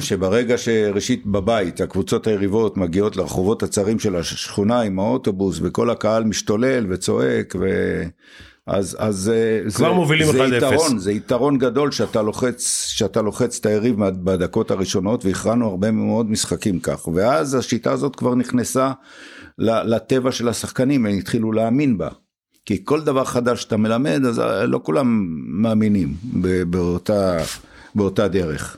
[0.00, 6.86] שברגע שראשית בבית הקבוצות היריבות מגיעות לרחובות הצרים של השכונה עם האוטובוס וכל הקהל משתולל
[6.92, 8.02] וצועק ו...
[8.68, 10.54] אז, אז אה, כבר מובילים זה 1-0.
[10.54, 16.30] יתרון, זה יתרון גדול שאתה לוחץ, שאתה לוחץ את היריב בדקות הראשונות והכרענו הרבה מאוד
[16.30, 18.92] משחקים כך ואז השיטה הזאת כבר נכנסה
[19.58, 22.08] לטבע של השחקנים, הם התחילו להאמין בה.
[22.66, 25.26] כי כל דבר חדש שאתה מלמד אז אה, לא כולם
[25.62, 26.14] מאמינים
[26.70, 27.36] באותה,
[27.94, 28.76] באותה דרך.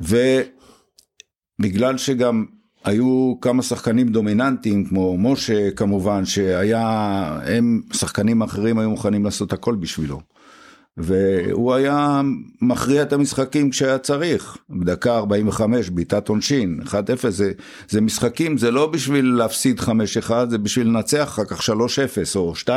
[0.00, 2.44] ובגלל שגם
[2.84, 9.74] היו כמה שחקנים דומיננטיים כמו משה כמובן שהיה הם שחקנים אחרים היו מוכנים לעשות הכל
[9.74, 10.20] בשבילו.
[10.96, 12.20] והוא היה
[12.62, 16.92] מכריע את המשחקים כשהיה צריך, בדקה 45 בעיטת עונשין, 1-0
[17.28, 17.52] זה,
[17.88, 19.90] זה משחקים, זה לא בשביל להפסיד 5-1,
[20.50, 21.72] זה בשביל לנצח אחר כך 3-0
[22.36, 22.68] או 2-0.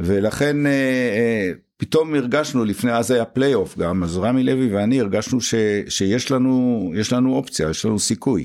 [0.00, 5.40] ולכן אה, אה, פתאום הרגשנו לפני אז היה פלייאוף גם אז רמי לוי ואני הרגשנו
[5.40, 5.54] ש,
[5.88, 8.44] שיש לנו יש לנו אופציה יש לנו סיכוי.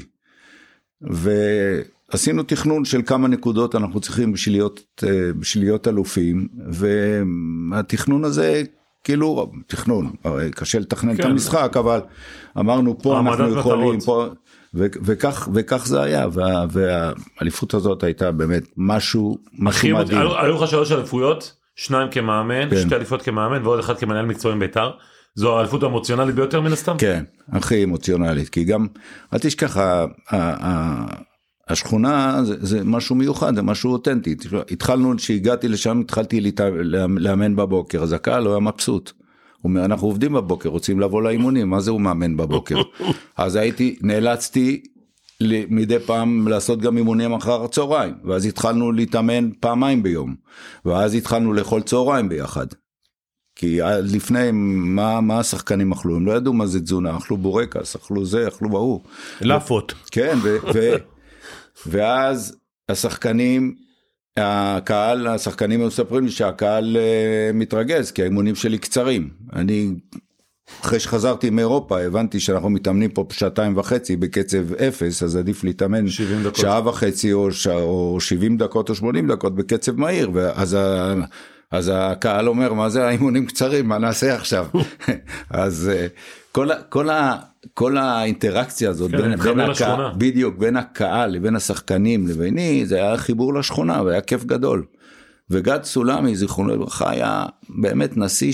[1.02, 6.48] ועשינו תכנון של כמה נקודות אנחנו צריכים בשביל להיות אה, בשביל להיות אלופים
[7.72, 8.64] והתכנון הזה
[9.04, 11.30] כאילו תכנון הרי קשה לתכנן את כן.
[11.30, 12.00] המשחק אבל
[12.60, 14.00] אמרנו פה אנחנו יכולים.
[14.00, 14.28] פה
[14.76, 20.18] ו- וכך וכך זה היה וה- והאליפות הזאת הייתה באמת משהו משהו מדהים.
[20.42, 22.82] היו לך שלוש אליפויות, שניים כמאמן, כן.
[22.82, 24.92] שתי אליפויות כמאמן ועוד אחד כמנהל מקצועי עם בית"ר.
[25.36, 26.96] זו האליפות האמוציונלית ביותר מן הסתם?
[26.98, 28.88] כן, הכי אמוציונלית, כי גם,
[29.34, 31.16] אל תשכח, ה- ה- ה-
[31.68, 34.36] השכונה זה, זה משהו מיוחד, זה משהו אותנטי.
[34.72, 36.52] התחלנו, כשהגעתי לשם התחלתי
[37.18, 39.12] לאמן בבוקר, אז הקהל לא היה מבסוט.
[39.62, 42.82] הוא אומר, אנחנו עובדים בבוקר, רוצים לבוא לאימונים, מה זה הוא מאמן בבוקר?
[43.38, 44.84] אז הייתי, נאלצתי
[45.70, 50.36] מדי פעם לעשות גם אימונים אחר הצהריים, ואז התחלנו להתאמן פעמיים ביום,
[50.86, 52.68] ואז התחלנו לאכול צהריים ביחד.
[53.56, 57.96] כי עד לפני מה, מה השחקנים אכלו, הם לא ידעו מה זה תזונה, אכלו בורקס,
[57.96, 59.02] אכלו זה, אכלו ההוא.
[59.42, 59.94] לאפות.
[60.12, 60.96] כן, ו, ו,
[61.86, 62.58] ואז
[62.90, 63.76] השחקנים,
[64.38, 69.30] הקהל, השחקנים מספרים לי שהקהל אה, מתרגז, כי האימונים שלי קצרים.
[69.54, 69.92] אני,
[70.82, 76.44] אחרי שחזרתי מאירופה, הבנתי שאנחנו מתאמנים פה שעתיים וחצי בקצב אפס, אז עדיף להתאמן 70
[76.44, 76.56] דקות.
[76.56, 77.68] שעה וחצי או, ש...
[77.68, 81.14] או 70 דקות או 80 דקות בקצב מהיר, ואז ה...
[81.72, 84.66] אז הקהל אומר מה זה האימונים קצרים מה נעשה עכשיו
[85.50, 86.08] אז אה,
[86.52, 87.38] כל, כל, ה,
[87.74, 89.60] כל האינטראקציה הזאת כן, בין, בין.
[89.60, 94.86] הקהל, בדיוק בין הקהל לבין השחקנים לביני זה היה חיבור לשכונה והיה כיף גדול.
[95.50, 98.54] וגד סולמי זיכרונו לברכה היה באמת נשיא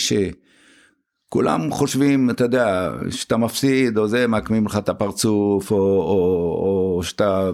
[1.29, 7.03] שכולם חושבים אתה יודע שאתה מפסיד או זה מעקמים לך את הפרצוף או, או, או
[7.03, 7.49] שאתה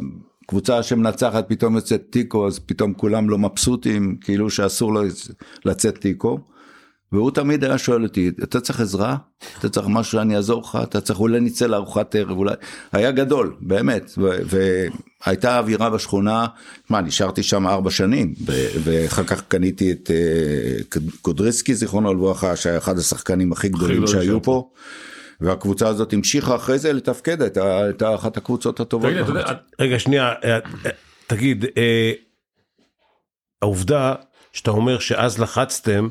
[0.47, 5.01] קבוצה שמנצחת פתאום יוצאת תיקו אז פתאום כולם לא מבסוטים כאילו שאסור לו
[5.65, 6.39] לצאת תיקו.
[7.15, 9.15] והוא תמיד היה שואל אותי אתה צריך עזרה
[9.59, 12.53] אתה צריך משהו שאני אעזור לך אתה צריך אולי נצא לארוחת ערב אולי
[12.91, 14.37] היה גדול באמת ו-
[15.25, 16.45] והייתה אווירה בשכונה
[16.89, 20.11] מה נשארתי שם ארבע שנים ו- ואחר כך קניתי את
[20.89, 24.69] קד- קודריסקי זיכרונו לברכה שהיה אחד השחקנים הכי גדולים שהיו פה.
[25.41, 29.09] והקבוצה הזאת המשיכה אחרי זה לתפקד הייתה הייתה אחת הקבוצות הטובות.
[29.79, 30.59] רגע שנייה אה, אה,
[31.27, 32.11] תגיד אה,
[33.61, 34.13] העובדה
[34.53, 36.07] שאתה אומר שאז לחצתם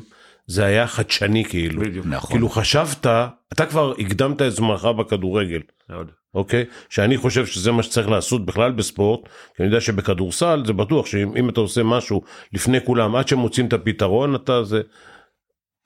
[0.47, 2.05] זה היה חדשני כאילו בדיוק.
[2.09, 2.29] נכון.
[2.31, 3.05] כאילו חשבת
[3.53, 6.11] אתה כבר הקדמת את זמנך בכדורגל מאוד.
[6.33, 11.05] אוקיי שאני חושב שזה מה שצריך לעשות בכלל בספורט כי אני יודע שבכדורסל זה בטוח
[11.05, 12.21] שאם אם אתה עושה משהו
[12.53, 14.81] לפני כולם עד שמוצאים את הפתרון אתה זה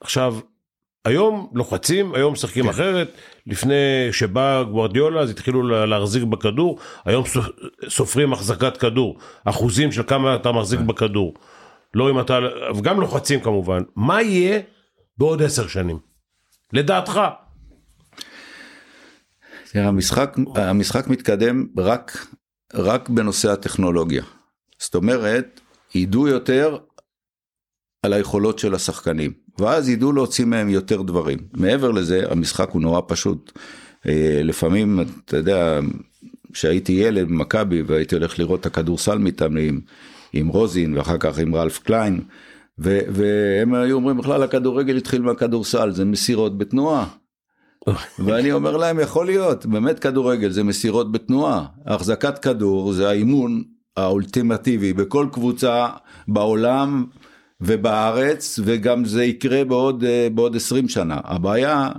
[0.00, 0.36] עכשיו
[1.04, 2.68] היום לוחצים היום משחקים כן.
[2.70, 3.12] אחרת
[3.46, 3.74] לפני
[4.12, 10.34] שבא גוורדיולה אז התחילו לה- להחזיק בכדור היום סופ- סופרים החזקת כדור אחוזים של כמה
[10.34, 10.86] אתה מחזיק כן.
[10.86, 11.34] בכדור
[11.94, 12.38] לא אם אתה
[12.76, 14.60] וגם לוחצים כמובן מה יהיה
[15.18, 15.98] בעוד עשר שנים
[16.72, 17.20] לדעתך
[19.72, 22.26] תראה, המשחק, המשחק מתקדם רק,
[22.74, 24.22] רק בנושא הטכנולוגיה.
[24.78, 25.60] זאת אומרת,
[25.94, 26.78] ידעו יותר
[28.02, 31.38] על היכולות של השחקנים, ואז ידעו להוציא מהם יותר דברים.
[31.52, 33.52] מעבר לזה, המשחק הוא נורא פשוט.
[34.06, 35.80] אה, לפעמים, אתה יודע,
[36.52, 39.80] כשהייתי ילד במכבי והייתי הולך לראות את הכדורסל מתאמנים
[40.32, 42.20] עם רוזין ואחר כך עם רלף קליין,
[42.78, 47.06] ו- והם היו אומרים בכלל הכדורגל התחיל מהכדורסל, זה מסירות בתנועה.
[48.18, 51.66] ואני אומר להם יכול להיות באמת כדורגל זה מסירות בתנועה.
[51.86, 53.62] החזקת כדור זה האימון
[53.96, 55.88] האולטימטיבי בכל קבוצה
[56.28, 57.06] בעולם
[57.60, 61.20] ובארץ וגם זה יקרה בעוד אה, בעוד 20 שנה.
[61.24, 61.90] הבעיה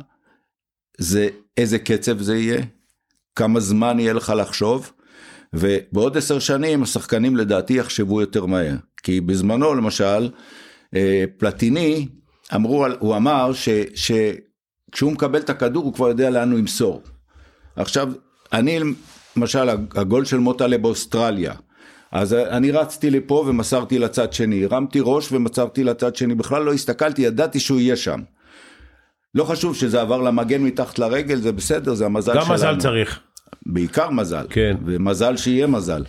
[0.97, 2.61] זה איזה קצב זה יהיה
[3.35, 4.91] כמה זמן יהיה לך לחשוב
[5.53, 8.75] ובעוד עשר שנים השחקנים לדעתי יחשבו יותר מהר.
[9.03, 10.29] כי בזמנו למשל,
[10.95, 12.07] אה, פלטיני,
[12.55, 17.01] אמרו, הוא אמר ש, שכשהוא מקבל את הכדור הוא כבר יודע לאן הוא ימסור.
[17.75, 18.09] עכשיו,
[18.53, 18.79] אני
[19.37, 21.53] למשל, הגול של מוטלה באוסטרליה,
[22.11, 27.21] אז אני רצתי לפה ומסרתי לצד שני, הרמתי ראש ומסרתי לצד שני, בכלל לא הסתכלתי,
[27.21, 28.19] ידעתי שהוא יהיה שם.
[29.35, 32.53] לא חשוב שזה עבר למגן מתחת לרגל, זה בסדר, זה המזל גם שלנו.
[32.53, 33.19] מזל צריך.
[33.65, 34.75] בעיקר מזל, כן.
[34.85, 36.03] ומזל שיהיה מזל.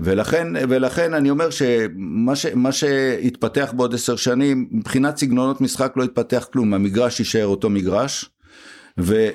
[0.00, 6.04] ולכן, ולכן אני אומר שמה ש, מה שהתפתח בעוד עשר שנים, מבחינת סגנונות משחק לא
[6.04, 8.30] התפתח כלום, המגרש יישאר אותו מגרש,
[9.00, 9.26] ו,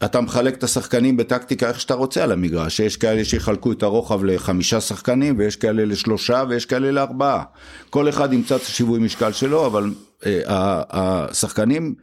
[0.00, 4.24] ואתה מחלק את השחקנים בטקטיקה איך שאתה רוצה על המגרש, יש כאלה שיחלקו את הרוחב
[4.24, 7.42] לחמישה שחקנים, ויש כאלה לשלושה, ויש כאלה לארבעה.
[7.90, 9.90] כל אחד ימצא את השיווי משקל שלו, אבל
[10.26, 11.94] אה, השחקנים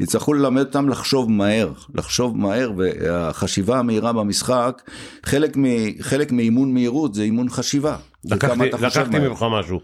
[0.00, 4.82] יצטרכו ללמד אותם לחשוב מהר, לחשוב מהר, והחשיבה המהירה במשחק,
[5.26, 5.64] חלק, מ,
[6.00, 7.96] חלק מאימון מהירות זה אימון חשיבה.
[8.24, 9.18] לקחתי אתה לקחתי.
[9.18, 9.80] ממך משהו.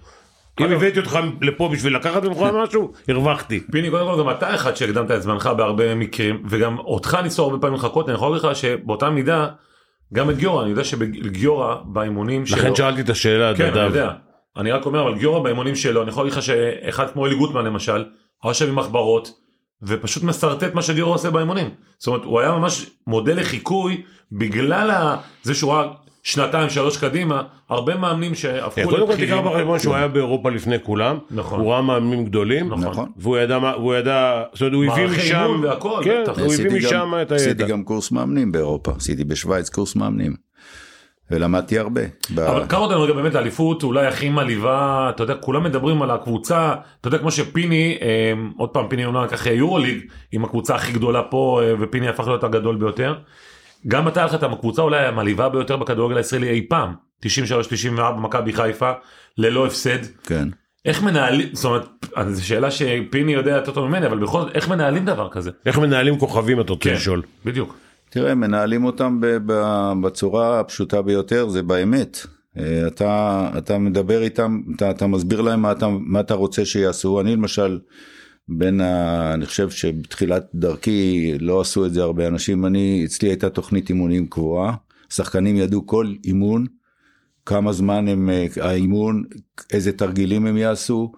[0.61, 3.61] אם הבאתי אותך לפה בשביל לקחת ממך משהו, הרווחתי.
[3.73, 7.59] פיני קודם כל גם אתה אחד שהקדמת את זמנך בהרבה מקרים וגם אותך ניסו הרבה
[7.59, 9.49] פעמים לחכות אני יכול להגיד לך שבאותה מידה
[10.15, 13.81] גם את גיורא אני יודע שבגיורא באימונים שלו לכן שאלתי את השאלה, כן אני.
[13.81, 14.13] יודע
[14.57, 17.65] אני רק אומר אבל גיורא באימונים שלו אני יכול להגיד לך שאחד כמו אלי גוטמן
[17.65, 18.05] למשל
[18.43, 19.31] היה יושב עם מחברות
[19.83, 24.03] ופשוט משרטט מה שגיורא עושה באימונים זאת אומרת הוא היה ממש מודל לחיקוי
[24.33, 25.85] בגלל זה שהוא ראה
[26.27, 29.37] שנתיים שלוש קדימה הרבה מאמנים שהפכו כן, קודם כל לבכירים.
[29.39, 31.61] תיקח בחשבון שהוא היה באירופה לפני כולם, נכון.
[31.61, 33.09] הוא ראה מאמנים גדולים, נכון.
[33.16, 36.22] והוא ידע, והוא ידע, זאת אומרת הוא הביא מערכי משם, אימון והכל, כן.
[36.27, 37.66] הוא הביא עשיתי משם את עשיתי הידע.
[37.66, 40.35] גם קורס מאמנים באירופה, עשיתי בשוויץ קורס מאמנים.
[41.31, 42.01] ולמדתי הרבה.
[42.35, 46.11] ב- אבל קח אותנו רגע באמת לאליפות אולי הכי מעליבה אתה יודע כולם מדברים על
[46.11, 49.99] הקבוצה אתה יודע כמו שפיני אה, עוד פעם פיני אומנם לקח יורוליג
[50.33, 53.14] עם הקבוצה הכי גדולה פה אה, ופיני הפך להיות הגדול ביותר.
[53.89, 56.93] גם אתה היה לך את הקבוצה אולי המעליבה ביותר בכדורגל הישראלי אי פעם
[57.26, 57.28] 93-94
[58.18, 58.91] מכבי חיפה
[59.39, 60.49] ללא הפסד כן.
[60.84, 61.89] איך מנהלים זאת אומרת
[62.34, 65.51] זו שאלה שפיני יודע יותר טוב ממני אבל בכל זאת איך מנהלים דבר כזה.
[65.66, 67.22] איך מנהלים כוכבים אתה רוצה כן, לשאול.
[67.45, 67.76] בדיוק.
[68.11, 72.18] תראה, מנהלים אותם ב- ב- בצורה הפשוטה ביותר, זה באמת.
[72.59, 77.20] אה, אתה, אתה מדבר איתם, אתה, אתה מסביר להם מה אתה, מה אתה רוצה שיעשו.
[77.20, 77.78] אני למשל,
[78.49, 79.30] בין ה...
[79.34, 82.66] אני חושב שבתחילת דרכי לא עשו את זה הרבה אנשים.
[82.66, 84.74] אני, אצלי הייתה תוכנית אימונים קבועה.
[85.11, 86.66] שחקנים ידעו כל אימון,
[87.47, 89.22] כמה זמן הם, אה, האימון,
[89.72, 91.12] איזה תרגילים הם יעשו.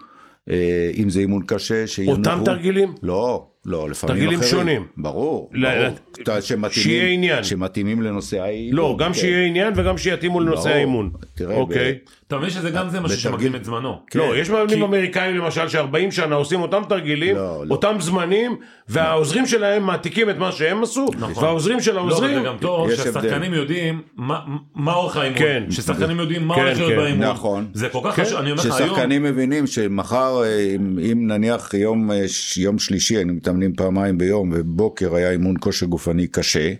[0.50, 2.16] אה, אם זה אימון קשה, שינוחו.
[2.18, 2.92] אותם תרגילים?
[3.02, 4.50] לא, לא, לפעמים תרגילים אחרים.
[4.50, 4.86] שונים.
[4.96, 6.36] ברור, ל- ברור.
[6.36, 7.44] ל- שמתאימים- שיהיה עניין.
[7.44, 8.76] שמתאימים לנושא האימון.
[8.76, 9.18] לא, גם כן.
[9.18, 10.74] שיהיה עניין וגם שיתאימו לנושא ברור.
[10.76, 11.10] האימון.
[11.34, 11.98] תראה, אוקיי.
[12.28, 14.00] אתה מבין שזה גם זה משהו שמקדים את זמנו.
[14.10, 14.18] כן.
[14.18, 17.74] לא, יש מאמנים אמריקאים למשל ש-40 שנה עושים אותם תרגילים, לא, לא.
[17.74, 18.56] אותם זמנים,
[18.88, 21.06] והעוזרים שלהם מעתיקים את מה שהם עשו,
[21.36, 24.40] והעוזרים של לא, העוזרים, זה גם טוב שהשחקנים יודעים מה
[24.74, 25.64] מה אורך האימון, כן.
[25.70, 26.96] ששחקנים יודעים מה כן, הולך להיות כן.
[26.96, 27.66] באימון, נכון.
[27.74, 28.24] זה כל כך כן.
[28.24, 30.74] חשוב, אני אומר לך היום, ששחקנים מבינים שמחר אה,
[31.12, 32.24] אם, נניח יום, אה,
[32.56, 36.72] יום שלישי היינו מתאמנים פעמיים ביום ובוקר היה אימון כושר גופני קשה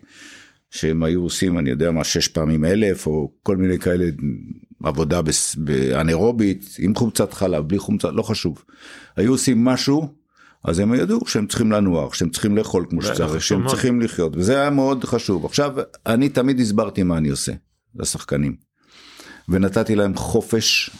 [0.71, 4.05] שהם היו עושים אני יודע מה שש פעמים אלף או כל מיני כאלה
[4.85, 5.21] עבודה
[5.57, 8.65] באנאירובית עם חומצת חלב בלי חומצת לא חשוב
[9.17, 10.15] היו עושים משהו
[10.65, 13.71] אז הם ידעו שהם צריכים לנוח שהם צריכים לאכול כמו שצריך שהם מאוד.
[13.71, 15.75] צריכים לחיות וזה היה מאוד חשוב עכשיו
[16.07, 17.53] אני תמיד הסברתי מה אני עושה
[17.95, 18.57] לשחקנים
[19.49, 20.91] ונתתי להם חופש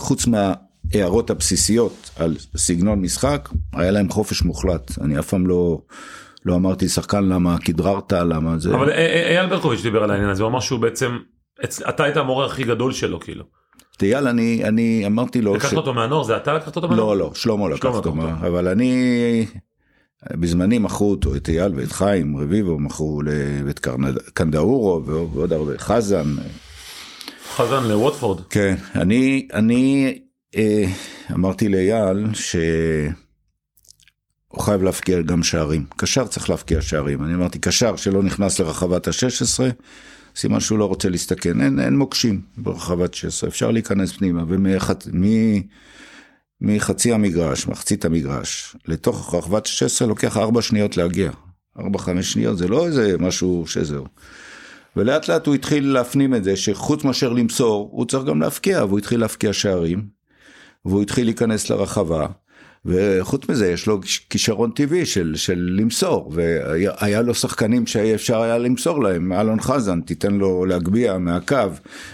[0.00, 4.98] חוץ מההערות הבסיסיות על סגנון משחק, היה להם חופש מוחלט.
[5.00, 5.80] אני אף פעם לא,
[6.46, 8.74] לא אמרתי שחקן למה כדררת, למה זה.
[8.74, 11.18] אבל אה, אה, אייל ברקוביץ' דיבר על העניין הזה, הוא אמר שהוא בעצם,
[11.64, 13.44] אתה היית המורה הכי גדול שלו כאילו,
[14.02, 17.08] אייל, אני, אני אמרתי לו, לקחת אותו מהנוער, זה אתה לקחת אותו מהנוער?
[17.14, 18.14] לא, לא, שלמה לקח שלמה אותו,
[18.46, 19.46] אבל אני,
[20.32, 23.28] בזמני מכרו אותו, את אייל ואת חיים, רביבו, מכרו ל-
[23.66, 26.34] ואת קרנד- קנדאורו ועוד הרבה, חזן.
[27.56, 30.18] חזן לווטפורד, כן, אני, אני
[30.56, 30.84] אה,
[31.32, 33.12] אמרתי לאייל שהוא
[34.62, 35.84] חייב להפקיע גם שערים.
[35.96, 37.24] קשר צריך להפקיע שערים.
[37.24, 39.60] אני אמרתי, קשר שלא נכנס לרחבת ה-16,
[40.36, 41.60] סימן שהוא לא רוצה להסתכן.
[41.60, 44.44] אין, אין מוקשים ברחבת 16, אפשר להיכנס פנימה.
[44.48, 45.06] ומחצ...
[45.06, 45.24] מ...
[46.60, 51.30] מחצי המגרש, מחצית המגרש, לתוך רחבת 16 לוקח 4 שניות להגיע.
[51.78, 51.82] 4-5
[52.22, 54.04] שניות זה לא איזה משהו שזהו.
[54.96, 58.98] ולאט לאט הוא התחיל להפנים את זה שחוץ מאשר למסור, הוא צריך גם להפקיע, והוא
[58.98, 60.06] התחיל להפקיע שערים,
[60.84, 62.26] והוא התחיל להיכנס לרחבה,
[62.84, 64.00] וחוץ מזה יש לו
[64.30, 70.34] כישרון טבעי של, של למסור, והיה לו שחקנים שאפשר היה למסור להם, אלון חזן, תיתן
[70.34, 71.56] לו להגביה מהקו,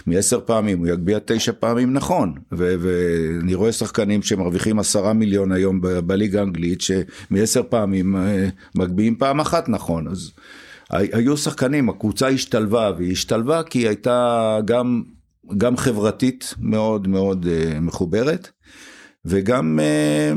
[0.07, 5.81] מעשר פעמים, הוא יגביה תשע פעמים נכון, ו- ואני רואה שחקנים שמרוויחים עשרה מיליון היום
[5.81, 10.31] ב- בליגה האנגלית, שמעשר פעמים אה, מגביהים פעם אחת נכון, אז...
[10.89, 15.03] היו שחקנים, הקבוצה השתלבה, והיא השתלבה כי היא הייתה גם,
[15.57, 18.49] גם חברתית מאוד מאוד אה, מחוברת,
[19.27, 20.33] וגם אה,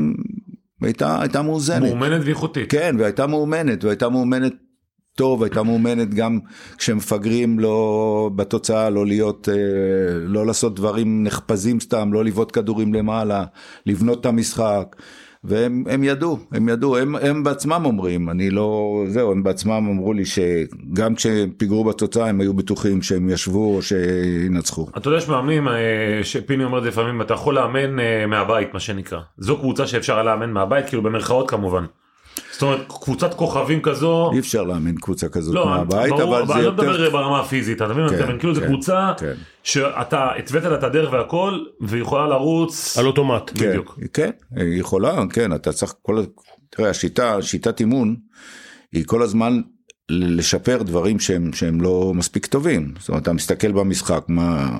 [0.81, 1.81] הייתה, הייתה מאוזנת.
[1.81, 2.71] מאומנת ואיכותית.
[2.71, 4.53] כן, והייתה מאומנת, והייתה מאומנת
[5.21, 6.39] טוב, הייתה מאומנת גם
[6.77, 9.55] כשמפגרים לא בתוצאה, לא להיות, אה,
[10.19, 13.43] לא לעשות דברים נחפזים סתם, לא לבעוט כדורים למעלה,
[13.85, 14.95] לבנות את המשחק.
[15.43, 20.13] והם הם ידעו, הם ידעו, הם, הם בעצמם אומרים, אני לא, זהו, הם בעצמם אמרו
[20.13, 24.87] לי שגם כשהם פיגרו בתוצאה הם היו בטוחים שהם ישבו או שינצחו.
[24.97, 28.73] אתה יודע, יש מאמנים, אה, שפיני אומר את זה לפעמים, אתה יכול לאמן אה, מהבית,
[28.73, 29.19] מה שנקרא.
[29.37, 31.85] זו קבוצה שאפשר לאמן מהבית, כאילו במרכאות כמובן.
[32.51, 34.31] זאת אומרת, קבוצת כוכבים כזו...
[34.33, 36.91] אי אפשר לאמן קבוצה כזאת לא, מהבית, ברור, אבל זה אני לא יותר...
[36.91, 38.09] מדבר ברמה הפיזית, אתה מבין?
[38.09, 38.39] כן, אתה מבין?
[38.39, 39.33] כאילו זו כן, קבוצה כן.
[39.63, 42.97] שאתה התווית לה את הדרך והכל, והיא יכולה לרוץ.
[42.97, 43.51] על אוטומט.
[43.55, 43.99] כן, בדיוק.
[44.13, 46.23] כן, היא יכולה, כן, אתה צריך כל,
[46.69, 48.15] תראה, השיטה, שיטת אימון,
[48.93, 49.61] היא כל הזמן
[50.09, 52.93] לשפר דברים שהם, שהם לא מספיק טובים.
[52.99, 54.77] זאת אומרת, אתה מסתכל במשחק, מה,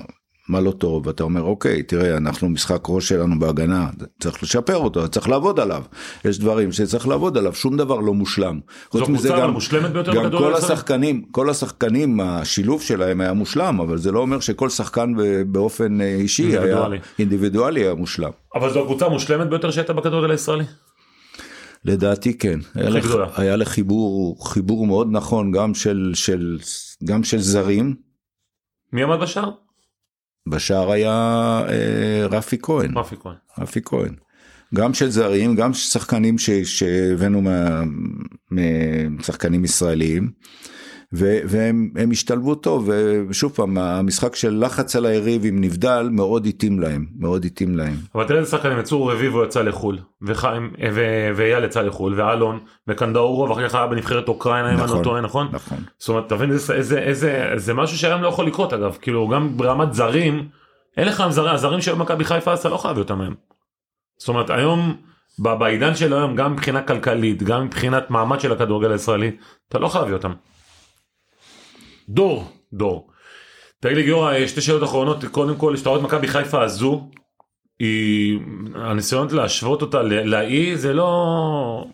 [0.48, 3.90] מה לא טוב, ואתה אומר, אוקיי, תראה, אנחנו משחק ראש שלנו בהגנה,
[4.20, 5.82] צריך לשפר אותו, צריך לעבוד עליו.
[6.24, 8.60] יש דברים שצריך לעבוד עליו, שום דבר לא מושלם.
[8.90, 9.54] חוץ מזה גם,
[10.14, 10.54] גם כל.
[10.54, 15.12] השחקנים, כל השחקנים, השילוב שלהם היה מושלם, אבל זה לא אומר שכל שחקן
[15.46, 16.98] באופן אה, אישי היה אינדיבידואלי.
[17.18, 18.30] אינדיבידואלי היה מושלם.
[18.54, 20.64] אבל זו הקבוצה המושלמת ביותר שהייתה בכדורגל הישראלי.
[21.84, 22.58] לדעתי כן.
[22.74, 23.26] היה גדולה.
[23.36, 26.58] היה לך חיבור, חיבור מאוד נכון גם של, של,
[27.04, 27.94] גם של זרים.
[28.92, 29.50] מי עמד בשער?
[30.48, 31.10] בשער היה
[31.68, 33.34] אה, רפי כהן, רפי כהן.
[33.58, 34.14] רפי כהן.
[34.74, 37.42] גם של זרים, גם שחקנים שהבאנו
[39.10, 40.30] משחקנים ישראליים.
[41.12, 42.90] והם הם השתלבו טוב
[43.28, 47.96] ושוב פעם המשחק של לחץ על היריב עם נבדל מאוד התאים להם מאוד התאים להם
[48.14, 50.70] אבל תראה איזה שחקנים יצאו רביבו יצא לחו"ל וחיים
[51.36, 52.58] ואייל יצא לחו"ל ואלון
[52.88, 55.48] וקנדאורו ואחר כך היה בנבחרת אוקראינה אם אני לא נכון, טועה נכון?
[55.52, 56.32] נכון זאת אומרת
[56.70, 60.48] איזה איזה זה משהו שהיום לא יכול לקרות אגב כאילו גם ברמת זרים
[60.96, 63.34] אין לך זרים הזרים של מכבי חיפה אתה לא חייב אותם היום.
[64.18, 64.96] זאת אומרת היום
[65.38, 69.30] בעידן של היום גם מבחינה כלכלית גם מבחינת מעמד של הכדורגל הישראלי
[69.68, 70.32] אתה לא חייב אותם.
[72.08, 72.44] דור.
[72.72, 73.08] דור.
[73.80, 77.10] תגיד לי גיורא שתי שאלות אחרונות קודם כל שאתה רואה את מכבי חיפה הזו
[77.78, 78.38] היא
[78.74, 81.86] הניסיונות להשוות אותה לאי זה לא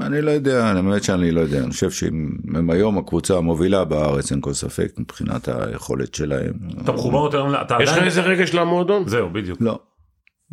[0.00, 4.40] אני לא יודע, האמת שאני לא יודע, אני חושב שהם היום הקבוצה המובילה בארץ, אין
[4.40, 6.52] כל ספק, מבחינת היכולת שלהם.
[6.82, 9.08] אתה מחובר יותר אתה יש לך עדיין איזה רגש למועדון?
[9.08, 9.58] זהו בדיוק.
[9.60, 9.78] לא,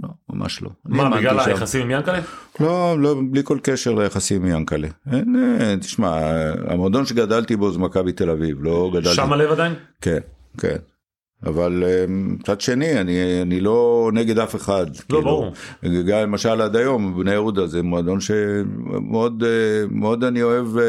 [0.04, 0.70] לא, ממש לא.
[0.86, 1.50] מה בגלל שם.
[1.50, 2.20] היחסים עם ינקלה?
[2.60, 4.88] לא, לא, בלי כל קשר ליחסים עם ינקלה.
[5.12, 6.20] אין, אה, תשמע,
[6.68, 9.16] המועדון שגדלתי בו זה מכבי תל אביב, לא גדלתי...
[9.16, 9.74] שם הלב עדיין?
[10.02, 10.20] כן,
[10.58, 10.78] כן.
[11.46, 14.86] אבל אה, מצד שני, אני, אני לא נגד אף אחד.
[15.10, 15.52] לא, ברור.
[15.84, 19.50] גם למשל עד היום, בני יהודה זה מועדון שמאוד אה,
[19.92, 20.84] מאוד אני אוהב אה,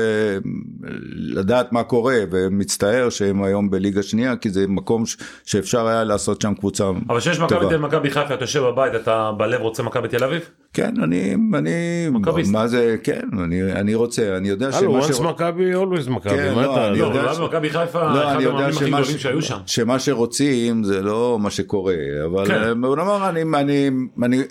[1.17, 6.41] לדעת מה קורה, ומצטער שהם היום בליגה שנייה, כי זה מקום ש- שאפשר היה לעשות
[6.41, 7.71] שם קבוצה אבל כשיש מכבי טובה.
[7.71, 10.51] תל מכבי חיפה אתה יושב בבית אתה בלב רוצה מכבי תל אביב?
[10.75, 11.71] כן, אני, אני,
[12.11, 12.53] מכביסט.
[12.53, 16.31] מה זה, כן, אני, אני רוצה, אני יודע הלו, שמה once מכבי, always מכבי.
[16.37, 18.57] כן, מה לא, אתה- אני לא, יודע אבל ש- מכבי חיפה לא, אחד אני יודע
[18.59, 19.59] המאמנים הכי שמה גדולים ש- שהיו שם.
[19.67, 21.95] שמה שרוצים זה לא מה שקורה,
[22.27, 22.55] אבל כן.
[22.63, 23.91] אה, בוא נאמר, אני, אני,
[24.25, 24.43] אני,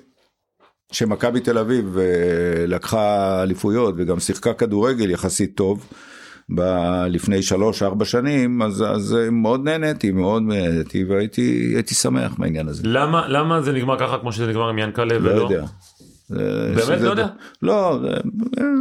[0.91, 2.03] שמכבי תל אביב אה,
[2.67, 3.03] לקחה
[3.43, 5.85] אליפויות וגם שיחקה כדורגל יחסית טוב.
[6.55, 6.61] ב-
[7.09, 12.67] לפני שלוש ארבע שנים אז אז אה, מאוד נהניתי מאוד נהניתי והייתי הייתי שמח מהעניין
[12.67, 12.81] הזה.
[12.85, 15.41] למה למה זה נגמר ככה כמו שזה נגמר עם ינקלה לא ולא?
[15.41, 15.65] יודע.
[16.27, 17.27] זה- באמת לא יודע?
[17.61, 18.09] לא, זה-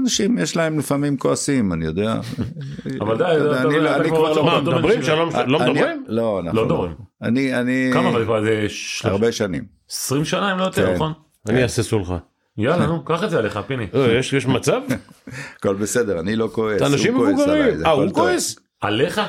[0.02, 2.14] אנשים יש להם לפעמים כועסים, אני יודע.
[3.00, 4.44] אבל די, אתה אני לא- כבר לא- לא...
[4.44, 5.00] מה, לא מדברים?
[5.46, 6.04] לא אני- מדברים?
[6.08, 6.64] לא, אנחנו לא.
[6.64, 6.92] מדברים.
[7.22, 7.90] אני, אני...
[7.92, 8.66] כמה אבל כבר זה
[9.04, 9.64] הרבה שנים.
[9.90, 10.94] 20 שנה אם לא יותר כן.
[10.94, 11.12] נכון?
[11.48, 12.18] אני אעשה סולחה.
[12.58, 13.86] יאללה נו קח את זה עליך פיני.
[14.18, 14.80] יש יש מצב?
[15.56, 16.82] הכל בסדר, אני לא כועס.
[16.82, 17.86] אנשים מבוגרים.
[17.86, 18.10] אה, הוא.
[18.12, 18.56] כועס?
[18.80, 19.20] עליך?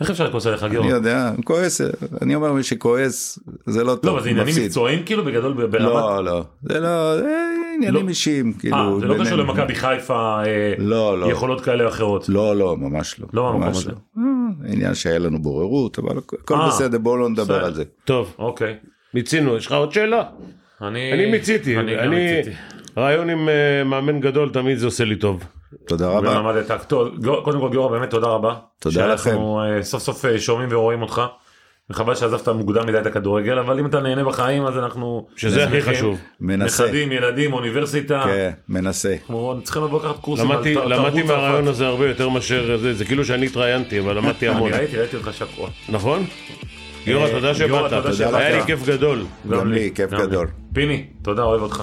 [0.00, 0.86] איך אפשר לכעוס עליך אני גיורא?
[0.86, 1.80] יודע, הוא כועס,
[2.22, 4.54] אני אומר מי שכועס, זה לא טוב, לא אבל זה עניינים.
[4.64, 5.84] מקצועיים כאילו בגדול ב- ברמת?
[5.84, 7.36] לא, לא, זה לא, זה
[7.74, 8.08] עניינים לא.
[8.08, 9.00] אישיים, אה, כאילו.
[9.00, 9.38] זה לא קשור.
[9.38, 11.26] למכבי חיפה אה, לא, לא.
[11.26, 12.28] יכולות כאלה או אחרות.
[12.28, 13.26] לא, לא, ממש לא.
[13.32, 13.90] לא במקום הזה.
[14.18, 14.22] אה,
[14.72, 17.64] עניין שהיה לנו בוררות, אבל הכל אה, בסדר, בואו לא נדבר.
[17.64, 17.84] על זה.
[18.04, 18.74] טוב, אוקיי.
[19.14, 19.56] מיצינו.
[19.56, 20.22] יש לך עוד שאלה?
[20.82, 21.78] אני אני מיציתי.
[21.78, 22.36] אני גם אני...
[22.36, 22.56] מיציתי.
[22.98, 25.44] רעיון עם אה, מאמן גדול תמיד זה עושה לי טוב.
[25.86, 26.30] תודה רבה.
[26.30, 26.84] ולמדת.
[26.88, 27.08] טוב,
[27.44, 28.54] קודם כל גיורא באמת תודה רבה.
[28.80, 31.22] תודה שאנחנו אה, סוף סוף אה, שומעים ורואים אותך.
[31.90, 35.82] וחבל שעזבת מוקדם מדי את הכדורגל אבל אם אתה נהנה בחיים אז אנחנו שזה הכי.
[35.82, 36.18] חשוב.
[36.40, 36.84] מנסה.
[36.84, 38.22] נכדים ילדים אוניברסיטה.
[38.24, 39.14] כן, מנסה.
[39.20, 40.50] אנחנו צריכים לבוא לקחת קורסים.
[40.50, 41.68] למדתי למדתי מהרעיון.
[41.68, 44.72] הזה הרבה יותר מאשר זה, זה כאילו שאני התראיינתי, אבל למדתי המון.
[44.72, 45.68] אני ראיתי ראיתי אותך שקוע.
[45.88, 46.24] נכון?
[47.04, 47.90] גיורא, תודה גיורא, שבאת.
[47.90, 48.34] תודה שבאת.
[48.34, 49.24] היה לי כיף גדול.
[49.50, 50.10] גם לי, כיף.
[50.10, 50.48] גדול.
[50.72, 51.82] פיני תודה אוהב אותך.